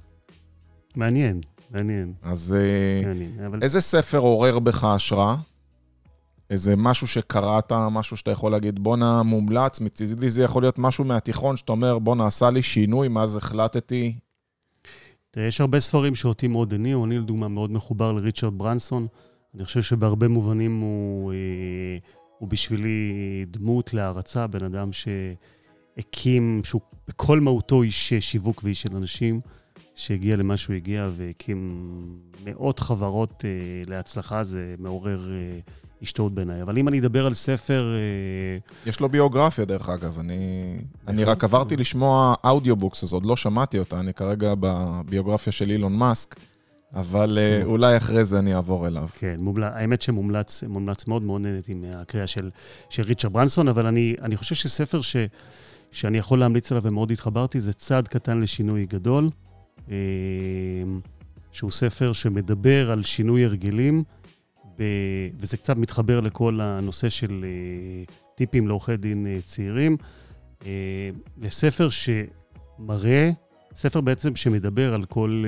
מעניין, 0.95 1.41
מעניין. 1.71 2.13
אז 2.21 2.55
אה, 2.57 3.07
מעניין, 3.07 3.45
אבל... 3.45 3.59
איזה 3.61 3.81
ספר 3.81 4.17
עורר 4.17 4.59
בך 4.59 4.83
השראה? 4.83 5.35
איזה 6.49 6.75
משהו 6.77 7.07
שקראת, 7.07 7.71
משהו 7.91 8.17
שאתה 8.17 8.31
יכול 8.31 8.51
להגיד, 8.51 8.79
בואנה, 8.79 9.23
מומלץ, 9.23 9.81
מצידי 9.81 10.29
זה 10.29 10.43
יכול 10.43 10.63
להיות 10.63 10.79
משהו 10.79 11.05
מהתיכון, 11.05 11.57
שאתה 11.57 11.71
אומר, 11.71 11.99
בואנה, 11.99 12.27
עשה 12.27 12.49
לי 12.49 12.63
שינוי, 12.63 13.07
מאז 13.07 13.35
החלטתי. 13.35 14.15
תראה, 15.31 15.47
יש 15.47 15.61
הרבה 15.61 15.79
ספרים 15.79 16.15
שאותי 16.15 16.47
מאוד 16.47 16.73
הניעו, 16.73 17.05
אני 17.05 17.17
לדוגמה 17.17 17.47
מאוד 17.47 17.71
מחובר 17.71 18.11
לריצ'רד 18.11 18.57
ברנסון. 18.57 19.07
אני 19.55 19.65
חושב 19.65 19.81
שבהרבה 19.81 20.27
מובנים 20.27 20.79
הוא... 20.79 21.33
אה, 21.33 21.37
הוא 22.39 22.49
בשבילי 22.49 23.45
דמות 23.47 23.93
להערצה, 23.93 24.47
בן 24.47 24.65
אדם 24.65 24.89
שהקים, 25.97 26.61
שהוא 26.63 26.81
בכל 27.07 27.39
מהותו 27.39 27.81
איש 27.81 28.13
שיווק 28.13 28.61
ואיש 28.63 28.81
של 28.81 28.95
אנשים, 28.95 29.41
שהגיע 29.95 30.35
למה 30.35 30.57
שהוא 30.57 30.75
הגיע 30.75 31.07
והקים 31.17 31.89
מאות 32.45 32.79
חברות 32.79 33.45
אה, 33.45 33.49
להצלחה, 33.87 34.43
זה 34.43 34.75
מעורר 34.77 35.31
אה, 35.31 35.59
השתאות 36.01 36.33
בעיניי. 36.33 36.61
אבל 36.61 36.77
אם 36.77 36.87
אני 36.87 36.99
אדבר 36.99 37.25
על 37.25 37.33
ספר... 37.33 37.93
אה... 37.93 38.89
יש 38.89 38.99
לו 38.99 39.09
ביוגרפיה, 39.09 39.65
דרך 39.65 39.89
אגב. 39.89 40.19
אני, 40.19 40.73
אני 41.07 41.23
רק 41.23 41.43
עברתי 41.43 41.77
לשמוע 41.77 42.35
אודיובוקס, 42.43 43.03
אז 43.03 43.13
עוד 43.13 43.25
לא 43.25 43.35
שמעתי 43.35 43.79
אותה, 43.79 43.99
אני 43.99 44.13
כרגע 44.13 44.53
בביוגרפיה 44.59 45.53
של 45.53 45.69
אילון 45.69 45.95
מאסק. 45.95 46.35
אבל 46.93 47.37
אה, 47.41 47.63
אולי 47.63 47.97
אחרי 47.97 48.25
זה 48.25 48.39
אני 48.39 48.55
אעבור 48.55 48.87
אליו. 48.87 49.07
כן, 49.19 49.35
מומל... 49.39 49.63
האמת 49.63 50.01
שמומלץ 50.01 50.63
מומלץ 50.63 51.07
מאוד 51.07 51.21
מאוד 51.23 51.41
נהניתי 51.41 51.73
מהקריאה 51.73 52.27
של, 52.27 52.49
של 52.89 53.03
ריצ'רד 53.03 53.33
ברנסון, 53.33 53.67
אבל 53.67 53.85
אני, 53.85 54.15
אני 54.21 54.37
חושב 54.37 54.55
שספר 54.55 55.01
ש, 55.01 55.15
שאני 55.91 56.17
יכול 56.17 56.39
להמליץ 56.39 56.71
עליו 56.71 56.83
ומאוד 56.83 57.11
התחברתי, 57.11 57.59
זה 57.59 57.73
צעד 57.73 58.07
קטן 58.07 58.39
לשינוי 58.39 58.85
גדול, 58.85 59.29
אה, 59.91 59.95
שהוא 61.51 61.71
ספר 61.71 62.13
שמדבר 62.13 62.91
על 62.91 63.03
שינוי 63.03 63.45
הרגלים, 63.45 64.03
וזה 65.39 65.57
קצת 65.57 65.77
מתחבר 65.77 66.19
לכל 66.19 66.59
הנושא 66.61 67.09
של 67.09 67.45
אה, 67.45 68.13
טיפים 68.35 68.67
לעורכי 68.67 68.97
דין 68.97 69.27
צעירים, 69.45 69.97
לספר 71.37 71.89
שמראה, 71.89 73.31
ספר 73.75 74.01
בעצם 74.01 74.35
שמדבר 74.35 74.93
על 74.93 75.05
כל... 75.05 75.43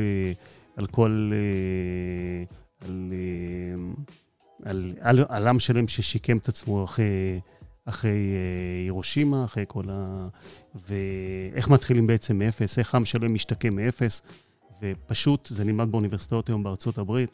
על 0.81 0.87
כל... 0.87 1.31
אה, 1.33 2.43
על, 2.85 3.13
אה, 3.13 4.69
על, 4.69 4.93
על 4.99 5.19
עולם 5.39 5.59
שלם 5.59 5.87
ששיקם 5.87 6.37
את 6.37 6.47
עצמו 6.47 6.83
אחרי, 6.83 7.39
אחרי 7.85 8.11
אה, 8.11 8.83
הירושימה, 8.83 9.45
אחרי 9.45 9.65
כל 9.67 9.83
ה... 9.89 10.27
ואיך 10.87 11.69
מתחילים 11.69 12.07
בעצם 12.07 12.39
מאפס, 12.39 12.79
איך 12.79 12.95
עם 12.95 13.05
שלם 13.05 13.33
משתקם 13.33 13.75
מאפס, 13.75 14.21
ופשוט, 14.81 15.47
זה 15.51 15.63
נלמד 15.63 15.91
באוניברסיטאות 15.91 16.49
היום 16.49 16.63
בארצות 16.63 16.97
הברית, 16.97 17.31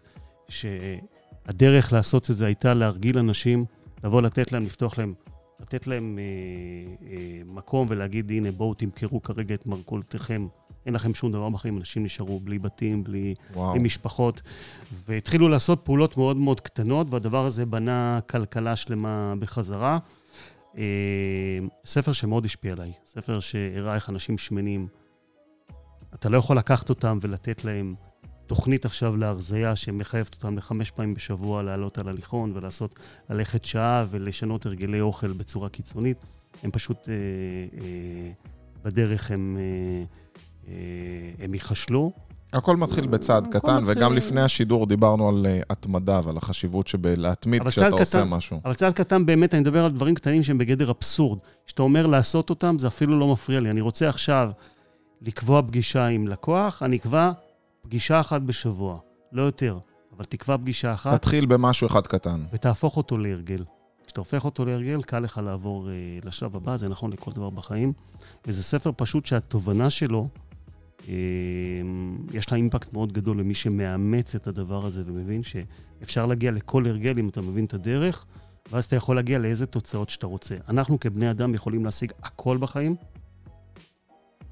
שהדרך 0.49 1.93
לעשות 1.93 2.29
את 2.29 2.35
זה 2.35 2.45
הייתה 2.45 2.73
להרגיל 2.73 3.17
אנשים, 3.17 3.65
לבוא 4.03 4.21
לתת 4.21 4.51
להם, 4.51 4.63
לפתוח 4.63 4.97
להם, 4.97 5.13
לתת 5.59 5.87
להם 5.87 6.19
אה, 6.19 7.07
אה, 7.11 7.41
מקום 7.45 7.87
ולהגיד, 7.89 8.31
הנה, 8.31 8.51
בואו 8.51 8.73
תמכרו 8.73 9.21
כרגע 9.21 9.55
את 9.55 9.65
מרכולתכם. 9.65 10.47
אין 10.87 10.95
לכם 10.95 11.13
שום 11.13 11.31
דבר 11.31 11.49
בחיים, 11.49 11.77
אנשים 11.77 12.03
נשארו 12.03 12.39
בלי 12.39 12.59
בתים, 12.59 13.03
בלי, 13.03 13.35
בלי 13.55 13.79
משפחות, 13.79 14.41
והתחילו 14.91 15.49
לעשות 15.49 15.79
פעולות 15.83 16.17
מאוד 16.17 16.37
מאוד 16.37 16.59
קטנות, 16.59 17.07
והדבר 17.09 17.45
הזה 17.45 17.65
בנה 17.65 18.19
כלכלה 18.29 18.75
שלמה 18.75 19.33
בחזרה. 19.39 19.99
אה, 20.77 20.83
ספר 21.85 22.13
שמאוד 22.13 22.45
השפיע 22.45 22.71
עליי, 22.71 22.91
ספר 23.05 23.39
שהראה 23.39 23.95
איך 23.95 24.09
אנשים 24.09 24.37
שמנים, 24.37 24.87
אתה 26.13 26.29
לא 26.29 26.37
יכול 26.37 26.57
לקחת 26.57 26.89
אותם 26.89 27.19
ולתת 27.21 27.65
להם 27.65 27.95
תוכנית 28.45 28.85
עכשיו 28.85 29.17
להרזייה 29.17 29.75
שמחייבת 29.75 30.33
אותם 30.33 30.57
לחמש 30.57 30.91
פעמים 30.91 31.13
בשבוע 31.13 31.63
לעלות 31.63 31.97
על 31.97 32.07
הליכון 32.07 32.51
ולעשות, 32.55 32.99
ללכת 33.29 33.65
שעה 33.65 34.05
ולשנות 34.09 34.65
הרגלי 34.65 35.01
אוכל 35.01 35.33
בצורה 35.33 35.69
קיצונית. 35.69 36.25
הם 36.63 36.71
פשוט, 36.71 37.09
אה, 37.09 37.13
אה, 37.81 38.31
בדרך 38.83 39.31
הם, 39.31 39.57
אה, 39.57 39.61
אה, 39.61 40.03
הם 41.39 41.53
ייחשלו. 41.53 42.11
הכל 42.53 42.77
מתחיל 42.77 43.07
בצעד 43.07 43.47
קטן, 43.47 43.83
מתחיל... 43.83 43.97
וגם 43.97 44.13
לפני 44.13 44.41
השידור 44.41 44.85
דיברנו 44.85 45.29
על 45.29 45.45
uh, 45.45 45.65
התמדה 45.69 46.19
ועל 46.23 46.37
החשיבות 46.37 46.87
שבלהתמיד 46.87 47.67
כשאתה 47.67 47.87
עושה 47.87 48.19
קטן, 48.19 48.29
משהו. 48.29 48.61
אבל 48.65 48.73
צעד 48.73 48.93
קטן 48.93 49.25
באמת, 49.25 49.53
אני 49.53 49.61
מדבר 49.61 49.85
על 49.85 49.91
דברים 49.91 50.15
קטנים 50.15 50.43
שהם 50.43 50.57
בגדר 50.57 50.91
אבסורד. 50.91 51.39
כשאתה 51.65 51.81
אומר 51.81 52.07
לעשות 52.07 52.49
אותם, 52.49 52.79
זה 52.79 52.87
אפילו 52.87 53.19
לא 53.19 53.27
מפריע 53.31 53.59
לי. 53.59 53.69
אני 53.69 53.81
רוצה 53.81 54.09
עכשיו 54.09 54.51
לקבוע 55.21 55.61
פגישה 55.61 56.05
עם 56.05 56.27
לקוח, 56.27 56.83
אני 56.83 56.95
אקבע 56.95 57.31
פגישה 57.81 58.19
אחת 58.19 58.41
בשבוע, 58.41 58.97
לא 59.31 59.41
יותר, 59.41 59.77
אבל 60.15 60.25
תקבע 60.25 60.57
פגישה 60.57 60.93
אחת. 60.93 61.13
תתחיל 61.13 61.45
במשהו 61.45 61.87
אחד 61.87 62.07
קטן. 62.07 62.39
ותהפוך 62.53 62.97
אותו 62.97 63.17
להרגל. 63.17 63.63
כשאתה 64.05 64.21
הופך 64.21 64.45
אותו 64.45 64.65
להרגל, 64.65 65.01
קל 65.01 65.19
לך 65.19 65.41
לעבור 65.43 65.89
לשלב 66.23 66.55
הבא, 66.55 66.77
זה 66.77 66.87
נכון 66.87 67.13
לכל 67.13 67.31
דבר 67.31 67.49
בחיים. 67.49 67.93
וזה 68.47 68.63
ספר 68.63 68.91
פשוט 68.97 69.25
שהתובנה 69.25 69.89
שלו, 69.89 70.27
יש 72.33 72.51
לה 72.51 72.57
אימפקט 72.57 72.93
מאוד 72.93 73.13
גדול 73.13 73.39
למי 73.39 73.53
שמאמץ 73.53 74.35
את 74.35 74.47
הדבר 74.47 74.85
הזה 74.85 75.03
ומבין 75.05 75.41
שאפשר 75.43 76.25
להגיע 76.25 76.51
לכל 76.51 76.85
הרגל 76.87 77.19
אם 77.19 77.29
אתה 77.29 77.41
מבין 77.41 77.65
את 77.65 77.73
הדרך, 77.73 78.25
ואז 78.71 78.85
אתה 78.85 78.95
יכול 78.95 79.15
להגיע 79.15 79.39
לאיזה 79.39 79.65
תוצאות 79.65 80.09
שאתה 80.09 80.27
רוצה. 80.27 80.55
אנחנו 80.69 80.99
כבני 80.99 81.31
אדם 81.31 81.53
יכולים 81.53 81.85
להשיג 81.85 82.11
הכל 82.23 82.57
בחיים. 82.57 82.95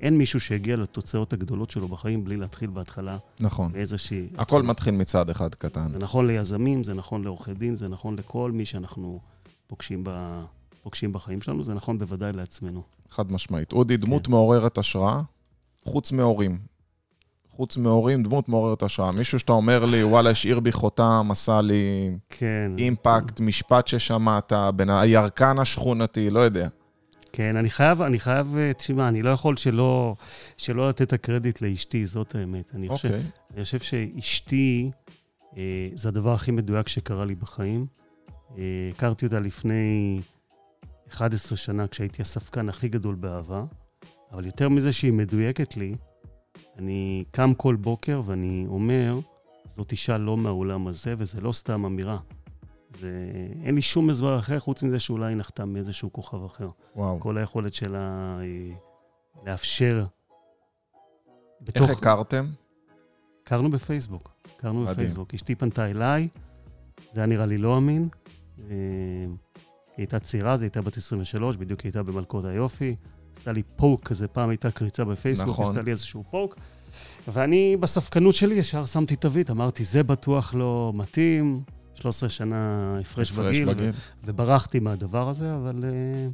אין 0.01 0.17
מישהו 0.17 0.39
שהגיע 0.39 0.75
לתוצאות 0.75 1.33
הגדולות 1.33 1.71
שלו 1.71 1.87
בחיים 1.87 2.23
בלי 2.23 2.37
להתחיל 2.37 2.69
בהתחלה. 2.69 3.17
נכון. 3.39 3.71
מאיזושהי... 3.71 4.27
הכל 4.37 4.55
התחלה. 4.55 4.71
מתחיל 4.71 4.93
מצד 4.95 5.29
אחד 5.29 5.55
קטן. 5.55 5.89
זה 5.89 5.99
נכון 5.99 6.27
ליזמים, 6.27 6.83
זה 6.83 6.93
נכון 6.93 7.23
לעורכי 7.23 7.53
דין, 7.53 7.75
זה 7.75 7.87
נכון 7.87 8.15
לכל 8.15 8.51
מי 8.51 8.65
שאנחנו 8.65 9.19
פוגשים, 9.67 10.03
ב... 10.03 10.41
פוגשים 10.83 11.13
בחיים 11.13 11.41
שלנו, 11.41 11.63
זה 11.63 11.73
נכון 11.73 11.99
בוודאי 11.99 12.33
לעצמנו. 12.33 12.83
חד 13.09 13.31
משמעית. 13.31 13.73
אודי, 13.73 13.97
דמות 13.97 14.25
כן. 14.25 14.31
מעוררת 14.31 14.77
השראה, 14.77 15.21
חוץ 15.86 16.11
מהורים. 16.11 16.57
חוץ 17.49 17.77
מהורים, 17.77 18.23
דמות 18.23 18.49
מעוררת 18.49 18.83
השראה. 18.83 19.11
מישהו 19.11 19.39
שאתה 19.39 19.51
אומר 19.51 19.86
לי, 19.86 20.03
וואלה, 20.03 20.29
השאיר 20.29 20.59
בי 20.59 20.71
חותם, 20.71 21.27
עשה 21.31 21.61
לי 21.61 22.11
כן. 22.29 22.71
אימפקט, 22.77 23.39
משפט 23.39 23.88
ששמעת, 23.88 24.53
בין 24.75 24.89
הירקן 24.89 25.59
השכונתי, 25.59 26.29
לא 26.29 26.39
יודע. 26.39 26.67
כן, 27.31 27.57
אני 27.57 27.69
חייב, 27.69 28.01
אני 28.01 28.19
חייב, 28.19 28.55
תשמע, 28.77 29.07
אני 29.07 29.21
לא 29.21 29.29
יכול 29.29 29.57
שלא, 29.57 30.15
שלא 30.57 30.89
לתת 30.89 31.01
את 31.01 31.13
הקרדיט 31.13 31.61
לאשתי, 31.61 32.05
זאת 32.05 32.36
האמת. 32.36 32.71
אני 32.75 32.89
חושב, 32.89 33.09
okay. 33.09 33.11
אוקיי. 33.11 33.29
אני 33.55 33.63
חושב 33.63 33.79
שאשתי, 33.79 34.91
אה, 35.57 35.89
זה 35.95 36.09
הדבר 36.09 36.33
הכי 36.33 36.51
מדויק 36.51 36.88
שקרה 36.88 37.25
לי 37.25 37.36
בחיים. 37.36 37.86
אה, 38.57 38.63
הכרתי 38.91 39.25
אותה 39.25 39.39
לפני 39.39 40.19
11 41.09 41.57
שנה, 41.57 41.88
כשהייתי 41.88 42.21
הספקן 42.21 42.69
הכי 42.69 42.88
גדול 42.88 43.15
באהבה. 43.15 43.63
אבל 44.36 44.45
יותר 44.45 44.69
מזה 44.69 44.91
שהיא 44.91 45.13
מדויקת 45.13 45.77
לי, 45.77 45.95
אני 46.77 47.23
קם 47.31 47.53
כל 47.53 47.75
בוקר 47.75 48.21
ואני 48.25 48.65
אומר, 48.67 49.19
זאת 49.65 49.91
אישה 49.91 50.17
לא 50.17 50.38
מהעולם 50.38 50.88
הזה, 50.88 51.15
וזה 51.17 51.41
לא 51.41 51.51
סתם 51.51 51.86
אמירה. 51.86 52.17
זה... 52.99 53.11
אין 53.63 53.75
לי 53.75 53.81
שום 53.81 54.09
הסבר 54.09 54.39
אחר, 54.39 54.59
חוץ 54.59 54.83
מזה 54.83 54.99
שאולי 54.99 55.36
נחתם 55.36 55.69
מאיזשהו 55.73 56.13
כוכב 56.13 56.45
אחר. 56.45 56.69
וואו. 56.95 57.19
כל 57.19 57.38
היכולת 57.38 57.73
שלה 57.73 58.38
היא 58.41 58.73
לאפשר... 59.45 60.05
בתוך... 61.61 61.89
איך 61.89 61.97
הכרתם? 61.97 62.45
הכרנו 63.43 63.69
בפייסבוק. 63.69 64.31
הכרנו 64.55 64.86
בפייסבוק. 64.86 65.33
אשתי 65.33 65.55
פנתה 65.55 65.89
אליי, 65.89 66.27
זה 67.13 67.19
היה 67.19 67.27
נראה 67.27 67.45
לי 67.45 67.57
לא 67.57 67.77
אמין. 67.77 68.09
אה, 68.59 68.65
היא 68.67 69.27
הייתה 69.97 70.19
צעירה, 70.19 70.57
זו 70.57 70.63
הייתה 70.63 70.81
בת 70.81 70.97
23, 70.97 71.57
בדיוק 71.57 71.79
היא 71.79 71.89
הייתה 71.89 72.03
במלכות 72.03 72.45
היופי. 72.45 72.95
עשתה 73.38 73.51
לי 73.51 73.63
פוק 73.75 74.03
כזה, 74.03 74.27
פעם 74.27 74.49
הייתה 74.49 74.71
קריצה 74.71 75.03
בפייסבוק, 75.03 75.49
נכון. 75.49 75.65
עשתה 75.69 75.81
לי 75.81 75.91
איזשהו 75.91 76.23
פוק. 76.29 76.55
ואני 77.27 77.77
בספקנות 77.79 78.36
שלי 78.36 78.55
ישר 78.55 78.86
שמתי 78.86 79.15
תווית, 79.15 79.49
אמרתי, 79.49 79.83
זה 79.83 80.03
בטוח 80.03 80.53
לא 80.55 80.91
מתאים, 80.95 81.61
13 81.95 82.29
שנה 82.29 82.97
הפרש 83.01 83.31
בגיל, 83.31 83.73
בגיל. 83.73 83.89
ו- 83.89 83.91
וברחתי 84.23 84.79
מהדבר 84.79 85.29
הזה, 85.29 85.55
אבל 85.55 85.83
אה, 85.83 86.27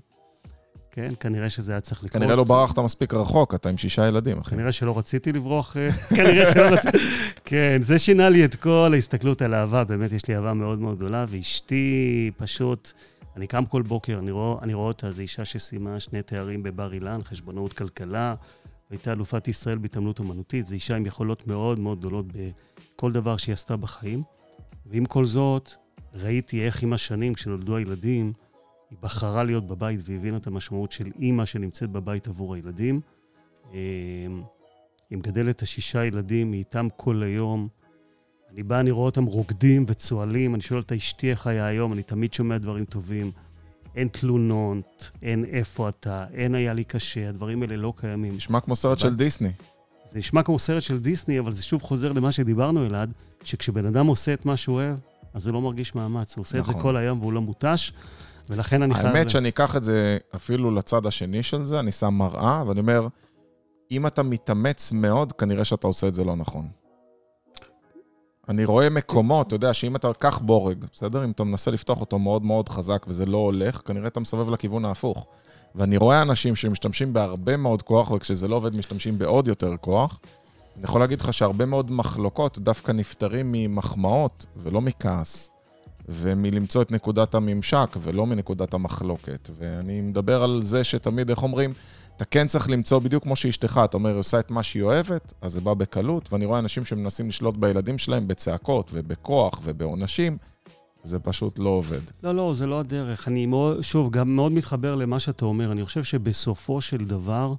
כן, 0.92 1.10
כנראה 1.20 1.50
שזה 1.50 1.72
היה 1.72 1.82
צריך 1.82 2.04
לקרות. 2.04 2.22
כנראה 2.22 2.36
לא 2.36 2.44
ברחת 2.44 2.80
מספיק 2.80 3.14
רחוק, 3.14 3.56
אתה 3.56 3.70
עם 3.70 3.78
שישה 3.78 4.08
ילדים, 4.08 4.38
אחי. 4.38 4.56
כנראה 4.56 4.72
שלא 4.72 4.98
רציתי 4.98 5.32
לברוח, 5.32 5.78
אה, 5.78 5.92
כנראה 6.18 6.52
שלא 6.54 6.64
רציתי. 6.64 6.98
כן, 7.46 7.78
זה 7.82 8.00
שינה 8.00 8.30
לי 8.30 8.46
את 8.46 8.56
כל 8.56 8.92
ההסתכלות 8.94 9.42
על 9.42 9.54
אהבה, 9.54 9.84
באמת 9.84 10.12
יש 10.12 10.28
לי 10.28 10.36
אהבה 10.36 10.54
מאוד 10.54 10.80
מאוד 10.80 10.96
גדולה, 10.96 11.26
ואשתי 11.30 12.32
פשוט... 12.38 12.92
אני 13.36 13.48
קם 13.48 13.66
כל 13.66 13.82
בוקר, 13.82 14.20
אני 14.20 14.32
רואה, 14.32 14.66
רואה 14.74 14.88
אותה, 14.88 15.12
זו 15.12 15.22
אישה 15.22 15.46
שסיימה 15.46 16.00
שני 16.00 16.22
תארים 16.24 16.64
בבר 16.64 16.94
אילן, 16.94 17.24
חשבונאות 17.24 17.74
כלכלה, 17.74 18.36
והייתה 18.90 19.12
אלופת 19.12 19.48
ישראל 19.48 19.78
בהתעמלות 19.78 20.20
אומנותית. 20.20 20.68
זו 20.68 20.74
אישה 20.74 20.96
עם 20.96 21.06
יכולות 21.06 21.48
מאוד 21.48 21.80
מאוד 21.80 22.00
גדולות 22.00 22.26
בכל 22.28 23.12
דבר 23.12 23.38
שהיא 23.38 23.54
עשתה 23.54 23.78
בחיים. 23.78 24.24
ועם 24.86 25.06
כל 25.06 25.26
זאת, 25.26 25.74
ראיתי 26.14 26.66
איך 26.66 26.84
עם 26.84 26.94
השנים, 26.94 27.34
כשנולדו 27.34 27.76
הילדים, 27.76 28.34
היא 28.90 28.98
בחרה 29.02 29.44
להיות 29.44 29.68
בבית 29.68 30.00
והבינה 30.04 30.38
את 30.38 30.48
המשמעות 30.48 30.92
של 30.92 31.12
אימא 31.20 31.46
שנמצאת 31.46 31.90
בבית 31.90 32.28
עבור 32.28 32.56
הילדים. 32.56 33.02
אמ, 33.72 33.78
היא 35.10 35.18
מגדלת 35.18 35.56
את 35.56 35.62
השישה 35.62 36.06
ילדים, 36.06 36.52
היא 36.52 36.60
איתם 36.60 36.88
כל 36.96 37.24
היום. 37.24 37.68
אני 38.54 38.64
בא, 38.64 38.80
אני 38.80 38.92
רואה 38.92 39.06
אותם 39.06 39.26
רוקדים 39.26 39.86
וצוהלים, 39.88 40.56
אני 40.56 40.64
שואל 40.64 40.80
את 40.80 40.92
אשתי 40.92 41.30
איך 41.30 41.48
היה 41.48 41.66
היום, 41.66 41.94
אני 41.94 42.04
תמיד 42.04 42.34
שומע 42.34 42.58
דברים 42.58 42.86
טובים. 42.86 43.32
אין 43.96 44.08
תלונות, 44.08 45.12
אין 45.22 45.46
איפה 45.46 45.90
אתה, 45.90 46.26
אין 46.34 46.56
היה 46.56 46.74
לי 46.74 46.84
קשה, 46.84 47.30
הדברים 47.30 47.62
האלה 47.62 47.76
לא 47.76 47.94
קיימים. 47.96 48.36
נשמע 48.36 48.60
כמו 48.60 48.76
סרט 48.76 49.00
של 49.00 49.16
דיסני. 49.16 49.52
זה 50.12 50.20
נשמע 50.20 50.44
כמו 50.44 50.60
סרט 50.60 50.82
של 50.82 51.00
דיסני, 51.00 51.40
אבל 51.40 51.54
זה 51.54 51.64
שוב 51.64 51.82
חוזר 51.82 52.12
למה 52.12 52.32
שדיברנו, 52.32 52.86
אלעד, 52.86 53.12
שכשבן 53.44 53.86
אדם 53.86 54.08
עושה 54.08 54.34
את 54.34 54.46
מה 54.46 54.58
שהוא 54.58 54.76
אוהב, 54.76 55.00
אז 55.34 55.48
הוא 55.48 55.54
לא 55.54 55.62
מרגיש 55.62 55.96
מאמץ. 55.96 56.36
הוא 56.36 56.42
עושה 56.42 56.58
נכון. 56.58 56.62
את 56.62 56.66
זה 56.66 56.72
נכון. 56.80 56.92
כל 56.92 56.98
היום 56.98 57.20
והוא 57.20 57.34
לא 57.34 57.42
מותש, 57.42 57.94
ולכן 58.50 58.82
אני 58.82 58.94
חייב... 58.94 59.06
האמת 59.06 59.30
שאני 59.30 59.50
אקח 59.50 59.76
את 59.76 59.84
זה 59.84 60.18
אפילו 60.36 60.72
לצד 60.72 61.06
השני 61.06 61.44
של 61.44 61.66
זה, 61.66 61.80
אני 61.80 61.92
שם 61.92 62.14
מראה, 62.14 62.64
ואני 62.68 62.80
אומר, 62.80 63.08
אם 63.92 64.08
אתה 64.08 64.24
מתאמץ 64.24 64.92
מאוד, 64.92 65.32
כנראה 65.32 65.66
שאתה 65.66 65.88
עושה 65.88 66.08
את 66.08 66.16
זה 66.16 66.24
לא 66.24 66.36
נכון. 66.36 66.68
אני 68.52 68.66
רואה 68.66 68.90
מקומות, 68.90 69.48
אתה 69.48 69.56
יודע, 69.56 69.74
שאם 69.74 69.96
אתה 69.96 70.14
קח 70.14 70.38
בורג, 70.38 70.86
בסדר? 70.94 71.26
אם 71.26 71.32
אתה 71.32 71.44
מנסה 71.44 71.72
לפתוח 71.72 72.02
אותו 72.02 72.20
מאוד 72.20 72.46
מאוד 72.46 72.70
חזק 72.70 73.06
וזה 73.08 73.26
לא 73.26 73.38
הולך, 73.38 73.82
כנראה 73.86 74.08
אתה 74.08 74.20
מסובב 74.20 74.50
לכיוון 74.50 74.86
ההפוך. 74.86 75.26
ואני 75.76 75.98
רואה 75.98 76.22
אנשים 76.22 76.56
שמשתמשים 76.56 77.14
בהרבה 77.14 77.58
מאוד 77.58 77.82
כוח, 77.82 78.12
וכשזה 78.12 78.48
לא 78.48 78.56
עובד 78.56 78.76
משתמשים 78.76 79.18
בעוד 79.18 79.48
יותר 79.48 79.76
כוח. 79.82 80.20
אני 80.76 80.84
יכול 80.84 81.02
להגיד 81.02 81.22
לך 81.22 81.34
שהרבה 81.34 81.66
מאוד 81.66 81.92
מחלוקות 81.92 82.60
דווקא 82.60 82.92
נפטרים 82.92 83.52
ממחמאות 83.52 84.46
ולא 84.64 84.82
מכעס, 84.82 85.50
ומלמצוא 86.10 86.82
את 86.82 86.92
נקודת 86.92 87.36
הממשק 87.36 87.98
ולא 88.02 88.26
מנקודת 88.26 88.74
המחלוקת. 88.74 89.50
ואני 89.58 90.02
מדבר 90.02 90.44
על 90.44 90.64
זה 90.64 90.84
שתמיד, 90.84 91.30
איך 91.30 91.44
אומרים, 91.44 91.74
אתה 92.22 92.30
כן 92.30 92.48
צריך 92.48 92.70
למצוא 92.70 93.00
בדיוק 93.00 93.24
כמו 93.24 93.36
שאשתך, 93.36 93.82
אתה 93.86 93.98
אומר, 93.98 94.10
היא 94.10 94.20
עושה 94.20 94.40
את 94.40 94.52
מה 94.52 94.64
שהיא 94.64 94.84
אוהבת, 94.84 95.34
אז 95.42 95.52
זה 95.52 95.62
בא 95.62 95.74
בקלות, 95.74 96.34
ואני 96.34 96.46
רואה 96.46 96.60
אנשים 96.60 96.86
שמנסים 96.86 97.28
לשלוט 97.28 97.58
בילדים 97.58 97.98
שלהם 97.98 98.28
בצעקות 98.28 98.90
ובכוח 98.94 99.62
ובעונשים, 99.64 100.38
זה 101.04 101.20
פשוט 101.20 101.60
לא 101.60 101.70
עובד. 101.70 102.00
לא, 102.24 102.36
לא, 102.36 102.54
זה 102.54 102.66
לא 102.66 102.80
הדרך. 102.80 103.28
אני 103.28 103.46
מאוד, 103.46 103.82
שוב, 103.82 104.12
גם 104.12 104.36
מאוד 104.36 104.52
מתחבר 104.52 104.96
למה 104.96 105.20
שאתה 105.20 105.46
אומר. 105.46 105.72
אני 105.72 105.86
חושב 105.86 106.04
שבסופו 106.04 106.82
של 106.82 107.06
דבר, 107.06 107.54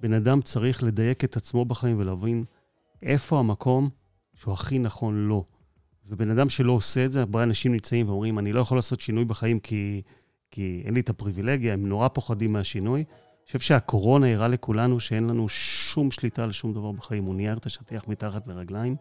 בן 0.00 0.12
אדם 0.12 0.42
צריך 0.42 0.82
לדייק 0.82 1.24
את 1.24 1.36
עצמו 1.36 1.64
בחיים 1.64 1.98
ולהבין 1.98 2.44
איפה 3.02 3.38
המקום 3.38 3.88
שהוא 4.34 4.54
הכי 4.54 4.78
נכון 4.78 5.28
לו. 5.28 5.44
ובן 6.08 6.30
אדם 6.30 6.48
שלא 6.48 6.72
עושה 6.72 7.04
את 7.04 7.12
זה, 7.12 7.20
הרבה 7.20 7.42
אנשים 7.42 7.72
נמצאים 7.72 8.08
ואומרים, 8.08 8.38
אני 8.38 8.52
לא 8.52 8.60
יכול 8.60 8.78
לעשות 8.78 9.00
שינוי 9.00 9.24
בחיים 9.24 9.60
כי, 9.60 10.02
כי 10.50 10.82
אין 10.84 10.94
לי 10.94 11.00
את 11.00 11.10
הפריבילגיה, 11.10 11.72
הם 11.72 11.88
נורא 11.88 12.08
פוחדים 12.08 12.52
מהשינוי. 12.52 13.04
חושב 13.46 13.58
שהקורונה 13.58 14.34
הראה 14.34 14.48
לכולנו 14.48 15.00
שאין 15.00 15.26
לנו 15.26 15.48
שום 15.48 16.10
שליטה 16.10 16.44
על 16.44 16.52
שום 16.52 16.72
דבר 16.72 16.92
בחיים. 16.92 17.24
הוא 17.24 17.34
נייר 17.34 17.56
את 17.56 17.66
השטיח 17.66 18.08
מתחת 18.08 18.48
לרגליים, 18.48 18.96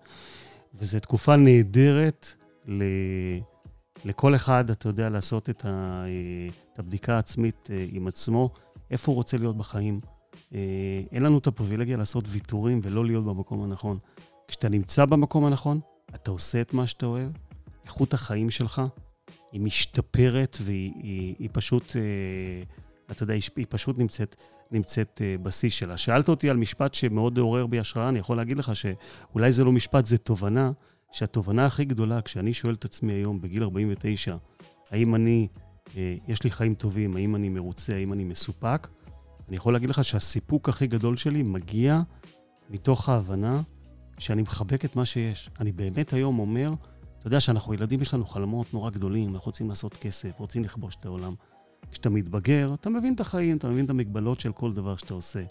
וזו 0.73 0.99
תקופה 0.99 1.35
נהדרת 1.35 2.27
ל... 2.67 2.83
לכל 4.05 4.35
אחד, 4.35 4.69
אתה 4.69 4.89
יודע, 4.89 5.09
לעשות 5.09 5.49
את, 5.49 5.65
ה... 5.65 6.03
את 6.73 6.79
הבדיקה 6.79 7.15
העצמית 7.15 7.69
אה, 7.71 7.85
עם 7.91 8.07
עצמו, 8.07 8.49
איפה 8.91 9.11
הוא 9.11 9.15
רוצה 9.15 9.37
להיות 9.37 9.57
בחיים. 9.57 9.99
אה, 10.53 10.59
אין 11.11 11.23
לנו 11.23 11.37
את 11.37 11.47
הפריבילגיה 11.47 11.97
לעשות 11.97 12.23
ויתורים 12.27 12.79
ולא 12.83 13.05
להיות 13.05 13.25
במקום 13.25 13.63
הנכון. 13.63 13.97
כשאתה 14.47 14.69
נמצא 14.69 15.05
במקום 15.05 15.45
הנכון, 15.45 15.79
אתה 16.15 16.31
עושה 16.31 16.61
את 16.61 16.73
מה 16.73 16.87
שאתה 16.87 17.05
אוהב, 17.05 17.31
איכות 17.85 18.13
החיים 18.13 18.49
שלך 18.49 18.81
היא 19.51 19.61
משתפרת 19.61 20.57
והיא 20.61 20.93
היא, 20.95 21.35
היא 21.39 21.49
פשוט, 21.51 21.95
אה, 21.95 22.01
אתה 23.11 23.23
יודע, 23.23 23.33
היא 23.33 23.65
פשוט 23.69 23.97
נמצאת, 23.97 24.35
נמצאת 24.71 25.21
אה, 25.23 25.35
בשיא 25.43 25.69
שלה. 25.69 25.97
שאלת 25.97 26.29
אותי 26.29 26.49
על 26.49 26.57
משפט 26.57 26.93
שמאוד 26.93 27.37
עורר 27.37 27.67
בי 27.67 27.79
השראה, 27.79 28.09
אני 28.09 28.19
יכול 28.19 28.37
להגיד 28.37 28.57
לך 28.57 28.71
שאולי 28.75 29.51
זה 29.51 29.63
לא 29.63 29.71
משפט, 29.71 30.05
זה 30.05 30.17
תובנה, 30.17 30.71
שהתובנה 31.11 31.65
הכי 31.65 31.85
גדולה, 31.85 32.21
כשאני 32.21 32.53
שואל 32.53 32.73
את 32.73 32.85
עצמי 32.85 33.13
היום, 33.13 33.41
בגיל 33.41 33.63
49, 33.63 34.35
האם 34.91 35.15
אני, 35.15 35.47
אה, 35.97 36.15
יש 36.27 36.43
לי 36.43 36.49
חיים 36.49 36.73
טובים, 36.73 37.15
האם 37.15 37.35
אני 37.35 37.49
מרוצה, 37.49 37.95
האם 37.95 38.13
אני 38.13 38.23
מסופק, 38.23 38.87
אני 39.47 39.57
יכול 39.57 39.73
להגיד 39.73 39.89
לך 39.89 40.05
שהסיפוק 40.05 40.69
הכי 40.69 40.87
גדול 40.87 41.17
שלי 41.17 41.43
מגיע 41.43 42.01
מתוך 42.69 43.09
ההבנה 43.09 43.61
שאני 44.17 44.41
מחבק 44.41 44.85
את 44.85 44.95
מה 44.95 45.05
שיש. 45.05 45.49
אני 45.59 45.71
באמת 45.71 46.13
היום 46.13 46.39
אומר, 46.39 46.69
אתה 47.19 47.27
יודע 47.27 47.39
שאנחנו 47.39 47.73
ילדים, 47.73 48.01
יש 48.01 48.13
לנו 48.13 48.25
חלומות 48.25 48.73
נורא 48.73 48.89
גדולים, 48.89 49.35
אנחנו 49.35 49.45
רוצים 49.45 49.69
לעשות 49.69 49.93
כסף, 49.93 50.39
רוצים 50.39 50.63
לכבוש 50.63 50.95
את 50.99 51.05
העולם. 51.05 51.33
כשאתה 51.91 52.09
מתבגר, 52.09 52.73
אתה 52.73 52.89
מבין 52.89 53.13
את 53.13 53.19
החיים, 53.19 53.57
אתה 53.57 53.69
מבין 53.69 53.85
את 53.85 53.89
המגבלות 53.89 54.39
של 54.39 54.51
כל 54.51 54.73
דבר 54.73 54.95
שאתה 54.95 55.13
עושה. 55.13 55.43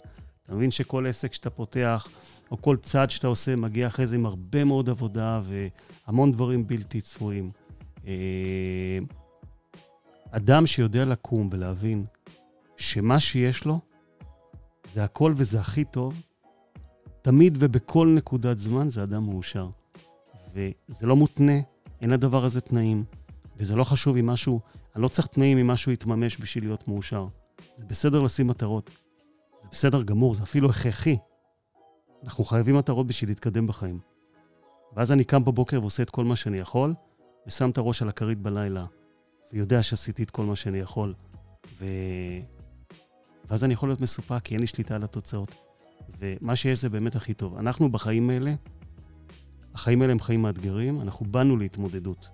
אתה 0.45 0.55
מבין 0.55 0.71
שכל 0.71 1.07
עסק 1.07 1.33
שאתה 1.33 1.49
פותח, 1.49 2.07
או 2.51 2.61
כל 2.61 2.77
צעד 2.77 3.09
שאתה 3.09 3.27
עושה, 3.27 3.55
מגיע 3.55 3.87
אחרי 3.87 4.07
זה 4.07 4.15
עם 4.15 4.25
הרבה 4.25 4.63
מאוד 4.63 4.89
עבודה 4.89 5.41
והמון 5.43 6.31
דברים 6.31 6.67
בלתי 6.67 7.01
צפויים. 7.01 7.51
אה, 8.07 8.99
אדם 10.31 10.65
שיודע 10.65 11.05
לקום 11.05 11.49
ולהבין 11.51 12.05
שמה 12.77 13.19
שיש 13.19 13.65
לו 13.65 13.79
זה 14.93 15.03
הכל 15.03 15.33
וזה 15.35 15.59
הכי 15.59 15.83
טוב, 15.83 16.21
תמיד 17.21 17.57
ובכל 17.59 18.13
נקודת 18.15 18.59
זמן 18.59 18.89
זה 18.89 19.03
אדם 19.03 19.23
מאושר. 19.23 19.69
וזה 20.53 21.07
לא 21.07 21.15
מותנה, 21.15 21.59
אין 22.01 22.09
לדבר 22.09 22.45
הזה 22.45 22.61
תנאים, 22.61 23.03
וזה 23.57 23.75
לא 23.75 23.83
חשוב 23.83 24.17
אם 24.17 24.25
משהו, 24.25 24.59
אני 24.95 25.03
לא 25.03 25.07
צריך 25.07 25.27
תנאים 25.27 25.57
אם 25.57 25.67
משהו 25.67 25.91
יתממש 25.91 26.41
בשביל 26.41 26.63
להיות 26.63 26.87
מאושר. 26.87 27.27
זה 27.77 27.85
בסדר 27.85 28.19
לשים 28.19 28.47
מטרות, 28.47 28.89
זה 29.63 29.67
בסדר 29.71 30.01
גמור, 30.01 30.35
זה 30.35 30.43
אפילו 30.43 30.69
הכרחי. 30.69 31.17
אנחנו 32.23 32.43
חייבים 32.43 32.77
מטרות 32.77 33.07
בשביל 33.07 33.29
להתקדם 33.29 33.67
בחיים. 33.67 33.99
ואז 34.95 35.11
אני 35.11 35.23
קם 35.23 35.45
בבוקר 35.45 35.81
ועושה 35.81 36.03
את 36.03 36.09
כל 36.09 36.25
מה 36.25 36.35
שאני 36.35 36.57
יכול, 36.57 36.93
ושם 37.47 37.69
את 37.69 37.77
הראש 37.77 38.01
על 38.01 38.09
הכרית 38.09 38.39
בלילה, 38.39 38.85
ויודע 39.53 39.83
שעשיתי 39.83 40.23
את 40.23 40.31
כל 40.31 40.43
מה 40.43 40.55
שאני 40.55 40.77
יכול. 40.77 41.13
ו... 41.79 41.85
ואז 43.45 43.63
אני 43.63 43.73
יכול 43.73 43.89
להיות 43.89 44.01
מסופק, 44.01 44.41
כי 44.43 44.53
אין 44.53 44.61
לי 44.61 44.67
שליטה 44.67 44.95
על 44.95 45.03
התוצאות. 45.03 45.55
ומה 46.19 46.55
שיש 46.55 46.81
זה 46.81 46.89
באמת 46.89 47.15
הכי 47.15 47.33
טוב. 47.33 47.57
אנחנו 47.57 47.91
בחיים 47.91 48.29
האלה, 48.29 48.53
החיים 49.73 50.01
האלה 50.01 50.11
הם 50.11 50.19
חיים 50.19 50.41
מאתגרים, 50.41 51.01
אנחנו 51.01 51.25
באנו 51.25 51.57
להתמודדות. 51.57 52.29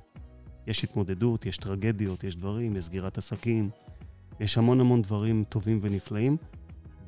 יש 0.67 0.83
התמודדות, 0.83 1.45
יש 1.45 1.57
טרגדיות, 1.57 2.23
יש 2.23 2.35
דברים, 2.35 2.75
יש 2.75 2.83
סגירת 2.83 3.17
עסקים, 3.17 3.69
יש 4.39 4.57
המון 4.57 4.79
המון 4.79 5.01
דברים 5.01 5.43
טובים 5.49 5.79
ונפלאים. 5.81 6.37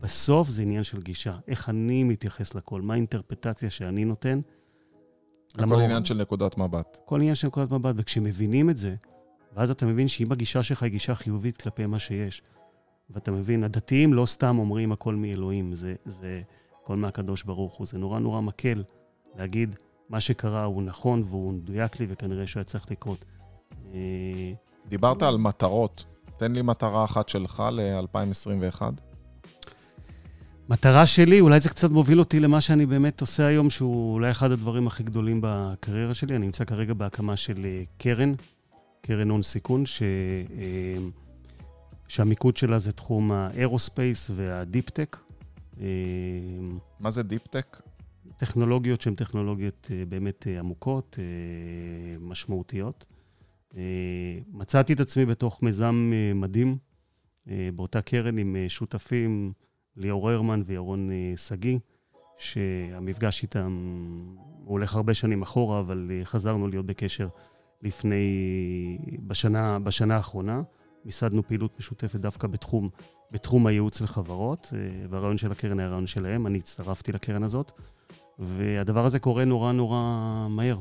בסוף 0.02 0.50
זה 0.50 0.62
עניין 0.62 0.84
של 0.84 1.02
גישה. 1.02 1.38
איך 1.48 1.70
אני 1.70 2.04
מתייחס 2.04 2.56
לכל, 2.56 2.82
מה 2.82 2.94
האינטרפטציה 2.94 3.70
שאני 3.70 4.06
נותן. 4.06 4.42
הכל 5.54 5.62
למה... 5.62 5.84
עניין 5.84 6.06
של 6.06 6.16
נקודת 6.16 6.58
מבט. 6.58 6.98
כל 7.06 7.16
עניין 7.16 7.36
של 7.36 7.48
נקודת 7.48 7.72
מבט, 7.72 7.96
וכשמבינים 7.98 8.70
את 8.70 8.78
זה, 8.78 8.96
ואז 9.56 9.72
אתה 9.72 9.86
מבין 9.86 10.08
שאם 10.08 10.32
הגישה 10.32 10.64
שלך 10.64 10.84
היא 10.84 10.92
גישה 10.92 11.16
חיובית 11.16 11.62
כלפי 11.62 11.86
מה 11.86 12.00
שיש, 12.00 12.42
ואתה 13.10 13.32
מבין, 13.32 13.64
הדתיים 13.64 14.14
לא 14.14 14.26
סתם 14.26 14.60
אומרים 14.60 14.92
הכל 14.92 15.16
מאלוהים, 15.16 15.76
זה, 15.76 15.96
זה 16.06 16.42
הכל 16.82 16.96
מהקדוש 16.96 17.44
ברוך 17.44 17.76
הוא. 17.76 17.88
זה 17.88 17.98
נורא 17.98 18.20
נורא 18.20 18.42
מקל 18.42 18.84
להגיד, 19.36 19.76
מה 20.10 20.20
שקרה 20.20 20.64
הוא 20.64 20.84
נכון 20.84 21.24
והוא 21.26 21.54
מדויק 21.54 22.00
לי, 22.00 22.06
וכנראה 22.10 22.48
שהוא 22.48 22.60
היה 22.60 22.64
צריך 22.66 22.92
לקרות. 22.92 23.26
אה, 23.94 24.00
דיברת 24.88 25.22
על 25.22 25.38
מטרות. 25.38 26.06
תן 26.38 26.52
לי 26.52 26.62
מטרה 26.62 27.06
אחת 27.06 27.30
שלך 27.30 27.64
ל-2021. 27.72 28.82
מטרה 30.70 31.06
שלי, 31.06 31.40
אולי 31.40 31.60
זה 31.60 31.70
קצת 31.70 31.90
מוביל 31.90 32.20
אותי 32.20 32.40
למה 32.40 32.62
שאני 32.62 32.86
באמת 32.86 33.22
עושה 33.22 33.46
היום, 33.46 33.70
שהוא 33.70 34.14
אולי 34.14 34.32
אחד 34.32 34.52
הדברים 34.52 34.88
הכי 34.88 35.04
גדולים 35.04 35.40
בקריירה 35.44 36.14
שלי. 36.14 36.36
אני 36.36 36.46
נמצא 36.46 36.64
כרגע 36.64 36.94
בהקמה 36.94 37.38
של 37.38 37.66
אה, 37.66 37.84
קרן, 37.98 38.34
קרן 39.02 39.30
הון 39.30 39.44
סיכון, 39.44 39.86
ש... 39.86 40.02
אה, 40.02 40.98
שהמיקוד 42.08 42.58
שלה 42.58 42.80
זה 42.80 42.92
תחום 42.92 43.32
ה 43.32 43.42
aerospace 43.42 44.32
וה 44.36 44.49
deep-tech. 44.49 45.18
מה 47.00 47.12
זה 47.12 47.24
deep-tech? 47.24 47.82
טכנולוגיות 48.38 49.02
שהן 49.02 49.16
טכנולוגיות 49.16 49.88
אה, 49.92 50.04
באמת 50.10 50.48
אה, 50.48 50.60
עמוקות, 50.60 51.20
אה, 51.20 52.18
משמעותיות. 52.20 53.06
מצאתי 54.54 54.94
את 54.94 55.00
עצמי 55.00 55.26
בתוך 55.26 55.64
מיזם 55.64 56.12
מדהים, 56.36 56.78
באותה 57.76 58.02
קרן 58.02 58.38
עם 58.38 58.56
שותפים, 58.68 59.54
ליאור 59.98 60.30
הרמן 60.30 60.62
וירון 60.66 61.10
שגיא, 61.36 61.78
שהמפגש 62.38 63.44
איתם, 63.44 63.96
הולך 64.66 64.96
הרבה 64.96 65.14
שנים 65.14 65.42
אחורה, 65.42 65.80
אבל 65.80 66.12
חזרנו 66.24 66.68
להיות 66.68 66.86
בקשר 66.86 67.28
לפני, 67.82 68.18
בשנה, 69.28 69.80
בשנה 69.80 70.16
האחרונה. 70.16 70.62
מיסדנו 71.06 71.48
פעילות 71.48 71.80
משותפת 71.80 72.20
דווקא 72.20 72.48
בתחום, 72.48 72.90
בתחום 73.32 73.68
הייעוץ 73.68 74.02
לחברות, 74.02 74.74
והרעיון 75.10 75.38
של 75.38 75.52
הקרן 75.52 75.80
היה 75.80 75.90
רעיון 75.90 76.08
שלהם, 76.08 76.48
אני 76.48 76.58
הצטרפתי 76.58 77.12
לקרן 77.12 77.44
הזאת. 77.44 77.72
והדבר 78.40 79.06
הזה 79.06 79.20
קורה 79.20 79.46
נורא 79.46 79.72
נורא 79.72 80.00
מהר. 80.50 80.80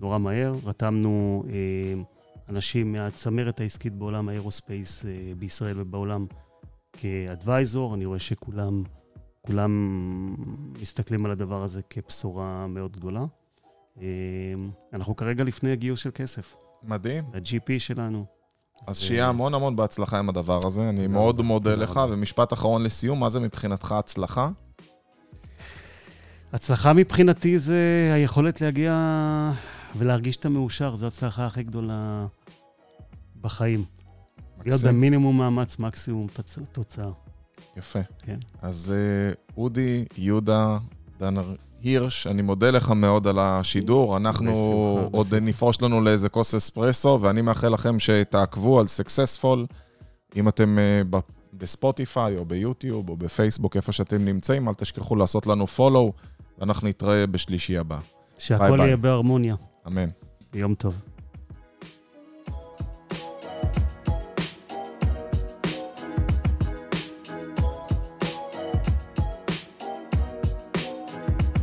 נורא 0.00 0.18
מהר. 0.18 0.54
רתמנו 0.64 1.44
אה, 1.48 2.02
אנשים 2.48 2.92
מהצמרת 2.92 3.60
העסקית 3.60 3.94
בעולם 3.94 4.28
האירוספייס 4.28 5.06
אה, 5.06 5.10
בישראל 5.38 5.80
ובעולם 5.80 6.26
כאדוויזור. 6.92 7.94
אני 7.94 8.04
רואה 8.04 8.18
שכולם 8.18 8.82
כולם 9.46 10.34
מסתכלים 10.80 11.24
על 11.24 11.30
הדבר 11.30 11.62
הזה 11.62 11.80
כבשורה 11.90 12.66
מאוד 12.66 12.96
גדולה. 12.96 13.24
אה, 14.00 14.06
אנחנו 14.92 15.16
כרגע 15.16 15.44
לפני 15.44 15.72
הגיוס 15.72 16.00
של 16.00 16.10
כסף. 16.14 16.56
מדהים. 16.82 17.24
ה-GP 17.34 17.78
שלנו. 17.78 18.24
אז 18.86 18.98
שיהיה 18.98 19.28
המון 19.28 19.54
המון 19.54 19.76
בהצלחה 19.76 20.18
עם 20.18 20.28
הדבר 20.28 20.60
הזה. 20.64 20.88
אני 20.88 21.06
מאוד 21.06 21.40
מודה 21.40 21.74
לך, 21.74 22.00
ומשפט 22.10 22.52
אחרון 22.52 22.82
לסיום, 22.82 23.20
מה 23.20 23.28
זה 23.28 23.40
מבחינתך 23.40 23.92
הצלחה? 23.92 24.48
הצלחה 26.52 26.92
מבחינתי 26.92 27.58
זה 27.58 28.10
היכולת 28.14 28.60
להגיע 28.60 28.92
ולהרגיש 29.96 30.34
שאתה 30.34 30.48
מאושר, 30.48 30.96
זו 30.96 31.04
ההצלחה 31.04 31.46
הכי 31.46 31.62
גדולה 31.62 32.26
בחיים. 33.40 33.84
להיות 34.64 34.80
במינימום 34.80 35.38
מאמץ, 35.38 35.78
מקסימום 35.78 36.26
תוצאה. 36.72 37.10
יפה. 37.76 37.98
כן. 38.18 38.38
אז 38.62 38.92
uh, 38.94 39.56
אודי, 39.56 40.04
יהודה, 40.16 40.78
דנר 41.20 41.54
הירש, 41.82 42.26
אני 42.26 42.42
מודה 42.42 42.70
לך 42.70 42.90
מאוד 42.90 43.26
על 43.26 43.38
השידור. 43.38 44.16
אנחנו 44.16 44.52
בשמחה, 44.52 45.16
עוד 45.16 45.26
בשמחה. 45.26 45.44
נפרוש 45.44 45.82
לנו 45.82 46.00
לאיזה 46.00 46.28
כוס 46.28 46.54
אספרסו, 46.54 47.18
ואני 47.22 47.42
מאחל 47.42 47.68
לכם 47.68 47.98
שתעקבו 47.98 48.80
על 48.80 48.86
סקסספול, 48.86 49.66
אם 50.36 50.48
אתם 50.48 50.78
uh, 51.12 51.16
בספוטיפיי 51.52 52.36
או 52.36 52.44
ביוטיוב 52.44 53.08
או 53.08 53.16
בפייסבוק, 53.16 53.76
איפה 53.76 53.92
שאתם 53.92 54.24
נמצאים, 54.24 54.68
אל 54.68 54.74
תשכחו 54.74 55.16
לעשות 55.16 55.46
לנו 55.46 55.66
פולו. 55.66 56.12
ואנחנו 56.58 56.88
נתראה 56.88 57.26
בשלישי 57.26 57.78
הבא. 57.78 57.98
שהכל 58.38 58.78
יהיה 58.80 58.96
בהרמוניה. 58.96 59.54
אמן. 59.86 60.08
יום 60.54 60.74
טוב. 60.74 61.15